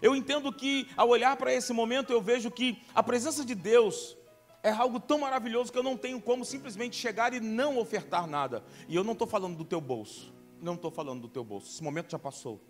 Eu 0.00 0.14
entendo 0.14 0.52
que, 0.52 0.88
ao 0.96 1.08
olhar 1.08 1.36
para 1.36 1.52
esse 1.52 1.72
momento, 1.72 2.12
eu 2.12 2.20
vejo 2.20 2.50
que 2.50 2.82
a 2.94 3.02
presença 3.02 3.44
de 3.44 3.54
Deus 3.54 4.16
é 4.62 4.70
algo 4.70 5.00
tão 5.00 5.18
maravilhoso 5.18 5.72
que 5.72 5.78
eu 5.78 5.82
não 5.82 5.96
tenho 5.96 6.20
como 6.20 6.44
simplesmente 6.44 6.96
chegar 6.96 7.34
e 7.34 7.40
não 7.40 7.78
ofertar 7.78 8.26
nada. 8.26 8.64
E 8.88 8.94
eu 8.94 9.02
não 9.02 9.12
estou 9.12 9.26
falando 9.26 9.56
do 9.56 9.64
teu 9.64 9.80
bolso, 9.80 10.32
não 10.60 10.74
estou 10.74 10.90
falando 10.90 11.22
do 11.22 11.28
teu 11.28 11.44
bolso, 11.44 11.70
esse 11.70 11.82
momento 11.82 12.10
já 12.10 12.18
passou. 12.18 12.60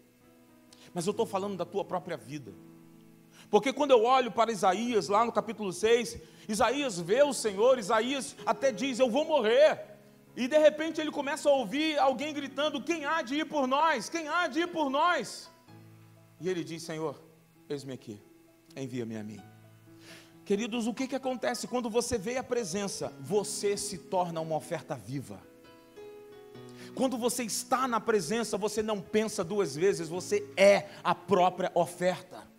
Mas 0.93 1.07
eu 1.07 1.11
estou 1.11 1.27
falando 1.27 1.57
da 1.57 1.65
tua 1.65 1.85
própria 1.85 2.17
vida. 2.17 2.53
Porque 3.55 3.73
quando 3.73 3.93
eu 3.93 4.03
olho 4.03 4.33
para 4.33 4.51
Isaías, 4.51 5.07
lá 5.07 5.25
no 5.25 5.31
capítulo 5.31 5.73
6, 5.73 6.19
Isaías 6.49 6.99
vê 6.99 7.23
o 7.23 7.33
Senhor, 7.33 7.79
Isaías 7.79 8.35
até 8.45 8.73
diz: 8.73 8.99
Eu 8.99 9.09
vou 9.09 9.25
morrer. 9.25 9.81
E 10.37 10.49
de 10.49 10.59
repente 10.59 11.01
ele 11.01 11.13
começa 11.13 11.49
a 11.49 11.53
ouvir 11.53 11.97
alguém 11.97 12.35
gritando: 12.35 12.83
Quem 12.83 13.05
há 13.05 13.23
de 13.23 13.37
ir 13.37 13.45
por 13.45 13.69
nós? 13.69 14.09
Quem 14.09 14.27
há 14.27 14.49
de 14.49 14.63
ir 14.63 14.67
por 14.67 14.91
nós? 14.91 15.49
E 16.41 16.49
ele 16.49 16.65
diz: 16.65 16.83
Senhor, 16.83 17.23
eis-me 17.69 17.93
aqui, 17.93 18.21
envia-me 18.75 19.17
a 19.17 19.23
mim. 19.23 19.41
Queridos, 20.45 20.89
o 20.89 20.93
que, 20.93 21.07
que 21.07 21.15
acontece 21.15 21.69
quando 21.69 21.89
você 21.89 22.19
vê 22.19 22.37
a 22.37 22.43
presença? 22.43 23.13
Você 23.21 23.77
se 23.77 23.99
torna 23.99 24.41
uma 24.41 24.57
oferta 24.57 24.97
viva. 24.97 25.41
Quando 26.93 27.17
você 27.17 27.45
está 27.45 27.87
na 27.87 28.01
presença, 28.01 28.59
você 28.59 28.83
não 28.83 29.01
pensa 29.01 29.45
duas 29.45 29.77
vezes, 29.77 30.09
você 30.09 30.45
é 30.57 30.89
a 31.05 31.15
própria 31.15 31.71
oferta. 31.73 32.53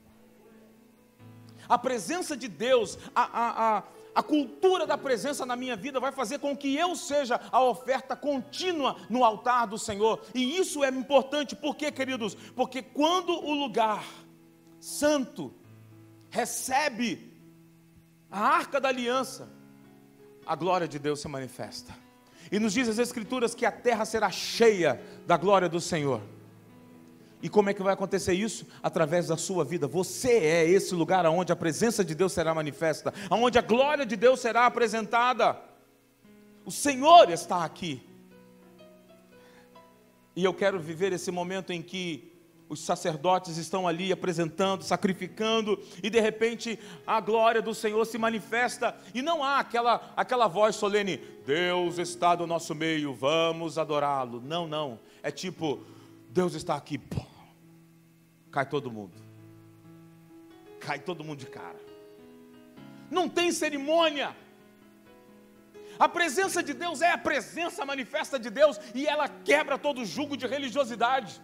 A 1.68 1.78
presença 1.78 2.36
de 2.36 2.48
Deus, 2.48 2.98
a, 3.14 3.24
a, 3.24 3.78
a, 3.78 3.84
a 4.16 4.24
cultura 4.24 4.88
da 4.88 4.98
presença 4.98 5.46
na 5.46 5.56
minha 5.56 5.76
vida 5.76 6.00
vai 6.00 6.12
fazer 6.12 6.40
com 6.40 6.56
que 6.56 6.76
eu 6.76 6.96
seja 6.96 7.40
a 7.52 7.62
oferta 7.62 8.16
contínua 8.16 8.96
no 9.10 9.24
altar 9.24 9.68
do 9.68 9.78
Senhor. 9.78 10.22
E 10.34 10.58
isso 10.58 10.84
é 10.84 10.90
importante, 10.90 11.56
por 11.56 11.76
quê, 11.76 11.92
queridos? 11.92 12.36
Porque 12.56 12.82
quando 12.82 13.32
o 13.32 13.54
lugar 13.54 14.06
santo 14.80 15.54
recebe 16.30 17.34
a 18.30 18.40
arca 18.40 18.80
da 18.80 18.90
aliança, 18.90 19.50
a 20.46 20.56
glória 20.56 20.88
de 20.88 21.00
Deus 21.00 21.20
se 21.20 21.28
manifesta. 21.28 21.96
E 22.52 22.60
nos 22.60 22.74
diz 22.74 22.88
as 22.88 23.00
Escrituras 23.00 23.56
que 23.56 23.66
a 23.66 23.72
terra 23.72 24.06
será 24.06 24.30
cheia 24.30 25.02
da 25.26 25.36
glória 25.36 25.68
do 25.68 25.82
Senhor. 25.82 26.22
E 27.42 27.50
como 27.50 27.70
é 27.70 27.74
que 27.74 27.84
vai 27.84 27.94
acontecer 27.94 28.34
isso? 28.34 28.66
Através 28.82 29.28
da 29.28 29.38
sua 29.38 29.64
vida. 29.64 29.88
Você 29.88 30.32
é 30.40 30.68
esse 30.68 30.96
lugar 30.96 31.26
onde 31.26 31.52
a 31.52 31.56
presença 31.56 32.04
de 32.04 32.16
Deus 32.16 32.34
será 32.34 32.54
manifesta, 32.54 33.14
onde 33.30 33.60
a 33.60 33.62
glória 33.62 34.06
de 34.06 34.16
Deus 34.16 34.40
será 34.40 34.66
apresentada. 34.66 35.60
O 36.66 36.72
Senhor 36.72 37.30
está 37.30 37.64
aqui. 37.64 38.02
E 40.36 40.44
eu 40.44 40.54
quero 40.54 40.80
viver 40.80 41.14
esse 41.14 41.32
momento 41.32 41.72
em 41.72 41.82
que 41.82 42.36
os 42.68 42.80
sacerdotes 42.80 43.58
estão 43.58 43.88
ali 43.88 44.12
apresentando, 44.12 44.84
sacrificando, 44.84 45.80
e 46.02 46.10
de 46.10 46.20
repente 46.20 46.80
a 47.06 47.20
glória 47.20 47.62
do 47.62 47.76
Senhor 47.76 48.04
se 48.06 48.18
manifesta, 48.18 48.96
e 49.14 49.22
não 49.22 49.44
há 49.44 49.60
aquela, 49.60 50.12
aquela 50.16 50.48
voz 50.48 50.76
solene: 50.76 51.18
Deus 51.46 52.00
está 52.00 52.36
no 52.36 52.48
nosso 52.48 52.74
meio, 52.74 53.14
vamos 53.14 53.78
adorá-lo. 53.78 54.42
Não, 54.42 54.68
não. 54.68 55.00
É 55.22 55.32
tipo: 55.32 55.86
Deus 56.38 56.54
está 56.54 56.76
aqui. 56.76 56.98
Cai 58.52 58.66
todo 58.66 58.92
mundo. 58.92 59.16
Cai 60.86 61.00
todo 61.00 61.24
mundo 61.24 61.40
de 61.40 61.50
cara. 61.60 61.80
Não 63.10 63.30
tem 63.38 63.54
cerimônia. 63.54 64.36
A 65.98 66.10
presença 66.10 66.62
de 66.62 66.74
Deus 66.74 67.02
é 67.02 67.12
a 67.12 67.18
presença 67.18 67.86
manifesta 67.86 68.38
de 68.38 68.50
Deus 68.50 68.78
e 68.94 69.08
ela 69.08 69.30
quebra 69.30 69.78
todo 69.78 70.04
jugo 70.04 70.36
de 70.36 70.46
religiosidade. 70.46 71.42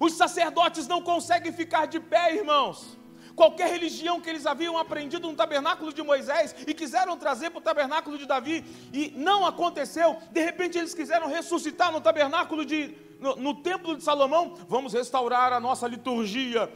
Os 0.00 0.14
sacerdotes 0.14 0.88
não 0.88 1.02
conseguem 1.02 1.52
ficar 1.52 1.84
de 1.84 2.00
pé, 2.00 2.34
irmãos. 2.34 2.96
Qualquer 3.36 3.70
religião 3.70 4.18
que 4.18 4.30
eles 4.30 4.46
haviam 4.46 4.78
aprendido 4.78 5.28
no 5.28 5.36
tabernáculo 5.36 5.92
de 5.92 6.02
Moisés 6.02 6.56
e 6.66 6.72
quiseram 6.72 7.18
trazer 7.18 7.50
para 7.50 7.58
o 7.58 7.62
tabernáculo 7.62 8.16
de 8.16 8.24
Davi 8.24 8.64
e 8.94 9.12
não 9.14 9.44
aconteceu, 9.44 10.16
de 10.32 10.40
repente 10.40 10.78
eles 10.78 10.94
quiseram 10.94 11.28
ressuscitar 11.28 11.92
no 11.92 12.00
tabernáculo 12.00 12.64
de 12.64 12.96
no, 13.20 13.36
no 13.36 13.54
templo 13.54 13.94
de 13.94 14.02
Salomão, 14.02 14.54
vamos 14.66 14.94
restaurar 14.94 15.52
a 15.52 15.60
nossa 15.60 15.86
liturgia. 15.86 16.72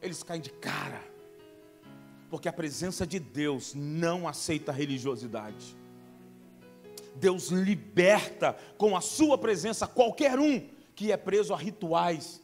Eles 0.00 0.22
caem 0.22 0.40
de 0.40 0.50
cara. 0.50 1.02
Porque 2.30 2.48
a 2.48 2.52
presença 2.52 3.04
de 3.04 3.18
Deus 3.18 3.74
não 3.74 4.28
aceita 4.28 4.70
religiosidade. 4.70 5.76
Deus 7.16 7.48
liberta 7.48 8.56
com 8.76 8.96
a 8.96 9.00
sua 9.00 9.36
presença 9.36 9.86
qualquer 9.86 10.38
um 10.38 10.68
que 10.94 11.10
é 11.10 11.16
preso 11.16 11.52
a 11.52 11.56
rituais 11.56 12.43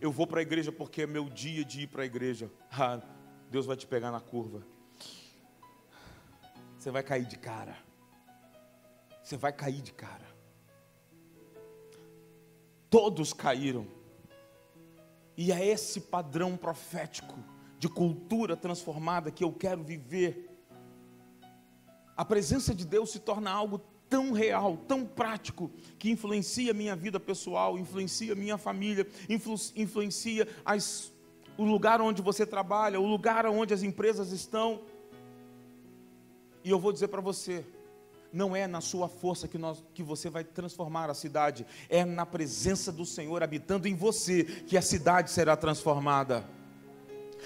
eu 0.00 0.10
vou 0.10 0.26
para 0.26 0.40
a 0.40 0.42
igreja 0.42 0.70
porque 0.70 1.02
é 1.02 1.06
meu 1.06 1.28
dia 1.28 1.64
de 1.64 1.82
ir 1.82 1.86
para 1.86 2.02
a 2.02 2.06
igreja. 2.06 2.50
Ah, 2.78 3.00
Deus 3.50 3.64
vai 3.64 3.76
te 3.76 3.86
pegar 3.86 4.10
na 4.10 4.20
curva. 4.20 4.66
Você 6.76 6.90
vai 6.90 7.02
cair 7.02 7.24
de 7.24 7.38
cara. 7.38 7.76
Você 9.22 9.36
vai 9.36 9.52
cair 9.52 9.80
de 9.80 9.92
cara. 9.92 10.26
Todos 12.90 13.32
caíram. 13.32 13.86
E 15.36 15.52
é 15.52 15.66
esse 15.66 16.00
padrão 16.00 16.56
profético 16.56 17.38
de 17.78 17.88
cultura 17.88 18.56
transformada 18.56 19.30
que 19.30 19.44
eu 19.44 19.52
quero 19.52 19.82
viver. 19.82 20.48
A 22.16 22.24
presença 22.24 22.74
de 22.74 22.86
Deus 22.86 23.10
se 23.10 23.20
torna 23.20 23.50
algo 23.50 23.80
tão 24.08 24.32
real, 24.32 24.76
tão 24.88 25.04
prático, 25.04 25.70
que 25.98 26.10
influencia 26.10 26.70
a 26.70 26.74
minha 26.74 26.94
vida 26.94 27.18
pessoal, 27.18 27.78
influencia 27.78 28.32
a 28.32 28.36
minha 28.36 28.56
família, 28.56 29.06
influ, 29.28 29.54
influencia 29.74 30.46
as, 30.64 31.12
o 31.56 31.64
lugar 31.64 32.00
onde 32.00 32.22
você 32.22 32.46
trabalha, 32.46 33.00
o 33.00 33.06
lugar 33.06 33.46
onde 33.46 33.74
as 33.74 33.82
empresas 33.82 34.32
estão. 34.32 34.82
E 36.62 36.70
eu 36.70 36.78
vou 36.78 36.92
dizer 36.92 37.08
para 37.08 37.20
você, 37.20 37.64
não 38.32 38.54
é 38.54 38.66
na 38.66 38.80
sua 38.80 39.08
força 39.08 39.48
que, 39.48 39.58
nós, 39.58 39.82
que 39.94 40.02
você 40.02 40.28
vai 40.28 40.44
transformar 40.44 41.10
a 41.10 41.14
cidade, 41.14 41.66
é 41.88 42.04
na 42.04 42.26
presença 42.26 42.92
do 42.92 43.06
Senhor 43.06 43.42
habitando 43.42 43.88
em 43.88 43.94
você 43.94 44.44
que 44.44 44.76
a 44.76 44.82
cidade 44.82 45.30
será 45.30 45.56
transformada. 45.56 46.44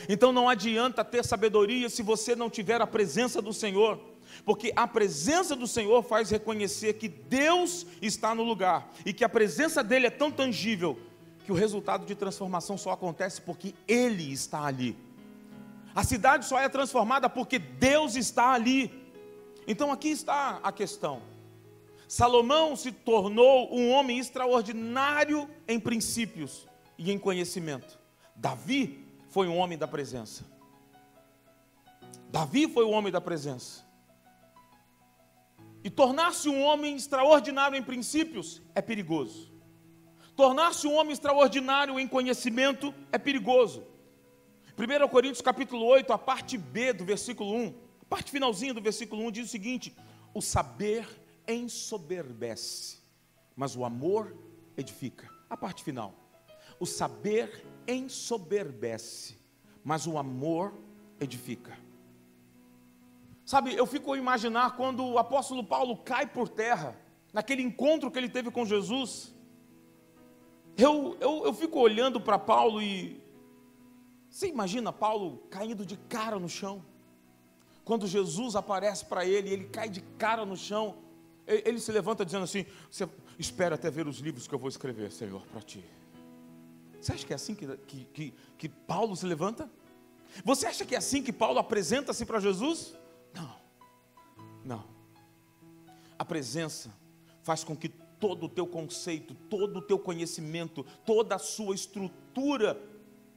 Então 0.08 0.32
não 0.32 0.48
adianta 0.48 1.04
ter 1.04 1.24
sabedoria 1.24 1.88
se 1.88 2.02
você 2.02 2.34
não 2.34 2.48
tiver 2.48 2.80
a 2.80 2.86
presença 2.86 3.40
do 3.42 3.52
Senhor 3.52 4.09
porque 4.45 4.72
a 4.76 4.87
presença 4.87 5.55
do 5.55 5.66
Senhor 5.66 6.03
faz 6.03 6.31
reconhecer 6.31 6.95
que 6.95 7.09
Deus 7.09 7.87
está 8.01 8.35
no 8.35 8.43
lugar 8.43 8.91
e 9.05 9.12
que 9.12 9.24
a 9.24 9.28
presença 9.28 9.83
dele 9.83 10.07
é 10.07 10.11
tão 10.11 10.31
tangível 10.31 10.99
que 11.45 11.53
o 11.53 11.55
resultado 11.55 12.07
de 12.07 12.14
transformação 12.14 12.76
só 12.78 12.93
acontece 12.93 13.41
porque 13.41 13.74
ele 13.87 14.33
está 14.33 14.64
ali. 14.64 14.97
A 15.95 16.05
cidade 16.05 16.47
só 16.47 16.59
é 16.59 16.68
transformada 16.68 17.28
porque 17.28 17.59
Deus 17.59 18.14
está 18.14 18.53
ali. 18.53 18.91
Então 19.66 19.91
aqui 19.91 20.09
está 20.09 20.61
a 20.62 20.72
questão. 20.72 21.22
Salomão 22.07 22.74
se 22.74 22.91
tornou 22.91 23.72
um 23.74 23.91
homem 23.91 24.18
extraordinário 24.18 25.49
em 25.66 25.78
princípios 25.78 26.66
e 26.99 27.11
em 27.12 27.18
conhecimento. 27.18 27.99
Davi 28.35 29.05
foi 29.28 29.47
um 29.47 29.57
homem 29.57 29.78
da 29.78 29.87
presença. 29.87 30.45
Davi 32.31 32.68
foi 32.68 32.85
o 32.85 32.91
homem 32.91 33.12
da 33.12 33.20
presença. 33.20 33.85
E 35.83 35.89
tornar-se 35.89 36.49
um 36.49 36.62
homem 36.62 36.97
extraordinário 36.97 37.76
em 37.76 37.83
princípios 37.83 38.62
é 38.74 38.83
perigoso. 38.83 39.51
Tornar-se 40.37 40.87
um 40.87 40.95
homem 40.95 41.12
extraordinário 41.12 41.99
em 41.99 42.07
conhecimento 42.07 42.95
é 43.11 43.18
perigoso. 43.18 43.87
1 44.78 45.09
Coríntios 45.09 45.43
capítulo 45.43 45.85
8, 45.87 46.12
a 46.12 46.18
parte 46.18 46.57
B 46.57 46.93
do 46.93 47.05
versículo 47.05 47.55
1, 47.55 47.74
a 48.03 48.05
parte 48.07 48.31
finalzinha 48.31 48.72
do 48.72 48.81
versículo 48.81 49.22
1 49.26 49.31
diz 49.31 49.47
o 49.47 49.51
seguinte: 49.51 49.95
o 50.33 50.41
saber 50.41 51.07
ensoberbece, 51.47 52.99
mas 53.57 53.76
o 53.76 53.85
amor 53.85 54.37
edifica. 54.76 55.28
A 55.49 55.57
parte 55.57 55.83
final. 55.83 56.14
O 56.78 56.87
saber 56.87 57.66
ensoberbece, 57.87 59.37
mas 59.85 60.07
o 60.07 60.16
amor 60.16 60.72
edifica. 61.18 61.76
Sabe, 63.51 63.74
eu 63.74 63.84
fico 63.84 64.12
a 64.12 64.16
imaginar 64.16 64.76
quando 64.76 65.05
o 65.05 65.18
apóstolo 65.18 65.64
Paulo 65.64 65.96
cai 65.96 66.24
por 66.24 66.48
terra, 66.48 66.96
naquele 67.32 67.62
encontro 67.62 68.09
que 68.09 68.16
ele 68.16 68.28
teve 68.28 68.48
com 68.48 68.64
Jesus. 68.64 69.34
Eu, 70.76 71.16
eu, 71.18 71.46
eu 71.46 71.53
fico 71.53 71.80
olhando 71.80 72.20
para 72.20 72.38
Paulo 72.38 72.80
e. 72.80 73.20
Você 74.28 74.46
imagina 74.46 74.92
Paulo 74.92 75.48
caindo 75.51 75.84
de 75.84 75.96
cara 75.96 76.38
no 76.38 76.48
chão? 76.48 76.84
Quando 77.84 78.07
Jesus 78.07 78.55
aparece 78.55 79.05
para 79.05 79.26
ele, 79.26 79.51
ele 79.51 79.64
cai 79.64 79.88
de 79.88 80.01
cara 80.16 80.46
no 80.46 80.57
chão. 80.57 80.98
Ele, 81.44 81.80
se 81.80 81.90
levanta 81.90 82.24
dizendo 82.24 82.44
assim: 82.44 82.64
Espera 83.36 83.74
até 83.74 83.90
ver 83.90 84.07
os 84.07 84.18
livros 84.18 84.46
que 84.46 84.55
eu 84.55 84.61
vou 84.61 84.68
escrever, 84.68 85.11
Senhor, 85.11 85.42
para 85.48 85.61
ti. 85.61 85.84
Você 87.01 87.14
acha 87.14 87.26
que 87.26 87.32
é 87.32 87.36
assim 87.36 87.57
que, 87.57 87.66
que, 87.78 88.05
que, 88.05 88.34
que 88.57 88.68
Paulo 88.68 89.16
se 89.16 89.26
levanta? 89.26 89.68
Você 90.44 90.68
acha 90.68 90.84
que 90.84 90.94
é 90.94 90.98
assim 90.98 91.20
que 91.20 91.32
Paulo 91.32 91.59
apresenta-se 91.59 92.24
para 92.24 92.38
Jesus? 92.38 92.99
Não, 93.35 93.57
não. 94.64 94.85
A 96.18 96.24
presença 96.24 96.95
faz 97.43 97.64
com 97.64 97.76
que 97.76 97.89
todo 97.89 98.45
o 98.45 98.49
teu 98.49 98.66
conceito, 98.66 99.35
todo 99.35 99.78
o 99.78 99.83
teu 99.83 99.99
conhecimento, 99.99 100.85
toda 101.07 101.37
a 101.37 101.39
sua 101.39 101.74
estrutura 101.74 102.81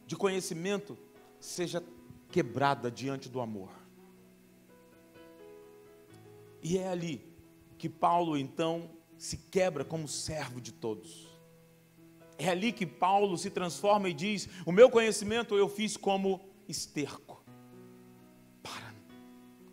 de 0.05 0.15
conhecimento 0.15 0.97
seja 1.39 1.81
quebrada 2.29 2.91
diante 2.91 3.29
do 3.29 3.39
amor. 3.39 3.69
E 6.61 6.77
é 6.77 6.87
ali 6.87 7.25
que 7.77 7.87
Paulo 7.87 8.37
então 8.37 8.89
se 9.17 9.37
quebra 9.37 9.85
como 9.85 10.07
servo 10.07 10.59
de 10.59 10.73
todos. 10.73 11.29
É 12.37 12.49
ali 12.49 12.71
que 12.71 12.85
Paulo 12.85 13.37
se 13.37 13.49
transforma 13.49 14.09
e 14.09 14.13
diz: 14.13 14.49
O 14.65 14.71
meu 14.71 14.89
conhecimento 14.89 15.55
eu 15.55 15.69
fiz 15.69 15.95
como 15.95 16.41
esterco 16.67 17.32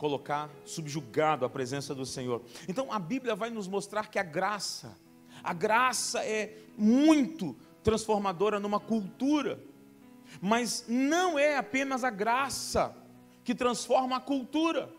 colocar 0.00 0.48
subjugado 0.64 1.44
à 1.44 1.50
presença 1.50 1.94
do 1.94 2.06
Senhor. 2.06 2.42
Então 2.66 2.90
a 2.90 2.98
Bíblia 2.98 3.34
vai 3.36 3.50
nos 3.50 3.68
mostrar 3.68 4.08
que 4.08 4.18
a 4.18 4.22
graça, 4.22 4.96
a 5.44 5.52
graça 5.52 6.24
é 6.24 6.56
muito 6.74 7.54
transformadora 7.84 8.58
numa 8.58 8.80
cultura, 8.80 9.62
mas 10.40 10.86
não 10.88 11.38
é 11.38 11.58
apenas 11.58 12.02
a 12.02 12.08
graça 12.08 12.96
que 13.44 13.54
transforma 13.54 14.16
a 14.16 14.20
cultura, 14.20 14.90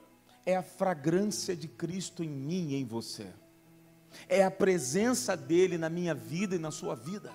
é 0.45 0.55
a 0.55 0.61
fragrância 0.61 1.55
de 1.55 1.67
Cristo 1.67 2.23
em 2.23 2.29
mim 2.29 2.69
e 2.69 2.75
em 2.75 2.85
você, 2.85 3.25
é 4.29 4.43
a 4.43 4.51
presença 4.51 5.35
dele 5.35 5.79
na 5.79 5.89
minha 5.89 6.13
vida 6.13 6.55
e 6.55 6.59
na 6.59 6.69
sua 6.69 6.93
vida 6.93 7.33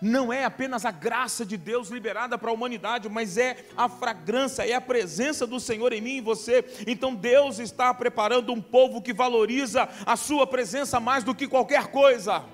não 0.00 0.32
é 0.32 0.44
apenas 0.44 0.84
a 0.84 0.90
graça 0.90 1.44
de 1.44 1.56
Deus 1.56 1.88
liberada 1.88 2.38
para 2.38 2.50
a 2.50 2.54
humanidade, 2.54 3.08
mas 3.08 3.36
é 3.36 3.64
a 3.76 3.88
fragrância, 3.88 4.68
é 4.68 4.74
a 4.74 4.80
presença 4.80 5.46
do 5.46 5.58
Senhor 5.58 5.92
em 5.92 6.00
mim 6.00 6.16
e 6.16 6.18
em 6.18 6.22
você. 6.22 6.64
Então 6.86 7.14
Deus 7.14 7.58
está 7.58 7.92
preparando 7.92 8.52
um 8.52 8.60
povo 8.60 9.02
que 9.02 9.12
valoriza 9.12 9.88
a 10.06 10.16
sua 10.16 10.46
presença 10.46 11.00
mais 11.00 11.24
do 11.24 11.34
que 11.34 11.48
qualquer 11.48 11.88
coisa. 11.88 12.44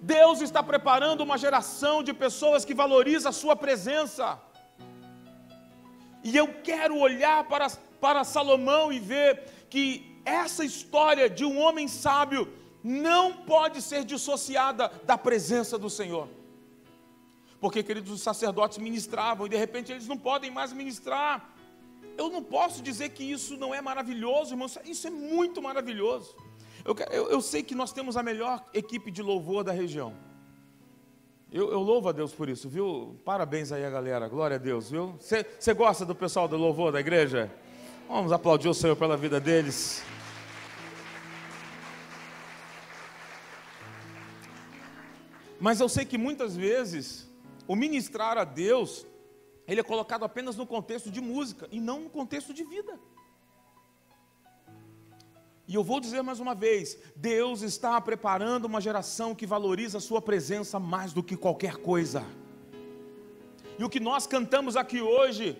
Deus 0.00 0.40
está 0.40 0.62
preparando 0.62 1.22
uma 1.22 1.36
geração 1.36 2.02
de 2.02 2.14
pessoas 2.14 2.64
que 2.64 2.74
valoriza 2.74 3.28
a 3.28 3.32
sua 3.32 3.54
presença. 3.54 4.40
E 6.24 6.36
eu 6.36 6.48
quero 6.62 6.98
olhar 6.98 7.44
para, 7.44 7.68
para 8.00 8.24
Salomão 8.24 8.92
e 8.92 8.98
ver 8.98 9.42
que 9.68 10.20
essa 10.24 10.64
história 10.64 11.28
de 11.28 11.44
um 11.44 11.58
homem 11.58 11.86
sábio 11.86 12.52
não 12.82 13.32
pode 13.32 13.82
ser 13.82 14.04
dissociada 14.04 14.90
da 15.04 15.16
presença 15.18 15.78
do 15.78 15.90
Senhor. 15.90 16.28
Porque, 17.60 17.82
queridos, 17.82 18.10
os 18.10 18.22
sacerdotes 18.22 18.78
ministravam 18.78 19.46
e 19.46 19.50
de 19.50 19.56
repente 19.56 19.92
eles 19.92 20.08
não 20.08 20.16
podem 20.16 20.50
mais 20.50 20.72
ministrar. 20.72 21.50
Eu 22.16 22.30
não 22.30 22.42
posso 22.42 22.82
dizer 22.82 23.10
que 23.10 23.22
isso 23.22 23.56
não 23.56 23.74
é 23.74 23.80
maravilhoso, 23.80 24.54
irmão, 24.54 24.68
isso 24.84 25.06
é 25.06 25.10
muito 25.10 25.60
maravilhoso. 25.60 26.34
Eu, 26.84 26.96
eu, 27.10 27.30
eu 27.30 27.40
sei 27.40 27.62
que 27.62 27.74
nós 27.74 27.92
temos 27.92 28.16
a 28.16 28.22
melhor 28.22 28.64
equipe 28.72 29.10
de 29.10 29.22
louvor 29.22 29.62
da 29.62 29.72
região. 29.72 30.14
Eu, 31.52 31.70
eu, 31.72 31.80
louvo 31.80 32.08
a 32.08 32.12
Deus 32.12 32.32
por 32.32 32.48
isso, 32.48 32.68
viu? 32.68 33.16
Parabéns 33.24 33.72
aí 33.72 33.84
a 33.84 33.90
galera, 33.90 34.28
glória 34.28 34.54
a 34.54 34.58
Deus, 34.58 34.90
viu? 34.90 35.16
Você 35.18 35.74
gosta 35.74 36.06
do 36.06 36.14
pessoal 36.14 36.46
do 36.46 36.56
louvor 36.56 36.92
da 36.92 37.00
igreja? 37.00 37.50
Vamos 38.08 38.32
aplaudir 38.32 38.68
o 38.68 38.74
Senhor 38.74 38.96
pela 38.96 39.16
vida 39.16 39.40
deles. 39.40 40.02
Mas 45.60 45.78
eu 45.78 45.88
sei 45.88 46.06
que 46.06 46.16
muitas 46.16 46.56
vezes 46.56 47.28
o 47.68 47.76
ministrar 47.76 48.38
a 48.38 48.44
Deus, 48.44 49.06
ele 49.68 49.80
é 49.80 49.84
colocado 49.84 50.24
apenas 50.24 50.56
no 50.56 50.66
contexto 50.66 51.10
de 51.10 51.20
música 51.20 51.68
e 51.70 51.78
não 51.78 52.00
no 52.00 52.10
contexto 52.10 52.54
de 52.54 52.64
vida. 52.64 52.98
E 55.68 55.74
eu 55.74 55.84
vou 55.84 56.00
dizer 56.00 56.22
mais 56.22 56.40
uma 56.40 56.54
vez: 56.54 56.98
Deus 57.14 57.60
está 57.60 58.00
preparando 58.00 58.64
uma 58.64 58.80
geração 58.80 59.34
que 59.34 59.46
valoriza 59.46 59.98
a 59.98 60.00
Sua 60.00 60.20
presença 60.22 60.80
mais 60.80 61.12
do 61.12 61.22
que 61.22 61.36
qualquer 61.36 61.76
coisa. 61.76 62.24
E 63.78 63.84
o 63.84 63.88
que 63.88 64.00
nós 64.00 64.26
cantamos 64.26 64.76
aqui 64.76 65.00
hoje, 65.00 65.56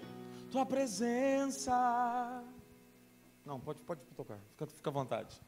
Tua 0.50 0.64
presença. 0.66 2.42
Não, 3.44 3.60
pode, 3.60 3.82
pode 3.82 4.00
tocar, 4.16 4.38
fica, 4.50 4.66
fica 4.66 4.90
à 4.90 4.92
vontade. 4.92 5.40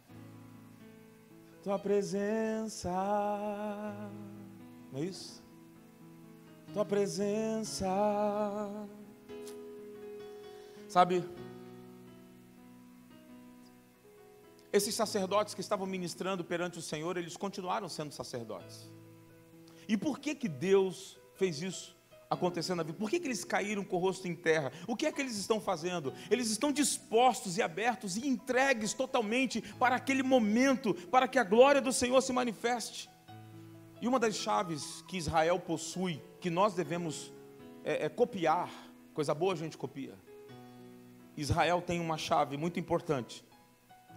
Tua 1.63 1.79
presença. 1.79 2.91
Não 4.93 5.01
é 5.01 5.05
isso? 5.05 5.43
Tua 6.73 6.85
presença. 6.85 7.87
Sabe, 10.89 11.25
Esses 14.73 14.95
sacerdotes 14.95 15.53
que 15.53 15.61
estavam 15.61 15.87
ministrando 15.87 16.43
perante 16.43 16.79
o 16.79 16.83
Senhor, 16.83 17.19
eles 17.19 17.37
continuaram 17.37 17.91
sendo 17.91 18.11
sacerdotes. 18.11 18.91
E 19.87 19.99
por 19.99 20.19
que 20.19 20.35
que 20.35 20.49
Deus 20.49 21.19
fez 21.35 21.61
isso 21.61 21.95
acontecer 22.31 22.75
na 22.75 22.83
vida? 22.83 22.97
Por 22.99 23.11
que, 23.11 23.21
que 23.21 23.27
eles 23.27 23.45
caíram 23.45 23.85
com 23.85 23.97
o 23.97 23.99
rosto 23.99 24.27
em 24.27 24.35
terra? 24.35 24.73
O 24.87 24.97
que 24.97 25.05
é 25.05 25.13
que 25.13 25.21
eles 25.21 25.37
estão 25.37 25.61
fazendo? 25.61 26.15
Eles 26.31 26.49
estão 26.49 26.73
dispostos 26.73 27.59
e 27.59 27.63
abertos 27.63 28.17
e 28.17 28.27
entregues 28.27 28.95
totalmente 28.95 29.61
para 29.79 29.97
aquele 29.97 30.23
momento, 30.23 30.95
para 30.95 31.29
que 31.29 31.39
a 31.39 31.45
glória 31.45 31.83
do 31.83 31.93
Senhor 31.93 32.23
se 32.23 32.33
manifeste. 32.33 33.11
E 34.03 34.07
uma 34.07 34.19
das 34.19 34.35
chaves 34.35 35.03
que 35.09 35.17
Israel 35.17 35.59
possui, 35.59 36.23
que 36.41 36.51
nós 36.51 36.75
devemos 36.75 37.33
é, 37.83 38.05
é 38.05 38.09
copiar, 38.11 38.71
coisa 39.15 39.33
boa 39.33 39.55
a 39.55 39.57
gente 39.57 39.79
copia. 39.79 40.15
Israel 41.35 41.81
tem 41.81 41.99
uma 41.99 42.19
chave 42.19 42.59
muito 42.59 42.79
importante 42.79 43.43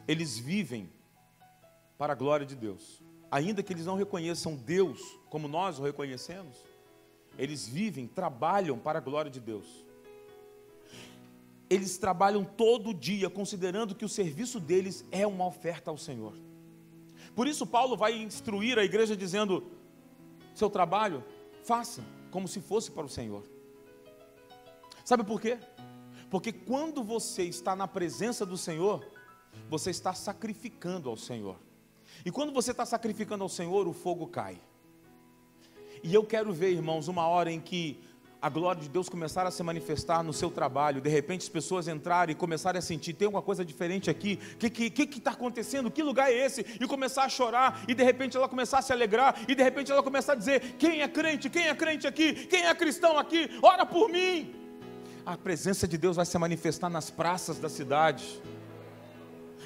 eles 0.08 0.38
vivem 0.38 0.90
para 1.98 2.14
a 2.14 2.16
glória 2.16 2.46
de 2.46 2.56
Deus. 2.56 3.02
Ainda 3.32 3.64
que 3.64 3.74
eles 3.74 3.86
não 3.86 3.96
reconheçam 3.96 4.56
Deus 4.56 5.02
como 5.30 5.48
nós 5.48 5.80
o 5.80 5.84
reconhecemos, 5.84 6.58
eles 7.38 7.68
vivem, 7.68 8.08
trabalham 8.08 8.78
para 8.78 9.00
a 9.00 9.02
glória 9.02 9.32
de 9.32 9.40
Deus. 9.40 9.86
Eles 11.70 11.98
trabalham 11.98 12.44
todo 12.44 12.94
dia, 12.94 13.30
considerando 13.30 13.96
que 13.96 14.06
o 14.06 14.10
serviço 14.10 14.60
deles 14.60 15.04
é 15.12 15.26
uma 15.26 15.46
oferta 15.46 15.90
ao 15.90 15.98
Senhor. 15.98 16.34
Por 17.36 17.48
isso, 17.48 17.68
Paulo 17.68 17.98
vai 17.98 18.14
instruir 18.14 18.80
a 18.80 18.84
igreja 18.84 19.16
dizendo: 19.16 19.64
seu 20.54 20.70
trabalho, 20.70 21.24
faça 21.64 22.04
como 22.32 22.48
se 22.48 22.62
fosse 22.62 22.90
para 22.92 23.06
o 23.06 23.10
Senhor. 23.10 23.44
Sabe 25.04 25.24
por 25.24 25.40
quê? 25.40 25.60
Porque 26.30 26.52
quando 26.52 27.04
você 27.04 27.44
está 27.44 27.76
na 27.76 27.88
presença 27.88 28.46
do 28.46 28.58
Senhor, 28.58 29.06
você 29.70 29.92
está 29.92 30.14
sacrificando 30.14 31.10
ao 31.10 31.18
Senhor. 31.18 31.58
E 32.26 32.32
quando 32.32 32.52
você 32.52 32.72
está 32.72 32.86
sacrificando 32.86 33.44
ao 33.44 33.50
Senhor, 33.50 33.88
o 33.88 33.94
fogo 33.94 34.28
cai. 34.28 34.60
E 36.04 36.14
eu 36.14 36.26
quero 36.26 36.54
ver, 36.54 36.72
irmãos, 36.72 37.08
uma 37.08 37.28
hora 37.28 37.52
em 37.52 37.60
que 37.60 38.00
a 38.42 38.50
glória 38.50 38.82
de 38.82 38.90
Deus 38.90 39.10
começar 39.10 39.46
a 39.46 39.52
se 39.52 39.64
manifestar 39.64 40.24
no 40.24 40.34
seu 40.34 40.50
trabalho, 40.50 41.02
de 41.02 41.10
repente 41.10 41.42
as 41.42 41.50
pessoas 41.50 41.88
entrarem 41.88 42.34
e 42.34 42.36
começarem 42.36 42.80
a 42.80 42.82
sentir, 42.82 43.14
tem 43.14 43.26
alguma 43.26 43.42
coisa 43.42 43.66
diferente 43.66 44.10
aqui, 44.10 44.40
o 44.54 44.58
que 44.58 44.68
está 44.68 44.90
que, 44.96 45.08
que 45.08 45.20
tá 45.20 45.32
acontecendo, 45.32 45.90
que 45.90 46.04
lugar 46.04 46.32
é 46.32 46.46
esse? 46.46 46.66
E 46.80 46.88
começar 46.88 47.24
a 47.24 47.30
chorar, 47.30 47.84
e 47.88 47.94
de 47.94 48.04
repente 48.04 48.38
ela 48.38 48.48
começar 48.48 48.80
a 48.80 48.82
se 48.82 48.94
alegrar, 48.94 49.36
e 49.48 49.56
de 49.56 49.64
repente 49.64 49.92
ela 49.92 50.04
começar 50.04 50.34
a 50.34 50.36
dizer, 50.36 50.76
quem 50.78 51.02
é 51.02 51.08
crente, 51.08 51.50
quem 51.50 51.68
é 51.68 51.76
crente 51.76 52.08
aqui, 52.08 52.34
quem 52.48 52.66
é 52.66 52.76
cristão 52.76 53.18
aqui, 53.18 53.50
ora 53.62 53.86
por 53.86 54.10
mim. 54.10 54.54
A 55.26 55.36
presença 55.36 55.88
de 55.88 55.98
Deus 55.98 56.16
vai 56.16 56.26
se 56.26 56.38
manifestar 56.38 56.90
nas 56.90 57.10
praças 57.10 57.58
da 57.58 57.68
cidade. 57.68 58.40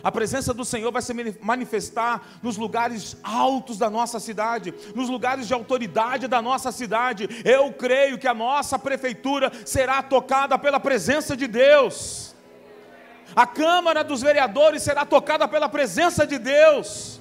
A 0.04 0.12
presença 0.12 0.54
do 0.54 0.64
Senhor 0.64 0.92
vai 0.92 1.02
se 1.02 1.14
manifestar 1.42 2.40
nos 2.42 2.58
lugares 2.58 3.18
altos 3.24 3.78
da 3.78 3.90
nossa 3.90 4.20
cidade, 4.20 4.74
nos 4.96 5.10
lugares 5.10 5.48
de 5.48 5.54
autoridade 5.54 6.28
da 6.28 6.42
nossa 6.42 6.72
cidade. 6.72 7.28
Eu 7.44 7.72
creio 7.74 8.18
que 8.18 8.28
a 8.28 8.34
nossa 8.34 8.80
prefeitura 8.80 9.52
será 9.66 10.02
tocada 10.02 10.58
pela 10.58 10.80
presença 10.80 11.36
de 11.36 11.48
Deus. 11.48 12.36
A 13.36 13.46
Câmara 13.46 14.04
dos 14.04 14.22
Vereadores 14.22 14.84
será 14.84 15.06
tocada 15.06 15.48
pela 15.48 15.70
presença 15.70 16.26
de 16.26 16.38
Deus. 16.38 17.20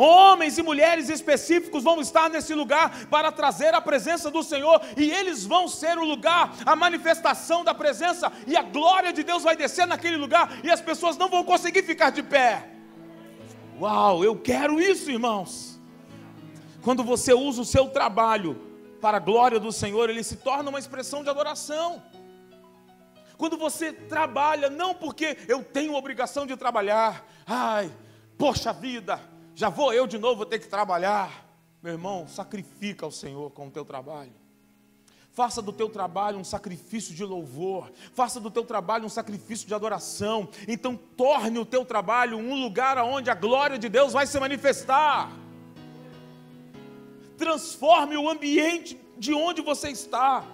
Homens 0.00 0.56
e 0.56 0.62
mulheres 0.62 1.08
específicos 1.08 1.82
vão 1.82 2.00
estar 2.00 2.30
nesse 2.30 2.54
lugar 2.54 3.06
para 3.06 3.32
trazer 3.32 3.74
a 3.74 3.80
presença 3.80 4.30
do 4.30 4.44
Senhor, 4.44 4.80
e 4.96 5.10
eles 5.10 5.44
vão 5.44 5.66
ser 5.66 5.98
o 5.98 6.04
lugar, 6.04 6.54
a 6.64 6.76
manifestação 6.76 7.64
da 7.64 7.74
presença, 7.74 8.30
e 8.46 8.56
a 8.56 8.62
glória 8.62 9.12
de 9.12 9.24
Deus 9.24 9.42
vai 9.42 9.56
descer 9.56 9.88
naquele 9.88 10.16
lugar, 10.16 10.60
e 10.62 10.70
as 10.70 10.80
pessoas 10.80 11.16
não 11.16 11.28
vão 11.28 11.42
conseguir 11.42 11.82
ficar 11.82 12.10
de 12.10 12.22
pé. 12.22 12.68
Uau, 13.80 14.22
eu 14.22 14.36
quero 14.36 14.80
isso, 14.80 15.10
irmãos. 15.10 15.80
Quando 16.80 17.02
você 17.02 17.34
usa 17.34 17.62
o 17.62 17.64
seu 17.64 17.88
trabalho 17.88 18.56
para 19.00 19.16
a 19.16 19.20
glória 19.20 19.58
do 19.58 19.72
Senhor, 19.72 20.08
ele 20.08 20.22
se 20.22 20.36
torna 20.36 20.70
uma 20.70 20.78
expressão 20.78 21.24
de 21.24 21.30
adoração. 21.30 22.00
Quando 23.36 23.58
você 23.58 23.92
trabalha, 23.92 24.70
não 24.70 24.94
porque 24.94 25.36
eu 25.48 25.64
tenho 25.64 25.94
obrigação 25.94 26.46
de 26.46 26.56
trabalhar, 26.56 27.26
ai, 27.44 27.90
poxa 28.36 28.72
vida, 28.72 29.20
já 29.58 29.68
vou 29.68 29.92
eu 29.92 30.06
de 30.06 30.18
novo 30.18 30.46
ter 30.46 30.60
que 30.60 30.68
trabalhar. 30.68 31.44
Meu 31.82 31.94
irmão, 31.94 32.28
sacrifica 32.28 33.04
ao 33.04 33.10
Senhor 33.10 33.50
com 33.50 33.66
o 33.66 33.70
teu 33.72 33.84
trabalho. 33.84 34.30
Faça 35.32 35.60
do 35.60 35.72
teu 35.72 35.88
trabalho 35.88 36.38
um 36.38 36.44
sacrifício 36.44 37.12
de 37.12 37.24
louvor, 37.24 37.90
faça 38.14 38.38
do 38.38 38.52
teu 38.52 38.64
trabalho 38.64 39.04
um 39.04 39.08
sacrifício 39.08 39.66
de 39.66 39.74
adoração. 39.74 40.48
Então, 40.68 40.94
torne 40.94 41.58
o 41.58 41.64
teu 41.66 41.84
trabalho 41.84 42.38
um 42.38 42.62
lugar 42.62 42.98
onde 42.98 43.30
a 43.30 43.34
glória 43.34 43.76
de 43.80 43.88
Deus 43.88 44.12
vai 44.12 44.28
se 44.28 44.38
manifestar. 44.38 45.28
Transforme 47.36 48.16
o 48.16 48.30
ambiente 48.30 48.96
de 49.18 49.34
onde 49.34 49.60
você 49.60 49.90
está. 49.90 50.44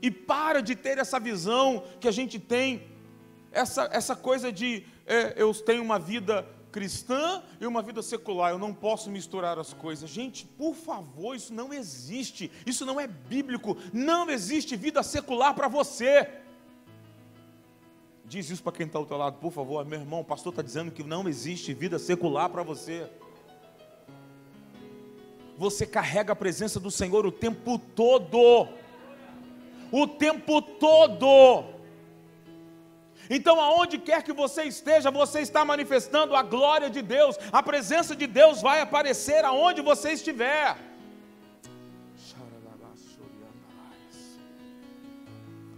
E 0.00 0.10
para 0.10 0.62
de 0.62 0.74
ter 0.74 0.96
essa 0.96 1.20
visão 1.20 1.84
que 2.00 2.08
a 2.08 2.12
gente 2.12 2.38
tem, 2.38 2.82
essa, 3.52 3.90
essa 3.92 4.16
coisa 4.16 4.50
de 4.50 4.86
é, 5.06 5.34
eu 5.36 5.52
tenho 5.52 5.82
uma 5.82 5.98
vida 5.98 6.48
cristã 6.74 7.40
e 7.60 7.66
uma 7.68 7.80
vida 7.80 8.02
secular. 8.02 8.50
Eu 8.50 8.58
não 8.58 8.74
posso 8.74 9.08
misturar 9.08 9.60
as 9.60 9.72
coisas. 9.72 10.10
Gente, 10.10 10.44
por 10.44 10.74
favor, 10.74 11.36
isso 11.36 11.54
não 11.54 11.72
existe. 11.72 12.50
Isso 12.66 12.84
não 12.84 12.98
é 12.98 13.06
bíblico. 13.06 13.76
Não 13.92 14.28
existe 14.28 14.74
vida 14.74 15.00
secular 15.04 15.54
para 15.54 15.68
você. 15.68 16.28
Diz 18.24 18.50
isso 18.50 18.60
para 18.60 18.72
quem 18.72 18.86
está 18.86 18.98
ao 18.98 19.06
teu 19.06 19.16
lado, 19.16 19.38
por 19.38 19.52
favor. 19.52 19.84
Meu 19.84 20.00
irmão, 20.00 20.22
o 20.22 20.24
pastor 20.24 20.50
está 20.50 20.62
dizendo 20.62 20.90
que 20.90 21.04
não 21.04 21.28
existe 21.28 21.72
vida 21.72 21.96
secular 21.96 22.50
para 22.50 22.64
você. 22.64 23.08
Você 25.56 25.86
carrega 25.86 26.32
a 26.32 26.36
presença 26.36 26.80
do 26.80 26.90
Senhor 26.90 27.24
o 27.24 27.30
tempo 27.30 27.78
todo. 27.78 28.68
O 29.92 30.08
tempo 30.08 30.60
todo. 30.60 31.73
Então, 33.28 33.60
aonde 33.60 33.98
quer 33.98 34.22
que 34.22 34.32
você 34.32 34.64
esteja, 34.64 35.10
você 35.10 35.40
está 35.40 35.64
manifestando 35.64 36.36
a 36.36 36.42
glória 36.42 36.90
de 36.90 37.02
Deus, 37.02 37.36
a 37.52 37.62
presença 37.62 38.14
de 38.14 38.26
Deus 38.26 38.60
vai 38.60 38.80
aparecer 38.80 39.44
aonde 39.44 39.80
você 39.80 40.12
estiver. 40.12 40.76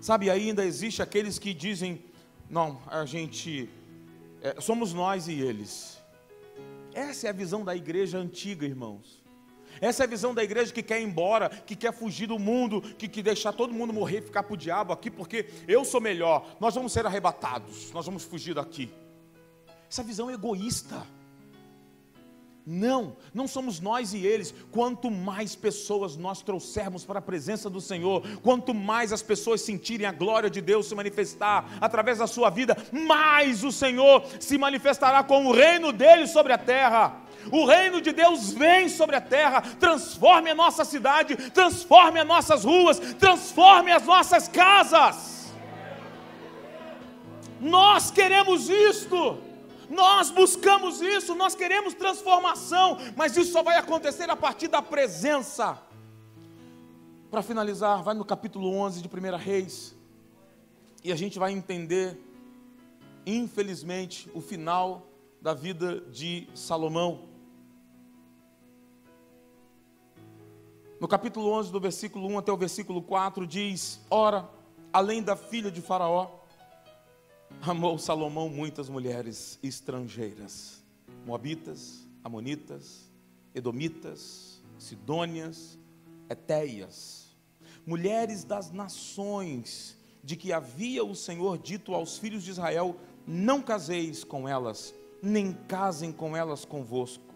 Sabe, 0.00 0.30
ainda 0.30 0.64
existe 0.64 1.02
aqueles 1.02 1.38
que 1.38 1.52
dizem: 1.52 2.04
não, 2.48 2.80
a 2.86 3.04
gente, 3.04 3.68
é, 4.40 4.60
somos 4.60 4.92
nós 4.92 5.26
e 5.26 5.40
eles. 5.40 6.00
Essa 6.94 7.26
é 7.26 7.30
a 7.30 7.32
visão 7.32 7.64
da 7.64 7.74
igreja 7.74 8.16
antiga, 8.16 8.64
irmãos. 8.64 9.25
Essa 9.80 10.02
é 10.02 10.06
a 10.06 10.08
visão 10.08 10.34
da 10.34 10.42
igreja 10.42 10.72
que 10.72 10.82
quer 10.82 11.00
ir 11.00 11.04
embora, 11.04 11.48
que 11.48 11.76
quer 11.76 11.92
fugir 11.92 12.26
do 12.26 12.38
mundo, 12.38 12.80
que 12.80 13.08
quer 13.08 13.22
deixar 13.22 13.52
todo 13.52 13.72
mundo 13.72 13.92
morrer, 13.92 14.22
ficar 14.22 14.42
para 14.42 14.54
o 14.54 14.56
diabo 14.56 14.92
aqui, 14.92 15.10
porque 15.10 15.48
eu 15.66 15.84
sou 15.84 16.00
melhor. 16.00 16.46
Nós 16.60 16.74
vamos 16.74 16.92
ser 16.92 17.06
arrebatados, 17.06 17.92
nós 17.92 18.06
vamos 18.06 18.24
fugir 18.24 18.54
daqui. 18.54 18.90
Essa 19.90 20.02
visão 20.02 20.30
é 20.30 20.34
egoísta. 20.34 21.06
Não, 22.68 23.16
não 23.32 23.46
somos 23.46 23.78
nós 23.78 24.12
e 24.12 24.26
eles. 24.26 24.52
Quanto 24.72 25.08
mais 25.08 25.54
pessoas 25.54 26.16
nós 26.16 26.42
trouxermos 26.42 27.04
para 27.04 27.20
a 27.20 27.22
presença 27.22 27.70
do 27.70 27.80
Senhor, 27.80 28.26
quanto 28.42 28.74
mais 28.74 29.12
as 29.12 29.22
pessoas 29.22 29.60
sentirem 29.60 30.04
a 30.04 30.10
glória 30.10 30.50
de 30.50 30.60
Deus 30.60 30.86
se 30.86 30.94
manifestar 30.96 31.78
através 31.80 32.18
da 32.18 32.26
sua 32.26 32.50
vida, 32.50 32.76
mais 32.90 33.62
o 33.62 33.70
Senhor 33.70 34.26
se 34.40 34.58
manifestará 34.58 35.22
com 35.22 35.46
o 35.46 35.52
reino 35.52 35.92
dele 35.92 36.26
sobre 36.26 36.52
a 36.52 36.58
terra. 36.58 37.22
O 37.52 37.66
reino 37.66 38.00
de 38.00 38.10
Deus 38.10 38.52
vem 38.52 38.88
sobre 38.88 39.14
a 39.14 39.20
terra, 39.20 39.62
transforme 39.78 40.50
a 40.50 40.54
nossa 40.54 40.84
cidade, 40.84 41.36
transforme 41.52 42.18
as 42.18 42.26
nossas 42.26 42.64
ruas, 42.64 42.98
transforme 42.98 43.92
as 43.92 44.04
nossas 44.04 44.48
casas. 44.48 45.54
Nós 47.60 48.10
queremos 48.10 48.68
isto. 48.68 49.45
Nós 49.88 50.30
buscamos 50.30 51.00
isso, 51.00 51.34
nós 51.34 51.54
queremos 51.54 51.94
transformação, 51.94 52.98
mas 53.16 53.36
isso 53.36 53.52
só 53.52 53.62
vai 53.62 53.76
acontecer 53.76 54.28
a 54.28 54.36
partir 54.36 54.68
da 54.68 54.82
presença. 54.82 55.78
Para 57.30 57.42
finalizar, 57.42 58.02
vai 58.02 58.14
no 58.14 58.24
capítulo 58.24 58.74
11 58.74 59.02
de 59.02 59.08
1 59.08 59.36
Reis, 59.36 59.94
e 61.04 61.12
a 61.12 61.16
gente 61.16 61.38
vai 61.38 61.52
entender, 61.52 62.20
infelizmente, 63.24 64.30
o 64.34 64.40
final 64.40 65.06
da 65.40 65.54
vida 65.54 66.00
de 66.00 66.48
Salomão. 66.54 67.28
No 70.98 71.06
capítulo 71.06 71.50
11, 71.50 71.70
do 71.70 71.78
versículo 71.78 72.26
1 72.28 72.38
até 72.38 72.50
o 72.50 72.56
versículo 72.56 73.02
4, 73.02 73.46
diz: 73.46 74.00
Ora, 74.10 74.48
além 74.92 75.22
da 75.22 75.36
filha 75.36 75.70
de 75.70 75.82
Faraó, 75.82 76.30
amou 77.62 77.98
Salomão 77.98 78.48
muitas 78.48 78.88
mulheres 78.88 79.58
estrangeiras, 79.62 80.82
moabitas, 81.24 82.06
amonitas, 82.22 83.10
edomitas, 83.54 84.62
sidônias, 84.78 85.78
etéias, 86.28 87.36
mulheres 87.86 88.44
das 88.44 88.70
nações, 88.70 89.96
de 90.22 90.36
que 90.36 90.52
havia 90.52 91.04
o 91.04 91.14
Senhor 91.14 91.56
dito 91.58 91.94
aos 91.94 92.18
filhos 92.18 92.42
de 92.42 92.50
Israel: 92.50 92.96
Não 93.26 93.62
caseis 93.62 94.24
com 94.24 94.48
elas, 94.48 94.94
nem 95.22 95.52
casem 95.52 96.12
com 96.12 96.36
elas 96.36 96.64
convosco, 96.64 97.34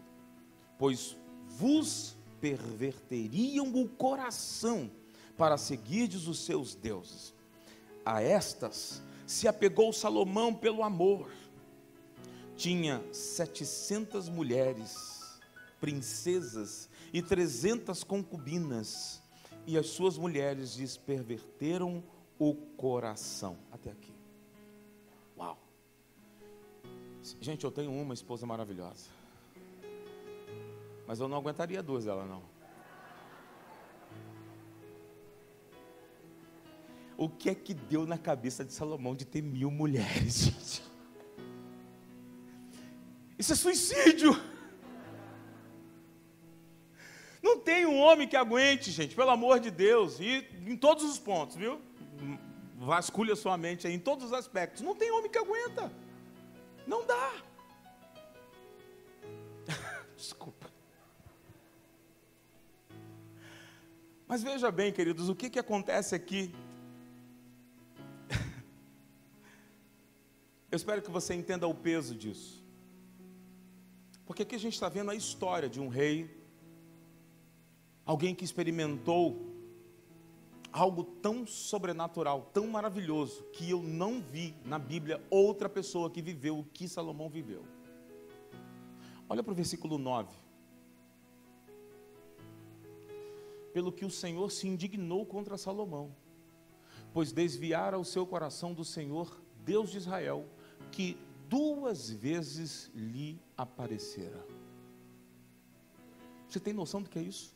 pois 0.79 1.17
vos 1.47 2.17
perverteriam 2.41 3.69
o 3.75 3.89
coração 3.89 4.91
para 5.37 5.57
seguirdes 5.57 6.27
os 6.27 6.41
seus 6.41 6.75
deuses. 6.75 7.35
A 8.05 8.23
estas 8.23 9.03
se 9.31 9.47
apegou 9.47 9.93
Salomão 9.93 10.53
pelo 10.53 10.83
amor. 10.83 11.31
Tinha 12.57 13.01
setecentas 13.13 14.29
mulheres, 14.29 15.39
princesas 15.81 16.91
e 17.13 17.23
trezentas 17.23 18.03
concubinas, 18.03 19.23
e 19.69 19.79
as 19.79 19.87
suas 19.87 20.19
mulheres 20.19 20.75
lhes 20.75 20.97
perverteram 20.97 22.03
o 22.41 22.55
coração. 22.77 23.57
Até 23.71 23.93
aqui. 23.93 24.13
Uau! 25.39 25.57
Gente, 27.41 27.63
eu 27.63 27.71
tenho 27.71 27.93
uma 27.93 28.15
esposa 28.15 28.45
maravilhosa. 28.45 29.09
Mas 31.07 31.21
eu 31.21 31.29
não 31.29 31.37
aguentaria 31.37 31.81
duas 31.81 32.05
dela, 32.05 32.27
não. 32.27 32.43
O 37.21 37.29
que 37.29 37.51
é 37.51 37.55
que 37.55 37.75
deu 37.75 38.07
na 38.07 38.17
cabeça 38.17 38.65
de 38.65 38.73
Salomão 38.73 39.15
de 39.15 39.27
ter 39.27 39.43
mil 39.43 39.71
mulheres, 39.71 40.37
gente? 40.41 40.83
Isso 43.39 43.53
é 43.53 43.57
suicídio. 43.57 44.33
Não 47.43 47.59
tem 47.59 47.85
um 47.85 47.99
homem 47.99 48.27
que 48.27 48.37
aguente, 48.37 48.91
gente, 48.91 49.15
pelo 49.15 49.29
amor 49.29 49.61
de 49.61 49.71
Deus, 49.71 50.19
e 50.19 50.49
em 50.67 50.75
todos 50.75 51.05
os 51.05 51.19
pontos, 51.19 51.57
viu? 51.57 51.79
Vasculha 52.79 53.37
sua 53.37 53.59
mente 53.59 53.87
aí, 53.87 53.93
em 53.93 53.99
todos 53.99 54.25
os 54.29 54.33
aspectos. 54.33 54.81
Não 54.81 54.95
tem 54.95 55.11
homem 55.11 55.31
que 55.31 55.37
aguenta. 55.37 55.93
Não 56.87 57.05
dá. 57.05 57.33
Desculpa. 60.17 60.71
Mas 64.27 64.43
veja 64.43 64.71
bem, 64.71 64.91
queridos, 64.91 65.29
o 65.29 65.35
que, 65.35 65.51
que 65.51 65.59
acontece 65.59 66.15
aqui 66.15 66.51
Eu 70.71 70.77
espero 70.77 71.03
que 71.03 71.11
você 71.11 71.35
entenda 71.35 71.67
o 71.67 71.75
peso 71.75 72.15
disso. 72.15 72.65
Porque 74.25 74.43
aqui 74.43 74.55
a 74.55 74.59
gente 74.59 74.75
está 74.75 74.89
vendo 74.89 75.11
a 75.11 75.15
história 75.17 75.69
de 75.69 75.81
um 75.81 75.89
rei, 75.89 76.31
alguém 78.07 78.33
que 78.33 78.45
experimentou 78.45 79.51
algo 80.73 81.03
tão 81.03 81.45
sobrenatural, 81.45 82.49
tão 82.53 82.69
maravilhoso, 82.69 83.43
que 83.53 83.69
eu 83.69 83.83
não 83.83 84.21
vi 84.21 84.55
na 84.65 84.79
Bíblia 84.79 85.21
outra 85.29 85.69
pessoa 85.69 86.09
que 86.09 86.23
viveu 86.23 86.61
o 86.61 86.65
que 86.65 86.89
Salomão 86.89 87.29
viveu. 87.29 87.65
Olha 89.29 89.43
para 89.43 89.53
o 89.53 89.57
versículo 89.57 89.99
9. 89.99 90.33
Pelo 93.73 93.91
que 93.91 94.05
o 94.05 94.11
Senhor 94.11 94.53
se 94.53 94.69
indignou 94.69 95.27
contra 95.27 95.59
Salomão, 95.59 96.15
pois 97.13 97.33
desviara 97.33 97.99
o 97.99 98.05
seu 98.05 98.25
coração 98.25 98.73
do 98.73 98.85
Senhor, 98.85 99.41
Deus 99.65 99.91
de 99.91 99.99
Israel, 99.99 100.49
que 100.91 101.17
duas 101.49 102.11
vezes 102.11 102.91
lhe 102.95 103.41
aparecera. 103.57 104.45
Você 106.49 106.61
tem 106.61 106.73
noção 106.73 107.03
do 107.03 107.09
que 107.09 107.19
é 107.19 107.23
isso? 107.23 107.55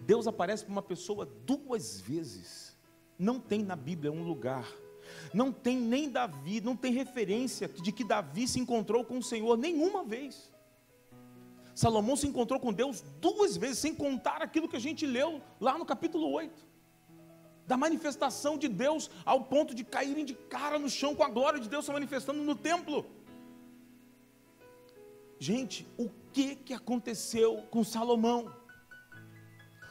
Deus 0.00 0.26
aparece 0.26 0.64
para 0.64 0.72
uma 0.72 0.82
pessoa 0.82 1.26
duas 1.44 2.00
vezes. 2.00 2.76
Não 3.18 3.40
tem 3.40 3.62
na 3.62 3.76
Bíblia 3.76 4.12
um 4.12 4.22
lugar. 4.22 4.66
Não 5.32 5.52
tem 5.52 5.78
nem 5.78 6.08
Davi, 6.08 6.60
não 6.60 6.76
tem 6.76 6.92
referência 6.92 7.68
de 7.68 7.92
que 7.92 8.04
Davi 8.04 8.48
se 8.48 8.58
encontrou 8.58 9.04
com 9.04 9.18
o 9.18 9.22
Senhor 9.22 9.56
nenhuma 9.56 10.04
vez. 10.04 10.50
Salomão 11.74 12.16
se 12.16 12.26
encontrou 12.26 12.60
com 12.60 12.72
Deus 12.72 13.02
duas 13.20 13.56
vezes, 13.56 13.78
sem 13.78 13.94
contar 13.94 14.40
aquilo 14.42 14.68
que 14.68 14.76
a 14.76 14.80
gente 14.80 15.04
leu 15.06 15.42
lá 15.60 15.76
no 15.76 15.84
capítulo 15.84 16.30
8 16.30 16.73
da 17.66 17.76
manifestação 17.76 18.56
de 18.58 18.68
Deus 18.68 19.10
ao 19.24 19.42
ponto 19.44 19.74
de 19.74 19.84
caírem 19.84 20.24
de 20.24 20.34
cara 20.34 20.78
no 20.78 20.90
chão 20.90 21.14
com 21.14 21.24
a 21.24 21.28
glória 21.28 21.60
de 21.60 21.68
Deus 21.68 21.84
se 21.84 21.92
manifestando 21.92 22.42
no 22.42 22.54
templo. 22.54 23.06
Gente, 25.38 25.86
o 25.98 26.08
que 26.32 26.56
que 26.56 26.74
aconteceu 26.74 27.62
com 27.70 27.82
Salomão? 27.82 28.52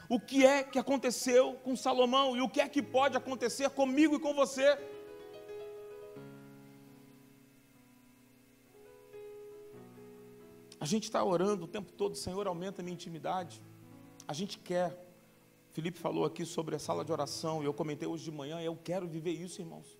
O 0.08 0.20
que 0.20 0.44
é 0.44 0.62
que 0.62 0.78
aconteceu 0.78 1.54
com 1.64 1.74
Salomão 1.74 2.36
e 2.36 2.40
o 2.40 2.48
que 2.48 2.60
é 2.60 2.68
que 2.68 2.82
pode 2.82 3.16
acontecer 3.16 3.70
comigo 3.70 4.16
e 4.16 4.20
com 4.20 4.34
você? 4.34 4.78
A 10.78 10.86
gente 10.86 11.04
está 11.04 11.24
orando 11.24 11.64
o 11.64 11.68
tempo 11.68 11.90
todo, 11.92 12.14
Senhor, 12.14 12.46
aumenta 12.46 12.82
a 12.82 12.84
minha 12.84 12.94
intimidade. 12.94 13.62
A 14.28 14.34
gente 14.34 14.58
quer 14.58 15.03
Felipe 15.74 15.98
falou 15.98 16.24
aqui 16.24 16.46
sobre 16.46 16.76
a 16.76 16.78
sala 16.78 17.04
de 17.04 17.10
oração, 17.10 17.60
e 17.60 17.66
eu 17.66 17.74
comentei 17.74 18.06
hoje 18.06 18.22
de 18.22 18.30
manhã, 18.30 18.60
eu 18.60 18.76
quero 18.76 19.08
viver 19.08 19.32
isso, 19.32 19.60
irmãos. 19.60 19.98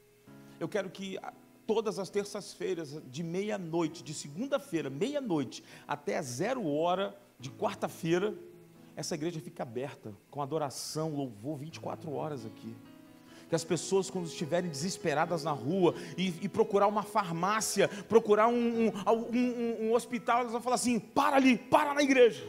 Eu 0.61 0.69
quero 0.69 0.89
que 0.89 1.19
todas 1.67 1.99
as 1.99 2.09
terças-feiras, 2.09 3.03
de 3.11 3.25
meia-noite, 3.25 4.05
de 4.05 4.15
segunda-feira, 4.15 4.89
meia-noite, 4.89 5.65
até 5.89 6.23
zero 6.23 6.65
hora 6.65 7.13
de 7.41 7.51
quarta-feira, 7.51 8.39
essa 8.95 9.17
igreja 9.17 9.41
fica 9.41 9.65
aberta, 9.65 10.15
com 10.31 10.41
adoração, 10.41 11.13
louvor, 11.13 11.59
24 11.59 12.13
horas 12.13 12.47
aqui. 12.47 12.73
Que 13.49 13.57
as 13.57 13.65
pessoas, 13.65 14.09
quando 14.09 14.27
estiverem 14.27 14.71
desesperadas 14.71 15.43
na 15.43 15.51
rua 15.51 15.97
e, 16.17 16.29
e 16.41 16.49
procurar 16.49 16.87
uma 16.87 17.03
farmácia, 17.03 17.89
procurar 18.09 18.47
um, 18.47 18.87
um, 18.87 18.93
um, 19.11 19.89
um 19.89 19.93
hospital, 19.93 20.43
elas 20.43 20.53
vão 20.53 20.63
falar 20.63 20.77
assim: 20.77 21.01
para 21.01 21.35
ali, 21.35 21.59
para 21.59 21.95
na 21.95 22.03
igreja. 22.03 22.45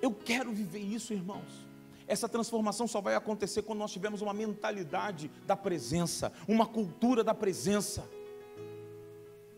Eu 0.00 0.12
quero 0.12 0.52
viver 0.52 0.80
isso, 0.80 1.12
irmãos. 1.12 1.68
Essa 2.06 2.28
transformação 2.28 2.88
só 2.88 3.00
vai 3.00 3.14
acontecer 3.14 3.62
quando 3.62 3.78
nós 3.78 3.92
tivermos 3.92 4.20
uma 4.20 4.32
mentalidade 4.32 5.30
da 5.46 5.56
presença, 5.56 6.32
uma 6.48 6.66
cultura 6.66 7.22
da 7.22 7.34
presença. 7.34 8.08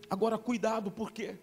Agora, 0.09 0.37
cuidado, 0.37 0.91
porque 0.91 1.35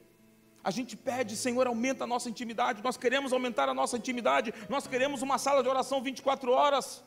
a 0.62 0.70
gente 0.70 0.96
pede, 0.96 1.36
Senhor, 1.36 1.66
aumenta 1.66 2.04
a 2.04 2.06
nossa 2.06 2.28
intimidade. 2.28 2.82
Nós 2.82 2.96
queremos 2.96 3.32
aumentar 3.32 3.68
a 3.68 3.74
nossa 3.74 3.96
intimidade. 3.96 4.54
Nós 4.68 4.86
queremos 4.86 5.22
uma 5.22 5.38
sala 5.38 5.62
de 5.62 5.68
oração 5.68 6.02
24 6.02 6.52
horas. 6.52 7.02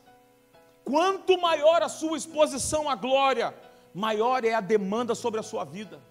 Quanto 0.83 1.39
maior 1.39 1.81
a 1.81 1.87
sua 1.87 2.17
exposição 2.17 2.89
à 2.89 2.95
glória, 2.95 3.55
maior 3.93 4.43
é 4.43 4.53
a 4.53 4.59
demanda 4.59 5.15
sobre 5.15 5.39
a 5.39 5.43
sua 5.43 5.63
vida 5.63 6.01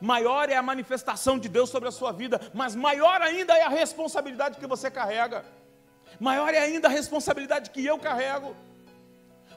maior 0.00 0.48
é 0.48 0.56
a 0.56 0.62
manifestação 0.62 1.38
de 1.38 1.48
Deus 1.48 1.70
sobre 1.70 1.88
a 1.88 1.92
sua 1.92 2.12
vida, 2.12 2.40
mas 2.54 2.74
maior 2.74 3.20
ainda 3.22 3.54
é 3.54 3.62
a 3.62 3.68
responsabilidade 3.68 4.58
que 4.58 4.66
você 4.66 4.90
carrega, 4.90 5.44
maior 6.20 6.52
é 6.52 6.58
ainda 6.58 6.88
a 6.88 6.90
responsabilidade 6.90 7.70
que 7.70 7.84
eu 7.84 7.98
carrego. 7.98 8.54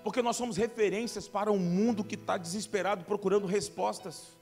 Porque 0.03 0.21
nós 0.21 0.35
somos 0.35 0.55
referências 0.55 1.27
para 1.27 1.51
um 1.51 1.59
mundo 1.59 2.03
que 2.03 2.15
está 2.15 2.37
desesperado 2.37 3.03
procurando 3.03 3.45
respostas. 3.45 4.37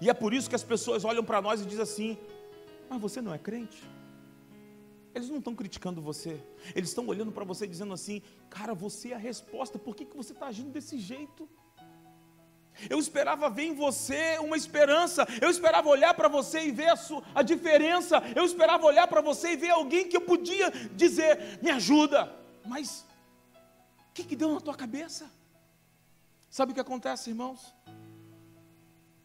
E 0.00 0.08
é 0.08 0.14
por 0.14 0.32
isso 0.32 0.48
que 0.48 0.54
as 0.54 0.62
pessoas 0.62 1.04
olham 1.04 1.24
para 1.24 1.42
nós 1.42 1.60
e 1.60 1.64
dizem 1.64 1.82
assim: 1.82 2.18
Mas 2.88 3.00
você 3.00 3.20
não 3.20 3.34
é 3.34 3.38
crente? 3.38 3.82
Eles 5.12 5.28
não 5.28 5.38
estão 5.38 5.54
criticando 5.56 6.00
você, 6.00 6.40
eles 6.74 6.90
estão 6.90 7.06
olhando 7.08 7.32
para 7.32 7.44
você 7.44 7.66
dizendo 7.66 7.92
assim: 7.92 8.22
Cara, 8.48 8.74
você 8.74 9.10
é 9.10 9.14
a 9.14 9.18
resposta, 9.18 9.78
por 9.78 9.96
que, 9.96 10.04
que 10.04 10.16
você 10.16 10.32
está 10.32 10.46
agindo 10.46 10.70
desse 10.70 10.98
jeito? 10.98 11.48
Eu 12.88 12.98
esperava 12.98 13.50
ver 13.50 13.64
em 13.64 13.74
você 13.74 14.38
uma 14.38 14.56
esperança. 14.56 15.26
Eu 15.40 15.50
esperava 15.50 15.88
olhar 15.88 16.14
para 16.14 16.28
você 16.28 16.66
e 16.66 16.70
ver 16.70 16.90
a, 16.90 16.96
sua, 16.96 17.22
a 17.34 17.42
diferença. 17.42 18.22
Eu 18.34 18.44
esperava 18.44 18.86
olhar 18.86 19.06
para 19.08 19.20
você 19.20 19.52
e 19.52 19.56
ver 19.56 19.70
alguém 19.70 20.08
que 20.08 20.16
eu 20.16 20.20
podia 20.20 20.70
dizer: 20.94 21.58
me 21.62 21.70
ajuda. 21.70 22.34
Mas 22.64 23.04
o 24.08 24.12
que, 24.14 24.24
que 24.24 24.36
deu 24.36 24.54
na 24.54 24.60
tua 24.60 24.74
cabeça? 24.74 25.30
Sabe 26.48 26.72
o 26.72 26.74
que 26.74 26.80
acontece, 26.80 27.30
irmãos? 27.30 27.74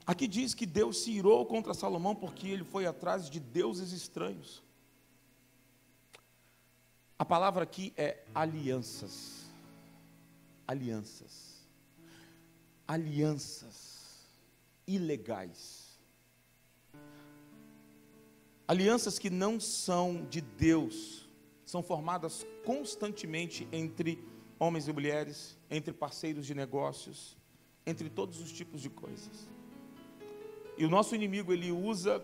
Aqui 0.06 0.28
diz 0.28 0.54
que 0.54 0.66
Deus 0.66 1.02
se 1.04 1.12
irou 1.12 1.46
contra 1.46 1.74
Salomão 1.74 2.14
porque 2.16 2.48
ele 2.48 2.64
foi 2.64 2.86
atrás 2.86 3.30
de 3.30 3.40
deuses 3.40 3.92
estranhos. 3.92 4.64
A 7.18 7.26
palavra 7.26 7.64
aqui 7.64 7.94
é 7.96 8.24
alianças. 8.34 9.46
Alianças 10.68 11.45
alianças 12.88 13.96
ilegais. 14.88 15.86
Alianças 18.68 19.20
que 19.20 19.30
não 19.30 19.60
são 19.60 20.26
de 20.26 20.42
Deus, 20.42 21.28
são 21.66 21.84
formadas 21.84 22.46
constantemente 22.64 23.68
entre 23.72 24.24
homens 24.60 24.88
e 24.88 24.94
mulheres, 24.94 25.58
entre 25.70 25.94
parceiros 25.94 26.46
de 26.46 26.56
negócios, 26.56 27.38
entre 27.86 28.10
todos 28.10 28.40
os 28.40 28.52
tipos 28.52 28.82
de 28.82 28.90
coisas. 28.90 29.48
E 30.78 30.86
o 30.86 30.90
nosso 30.90 31.16
inimigo, 31.16 31.54
ele 31.54 31.72
usa, 31.72 32.24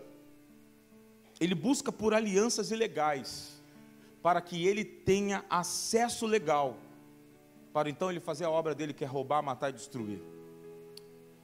ele 1.40 1.54
busca 1.54 1.92
por 1.92 2.12
alianças 2.12 2.70
ilegais, 2.70 3.62
para 4.22 4.40
que 4.40 4.66
ele 4.66 4.84
tenha 4.84 5.44
acesso 5.48 6.26
legal, 6.26 6.76
para 7.72 7.88
então 7.88 8.10
ele 8.10 8.20
fazer 8.20 8.44
a 8.44 8.50
obra 8.50 8.74
dele, 8.74 8.92
que 8.92 9.04
é 9.04 9.06
roubar, 9.06 9.42
matar 9.42 9.70
e 9.70 9.72
destruir. 9.72 10.20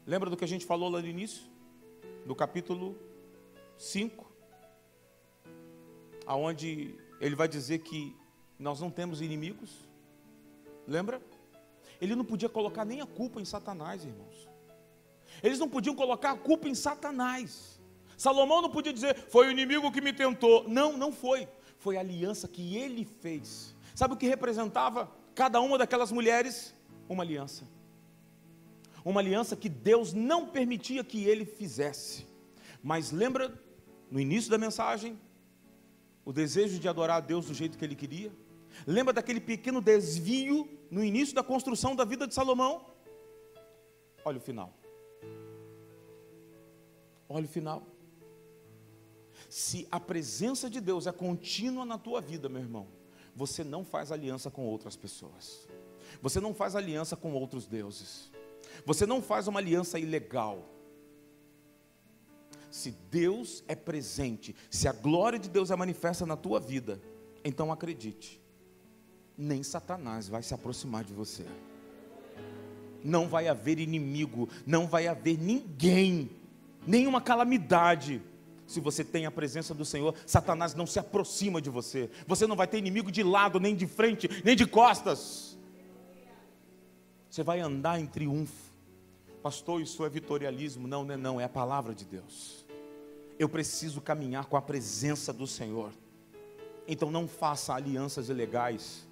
Lembra 0.09 0.31
do 0.31 0.39
que 0.39 0.45
a 0.45 0.49
gente 0.49 0.65
falou 0.65 0.89
lá 0.89 1.03
no 1.03 1.07
início? 1.07 1.43
Do 2.25 2.35
capítulo 2.35 2.97
5, 3.77 4.27
aonde 6.25 6.95
ele 7.21 7.37
vai 7.37 7.47
dizer 7.47 7.81
que 7.81 8.17
nós 8.59 8.81
não 8.81 8.91
temos 8.91 9.21
inimigos. 9.21 9.87
Lembra? 10.87 11.21
Ele 12.01 12.17
não 12.17 12.25
podia 12.25 12.49
colocar 12.49 12.87
nem 12.87 13.03
a 13.03 13.07
culpa 13.07 13.39
em 13.39 13.45
Satanás, 13.45 14.03
irmãos. 14.03 14.49
Eles 15.43 15.59
não 15.59 15.69
podiam 15.69 15.95
colocar 15.95 16.31
a 16.31 16.39
culpa 16.39 16.67
em 16.67 16.75
Satanás. 16.75 17.79
Salomão 18.17 18.63
não 18.63 18.71
podia 18.71 18.95
dizer, 18.95 19.15
foi 19.29 19.49
o 19.49 19.51
inimigo 19.51 19.93
que 19.93 20.01
me 20.01 20.15
tentou. 20.15 20.67
Não, 20.67 20.97
não 20.97 21.13
foi. 21.13 21.47
Foi 21.77 21.99
a 21.99 22.01
aliança 22.01 22.49
que 22.49 22.79
ele 22.79 23.05
fez. 23.05 23.77
Sabe 23.95 24.15
o 24.15 24.17
que 24.17 24.27
representava 24.27 25.13
cada 25.35 25.61
uma 25.61 25.77
daquelas 25.77 26.11
mulheres? 26.11 26.75
Uma 27.11 27.25
aliança 27.25 27.78
uma 29.11 29.21
aliança 29.21 29.57
que 29.57 29.69
Deus 29.69 30.13
não 30.13 30.47
permitia 30.47 31.03
que 31.03 31.25
ele 31.25 31.45
fizesse. 31.45 32.27
Mas 32.83 33.11
lembra, 33.11 33.53
no 34.11 34.21
início 34.21 34.51
da 34.51 34.59
mensagem, 34.59 35.19
o 36.25 36.33
desejo 36.33 36.79
de 36.79 36.89
adorar 36.89 37.17
a 37.17 37.21
Deus 37.21 37.47
do 37.47 37.55
jeito 37.55 37.79
que 37.79 37.85
ele 37.85 37.95
queria? 37.95 38.31
Lembra 38.87 39.15
daquele 39.15 39.41
pequeno 39.41 39.81
desvio 39.81 40.69
no 40.91 41.03
início 41.03 41.35
da 41.35 41.43
construção 41.43 41.97
da 41.97 42.05
vida 42.05 42.27
de 42.27 42.35
Salomão? 42.35 42.85
Olha 44.25 44.39
o 44.39 44.41
final. 44.41 44.75
Olha 47.29 47.47
o 47.47 47.49
final. 47.49 47.87
Se 49.49 49.89
a 49.91 49.99
presença 49.99 50.69
de 50.69 50.81
Deus 50.81 51.07
é 51.07 51.13
contínua 51.13 51.85
na 51.87 51.97
tua 51.97 52.21
vida, 52.21 52.49
meu 52.49 52.61
irmão, 52.61 52.89
você 53.35 53.65
não 53.65 53.85
faz 53.85 54.13
aliança 54.13 54.51
com 54.51 54.67
outras 54.67 54.97
pessoas. 54.97 55.67
Você 56.21 56.41
não 56.41 56.53
faz 56.53 56.77
aliança 56.77 57.17
com 57.17 57.33
outros 57.33 57.67
deuses. 57.67 58.31
Você 58.85 59.07
não 59.07 59.23
faz 59.23 59.49
uma 59.49 59.61
aliança 59.61 59.99
ilegal. 59.99 60.69
Se 62.71 62.91
Deus 63.11 63.65
é 63.67 63.75
presente, 63.75 64.55
se 64.71 64.87
a 64.87 64.93
glória 64.93 65.39
de 65.39 65.49
Deus 65.49 65.71
é 65.71 65.77
manifesta 65.77 66.27
na 66.27 66.37
tua 66.37 66.61
vida, 66.61 67.01
então 67.45 67.73
acredite, 67.73 68.41
nem 69.37 69.63
Satanás 69.63 70.29
vai 70.29 70.43
se 70.43 70.53
aproximar 70.53 71.05
de 71.05 71.15
você. 71.15 71.47
Não 73.03 73.29
vai 73.29 73.49
haver 73.49 73.79
inimigo, 73.79 74.49
não 74.67 74.87
vai 74.87 75.07
haver 75.07 75.39
ninguém, 75.39 76.31
nenhuma 76.87 77.21
calamidade. 77.21 78.21
Se 78.67 78.81
você 78.81 79.03
tem 79.03 79.25
a 79.25 79.31
presença 79.31 79.73
do 79.73 79.85
Senhor, 79.85 80.15
Satanás 80.27 80.75
não 80.75 80.87
se 80.87 80.99
aproxima 80.99 81.63
de 81.63 81.71
você. 81.71 82.11
Você 82.27 82.47
não 82.47 82.55
vai 82.55 82.67
ter 82.67 82.77
inimigo 82.77 83.11
de 83.11 83.23
lado, 83.23 83.59
nem 83.59 83.75
de 83.75 83.87
frente, 83.87 84.29
nem 84.45 84.55
de 84.55 84.67
costas. 84.67 85.57
Você 87.31 87.43
vai 87.43 87.61
andar 87.61 87.99
em 87.99 88.07
triunfo 88.07 88.68
pastor, 89.39 89.81
isso 89.81 90.05
é 90.05 90.09
vitorialismo. 90.09 90.87
Não, 90.87 91.05
não 91.05 91.15
é 91.15 91.17
não, 91.17 91.41
é 91.41 91.45
a 91.45 91.49
palavra 91.49 91.95
de 91.95 92.05
Deus. 92.05 92.65
Eu 93.39 93.49
preciso 93.49 94.01
caminhar 94.01 94.47
com 94.47 94.57
a 94.57 94.63
presença 94.63 95.33
do 95.33 95.47
Senhor. 95.47 95.93
Então 96.87 97.11
não 97.11 97.29
faça 97.29 97.75
alianças 97.75 98.29
ilegais. 98.29 99.07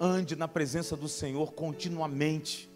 Ande 0.00 0.34
na 0.36 0.48
presença 0.48 0.96
do 0.96 1.08
Senhor 1.08 1.52
continuamente. 1.52 2.68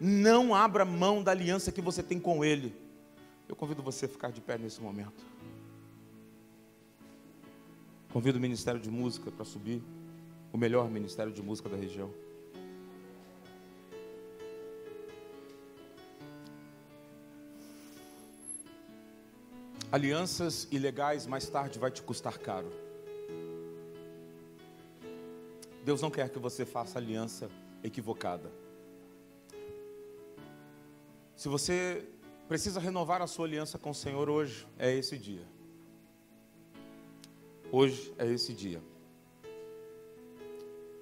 Não 0.00 0.54
abra 0.54 0.84
mão 0.84 1.22
da 1.22 1.30
aliança 1.30 1.70
que 1.70 1.80
você 1.80 2.02
tem 2.02 2.18
com 2.18 2.44
Ele. 2.44 2.74
Eu 3.48 3.54
convido 3.54 3.82
você 3.82 4.06
a 4.06 4.08
ficar 4.08 4.32
de 4.32 4.40
pé 4.40 4.56
nesse 4.56 4.80
momento. 4.80 5.24
Convido 8.12 8.38
o 8.38 8.40
Ministério 8.40 8.80
de 8.80 8.90
Música 8.90 9.30
para 9.30 9.44
subir. 9.44 9.82
O 10.52 10.56
melhor 10.56 10.88
Ministério 10.90 11.32
de 11.32 11.42
Música 11.42 11.68
da 11.68 11.76
região. 11.76 12.10
Alianças 19.94 20.66
ilegais 20.72 21.24
mais 21.24 21.48
tarde 21.48 21.78
vai 21.78 21.88
te 21.88 22.02
custar 22.02 22.36
caro. 22.36 22.68
Deus 25.84 26.02
não 26.02 26.10
quer 26.10 26.30
que 26.30 26.38
você 26.40 26.66
faça 26.66 26.98
aliança 26.98 27.48
equivocada. 27.80 28.50
Se 31.36 31.46
você 31.48 32.04
precisa 32.48 32.80
renovar 32.80 33.22
a 33.22 33.28
sua 33.28 33.46
aliança 33.46 33.78
com 33.78 33.90
o 33.90 33.94
Senhor 33.94 34.28
hoje, 34.28 34.66
é 34.80 34.92
esse 34.92 35.16
dia. 35.16 35.46
Hoje 37.70 38.12
é 38.18 38.26
esse 38.26 38.52
dia. 38.52 38.82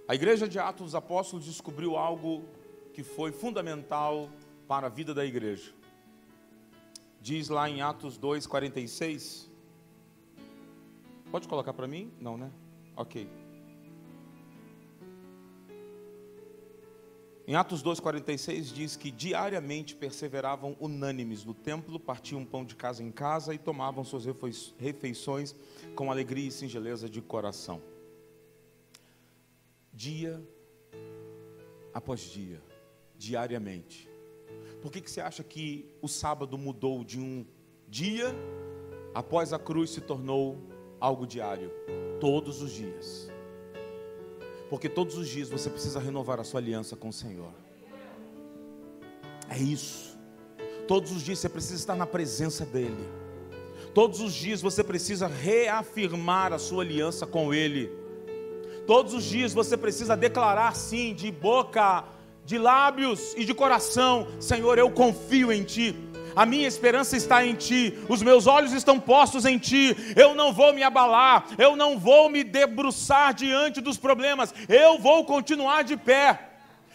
A 0.06 0.14
igreja 0.14 0.46
de 0.46 0.58
Atos 0.58 0.88
dos 0.88 0.94
Apóstolos 0.94 1.46
descobriu 1.46 1.96
algo 1.96 2.44
que 2.92 3.02
foi 3.02 3.32
fundamental 3.32 4.28
para 4.68 4.88
a 4.88 4.90
vida 4.90 5.14
da 5.14 5.24
igreja 5.24 5.72
diz 7.22 7.48
lá 7.48 7.70
em 7.70 7.80
Atos 7.80 8.18
2,46. 8.18 9.48
Pode 11.30 11.46
colocar 11.46 11.72
para 11.72 11.86
mim? 11.86 12.12
Não, 12.20 12.36
né? 12.36 12.50
Ok. 12.96 13.28
Em 17.46 17.54
Atos 17.54 17.82
2,46 17.82 18.72
diz 18.72 18.96
que 18.96 19.10
diariamente 19.10 19.94
perseveravam 19.96 20.76
unânimes 20.80 21.44
no 21.44 21.54
templo, 21.54 21.98
partiam 21.98 22.44
pão 22.44 22.64
de 22.64 22.76
casa 22.76 23.02
em 23.02 23.10
casa 23.10 23.54
e 23.54 23.58
tomavam 23.58 24.04
suas 24.04 24.24
refeições 24.78 25.54
com 25.94 26.10
alegria 26.10 26.48
e 26.48 26.52
singeleza 26.52 27.08
de 27.08 27.20
coração. 27.20 27.80
Dia 29.92 30.42
após 31.92 32.20
dia, 32.20 32.62
diariamente. 33.16 34.11
Por 34.80 34.90
que, 34.90 35.00
que 35.00 35.10
você 35.10 35.20
acha 35.20 35.44
que 35.44 35.86
o 36.00 36.08
sábado 36.08 36.58
mudou 36.58 37.04
de 37.04 37.20
um 37.20 37.46
dia, 37.88 38.34
após 39.14 39.52
a 39.52 39.58
cruz 39.58 39.90
se 39.90 40.00
tornou 40.00 40.58
algo 41.00 41.26
diário? 41.26 41.70
Todos 42.20 42.62
os 42.62 42.72
dias. 42.72 43.30
Porque 44.68 44.88
todos 44.88 45.16
os 45.16 45.28
dias 45.28 45.48
você 45.48 45.70
precisa 45.70 46.00
renovar 46.00 46.40
a 46.40 46.44
sua 46.44 46.58
aliança 46.58 46.96
com 46.96 47.10
o 47.10 47.12
Senhor. 47.12 47.52
É 49.48 49.58
isso. 49.58 50.18
Todos 50.88 51.12
os 51.12 51.22
dias 51.22 51.38
você 51.38 51.48
precisa 51.48 51.76
estar 51.76 51.94
na 51.94 52.06
presença 52.06 52.64
dEle. 52.64 53.08
Todos 53.94 54.20
os 54.20 54.32
dias 54.32 54.62
você 54.62 54.82
precisa 54.82 55.26
reafirmar 55.26 56.52
a 56.52 56.58
sua 56.58 56.82
aliança 56.82 57.26
com 57.26 57.52
Ele. 57.52 57.90
Todos 58.86 59.12
os 59.12 59.24
dias 59.24 59.52
você 59.52 59.76
precisa 59.76 60.16
declarar 60.16 60.74
sim, 60.74 61.14
de 61.14 61.30
boca 61.30 62.04
de 62.44 62.58
lábios 62.58 63.34
e 63.36 63.44
de 63.44 63.54
coração: 63.54 64.26
Senhor, 64.40 64.78
eu 64.78 64.90
confio 64.90 65.52
em 65.52 65.62
Ti. 65.62 65.94
A 66.34 66.46
minha 66.46 66.66
esperança 66.66 67.14
está 67.16 67.44
em 67.44 67.54
Ti, 67.54 67.98
os 68.08 68.22
meus 68.22 68.46
olhos 68.46 68.72
estão 68.72 68.98
postos 68.98 69.44
em 69.44 69.58
Ti. 69.58 69.94
Eu 70.16 70.34
não 70.34 70.52
vou 70.52 70.72
me 70.72 70.82
abalar, 70.82 71.46
eu 71.58 71.76
não 71.76 71.98
vou 71.98 72.30
me 72.30 72.42
debruçar 72.42 73.34
diante 73.34 73.80
dos 73.80 73.98
problemas, 73.98 74.54
eu 74.68 74.98
vou 74.98 75.24
continuar 75.24 75.84
de 75.84 75.96
pé. 75.96 76.48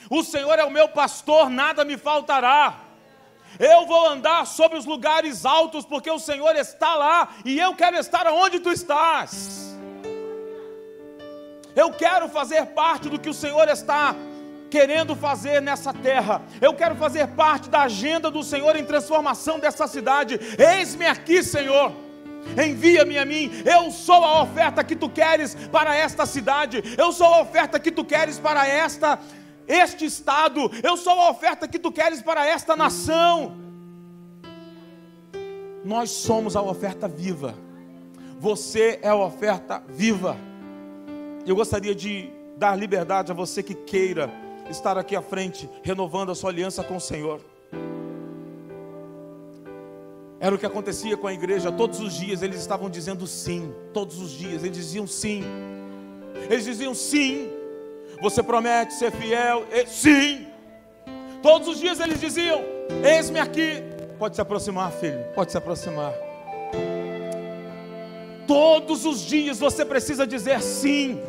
O 0.09 0.23
Senhor 0.23 0.57
é 0.57 0.63
o 0.63 0.71
meu 0.71 0.89
pastor, 0.89 1.49
nada 1.49 1.85
me 1.85 1.97
faltará. 1.97 2.79
Eu 3.59 3.85
vou 3.85 4.07
andar 4.07 4.45
sobre 4.45 4.77
os 4.77 4.85
lugares 4.85 5.45
altos, 5.45 5.85
porque 5.85 6.09
o 6.09 6.19
Senhor 6.19 6.55
está 6.55 6.95
lá 6.95 7.29
e 7.43 7.59
eu 7.59 7.73
quero 7.75 7.97
estar 7.97 8.27
onde 8.27 8.59
tu 8.59 8.71
estás. 8.71 9.75
Eu 11.75 11.91
quero 11.91 12.27
fazer 12.27 12.65
parte 12.67 13.07
do 13.07 13.19
que 13.19 13.29
o 13.29 13.33
Senhor 13.33 13.67
está 13.69 14.15
querendo 14.69 15.15
fazer 15.15 15.61
nessa 15.61 15.93
terra. 15.93 16.41
Eu 16.61 16.73
quero 16.73 16.95
fazer 16.95 17.27
parte 17.29 17.69
da 17.69 17.83
agenda 17.83 18.29
do 18.29 18.43
Senhor 18.43 18.75
em 18.75 18.85
transformação 18.85 19.59
dessa 19.59 19.87
cidade. 19.87 20.39
Eis-me 20.57 21.05
aqui, 21.05 21.43
Senhor. 21.43 21.91
Envia-me 22.55 23.17
a 23.17 23.25
mim. 23.25 23.51
Eu 23.65 23.91
sou 23.91 24.23
a 24.23 24.41
oferta 24.43 24.83
que 24.83 24.95
tu 24.95 25.09
queres 25.09 25.55
para 25.71 25.95
esta 25.95 26.25
cidade. 26.25 26.83
Eu 26.97 27.11
sou 27.11 27.27
a 27.27 27.41
oferta 27.41 27.79
que 27.79 27.91
tu 27.91 28.05
queres 28.05 28.39
para 28.39 28.67
esta 28.67 29.19
este 29.67 30.05
estado. 30.05 30.71
Eu 30.81 30.95
sou 30.95 31.13
a 31.13 31.29
oferta 31.29 31.67
que 31.67 31.77
tu 31.77 31.91
queres 31.91 32.21
para 32.21 32.47
esta 32.47 32.75
nação. 32.75 33.57
Nós 35.83 36.09
somos 36.11 36.55
a 36.55 36.61
oferta 36.61 37.07
viva. 37.07 37.55
Você 38.39 38.99
é 39.01 39.09
a 39.09 39.15
oferta 39.15 39.83
viva. 39.87 40.37
Eu 41.45 41.55
gostaria 41.55 41.95
de 41.95 42.29
dar 42.57 42.75
liberdade 42.75 43.31
a 43.31 43.35
você 43.35 43.61
que 43.61 43.73
queira 43.73 44.31
estar 44.69 44.97
aqui 44.97 45.15
à 45.15 45.21
frente, 45.21 45.69
renovando 45.83 46.31
a 46.31 46.35
sua 46.35 46.49
aliança 46.49 46.83
com 46.83 46.97
o 46.97 47.01
Senhor. 47.01 47.41
Era 50.39 50.53
o 50.53 50.57
que 50.57 50.65
acontecia 50.65 51.17
com 51.17 51.27
a 51.27 51.33
igreja, 51.33 51.71
todos 51.71 51.99
os 51.99 52.13
dias 52.13 52.43
eles 52.43 52.59
estavam 52.59 52.89
dizendo 52.89 53.25
sim, 53.25 53.73
todos 53.91 54.21
os 54.21 54.31
dias 54.31 54.63
eles 54.63 54.77
diziam 54.77 55.07
sim. 55.07 55.43
Eles 56.49 56.65
diziam 56.65 56.93
sim. 56.93 57.49
Você 58.21 58.41
promete 58.43 58.93
ser 58.93 59.11
fiel? 59.11 59.65
Sim. 59.87 60.47
Todos 61.41 61.67
os 61.67 61.79
dias 61.79 61.99
eles 61.99 62.19
diziam: 62.19 62.61
Eis-me 63.03 63.39
aqui. 63.39 63.83
Pode 64.17 64.35
se 64.35 64.41
aproximar, 64.41 64.91
filho. 64.91 65.23
Pode 65.35 65.51
se 65.51 65.57
aproximar. 65.57 66.13
Todos 68.47 69.05
os 69.05 69.21
dias 69.21 69.59
você 69.59 69.83
precisa 69.83 70.25
dizer 70.25 70.61
sim. 70.61 71.19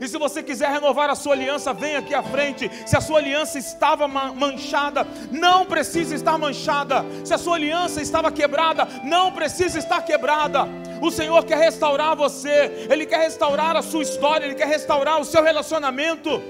E 0.00 0.08
se 0.08 0.18
você 0.18 0.42
quiser 0.42 0.70
renovar 0.70 1.10
a 1.10 1.14
sua 1.14 1.34
aliança, 1.34 1.72
vem 1.72 1.96
aqui 1.96 2.14
à 2.14 2.22
frente. 2.22 2.70
Se 2.86 2.96
a 2.96 3.00
sua 3.00 3.18
aliança 3.18 3.58
estava 3.58 4.06
manchada, 4.06 5.06
não 5.30 5.64
precisa 5.66 6.14
estar 6.14 6.38
manchada. 6.38 7.04
Se 7.24 7.34
a 7.34 7.38
sua 7.38 7.56
aliança 7.56 8.00
estava 8.00 8.30
quebrada, 8.30 8.86
não 9.04 9.32
precisa 9.32 9.78
estar 9.78 10.02
quebrada. 10.02 10.66
O 11.00 11.10
Senhor 11.10 11.44
quer 11.44 11.58
restaurar 11.58 12.16
você, 12.16 12.86
Ele 12.90 13.06
quer 13.06 13.20
restaurar 13.20 13.76
a 13.76 13.82
sua 13.82 14.02
história, 14.02 14.46
Ele 14.46 14.54
quer 14.54 14.68
restaurar 14.68 15.20
o 15.20 15.24
seu 15.24 15.42
relacionamento. 15.42 16.42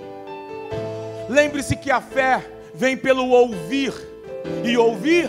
Lembre-se 1.28 1.76
que 1.76 1.90
a 1.90 2.01
fé 2.01 2.44
vem 2.74 2.96
pelo 2.96 3.28
ouvir, 3.28 3.92
e 4.64 4.76
ouvir 4.76 5.28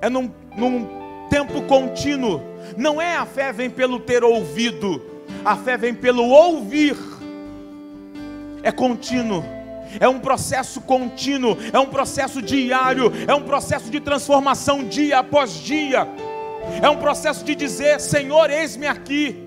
é 0.00 0.08
num, 0.08 0.30
num 0.56 1.28
tempo 1.28 1.62
contínuo, 1.62 2.40
não 2.76 3.00
é 3.00 3.16
a 3.16 3.26
fé 3.26 3.52
vem 3.52 3.70
pelo 3.70 3.98
ter 3.98 4.22
ouvido, 4.22 5.02
a 5.44 5.56
fé 5.56 5.76
vem 5.76 5.94
pelo 5.94 6.24
ouvir, 6.28 6.96
é 8.62 8.72
contínuo. 8.72 9.44
É 10.00 10.08
um 10.08 10.18
processo 10.18 10.80
contínuo, 10.80 11.56
é 11.72 11.78
um 11.78 11.86
processo 11.86 12.42
diário, 12.42 13.12
é 13.28 13.34
um 13.34 13.42
processo 13.42 13.90
de 13.90 14.00
transformação 14.00 14.82
dia 14.82 15.20
após 15.20 15.52
dia. 15.52 16.08
É 16.82 16.88
um 16.88 16.96
processo 16.96 17.44
de 17.44 17.54
dizer: 17.54 18.00
Senhor, 18.00 18.50
eis-me 18.50 18.86
aqui. 18.86 19.46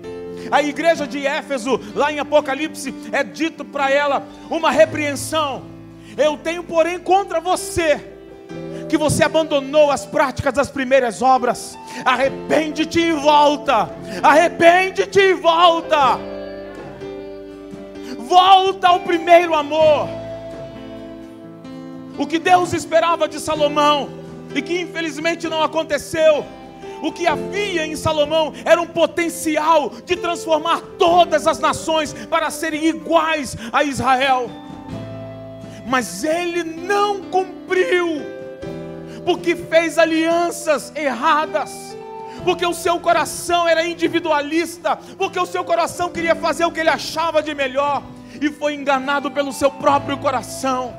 A 0.50 0.62
igreja 0.62 1.06
de 1.06 1.26
Éfeso, 1.26 1.78
lá 1.94 2.10
em 2.12 2.18
Apocalipse, 2.18 2.94
é 3.12 3.22
dito 3.22 3.64
para 3.64 3.90
ela 3.90 4.26
uma 4.48 4.70
repreensão. 4.70 5.64
Eu 6.16 6.36
tenho, 6.38 6.62
porém, 6.62 6.98
contra 6.98 7.40
você, 7.40 8.17
que 8.88 8.96
você 8.96 9.22
abandonou 9.22 9.90
as 9.90 10.06
práticas 10.06 10.52
das 10.52 10.70
primeiras 10.70 11.22
obras. 11.22 11.78
Arrepende-te 12.04 13.00
e 13.00 13.12
volta. 13.12 13.90
Arrepende-te 14.22 15.20
e 15.20 15.34
volta. 15.34 16.18
Volta 18.18 18.88
ao 18.88 19.00
primeiro 19.00 19.54
amor. 19.54 20.08
O 22.18 22.26
que 22.26 22.38
Deus 22.38 22.72
esperava 22.72 23.28
de 23.28 23.38
Salomão 23.38 24.10
e 24.54 24.62
que 24.62 24.80
infelizmente 24.80 25.48
não 25.48 25.62
aconteceu 25.62 26.44
o 27.02 27.12
que 27.12 27.26
havia 27.26 27.86
em 27.86 27.96
Salomão 27.96 28.52
era 28.64 28.80
um 28.80 28.86
potencial 28.86 29.90
de 30.04 30.16
transformar 30.16 30.80
todas 30.98 31.46
as 31.46 31.58
nações 31.58 32.12
para 32.12 32.50
serem 32.50 32.86
iguais 32.86 33.56
a 33.72 33.84
Israel. 33.84 34.50
Mas 35.86 36.24
ele 36.24 36.62
não 36.64 37.22
cumpriu, 37.22 38.20
porque 39.28 39.54
fez 39.54 39.98
alianças 39.98 40.90
erradas, 40.96 41.94
porque 42.44 42.64
o 42.64 42.72
seu 42.72 42.98
coração 42.98 43.68
era 43.68 43.86
individualista, 43.86 44.96
porque 45.18 45.38
o 45.38 45.44
seu 45.44 45.62
coração 45.62 46.08
queria 46.08 46.34
fazer 46.34 46.64
o 46.64 46.72
que 46.72 46.80
ele 46.80 46.88
achava 46.88 47.42
de 47.42 47.54
melhor, 47.54 48.02
e 48.40 48.48
foi 48.48 48.72
enganado 48.72 49.30
pelo 49.30 49.52
seu 49.52 49.70
próprio 49.70 50.16
coração. 50.16 50.98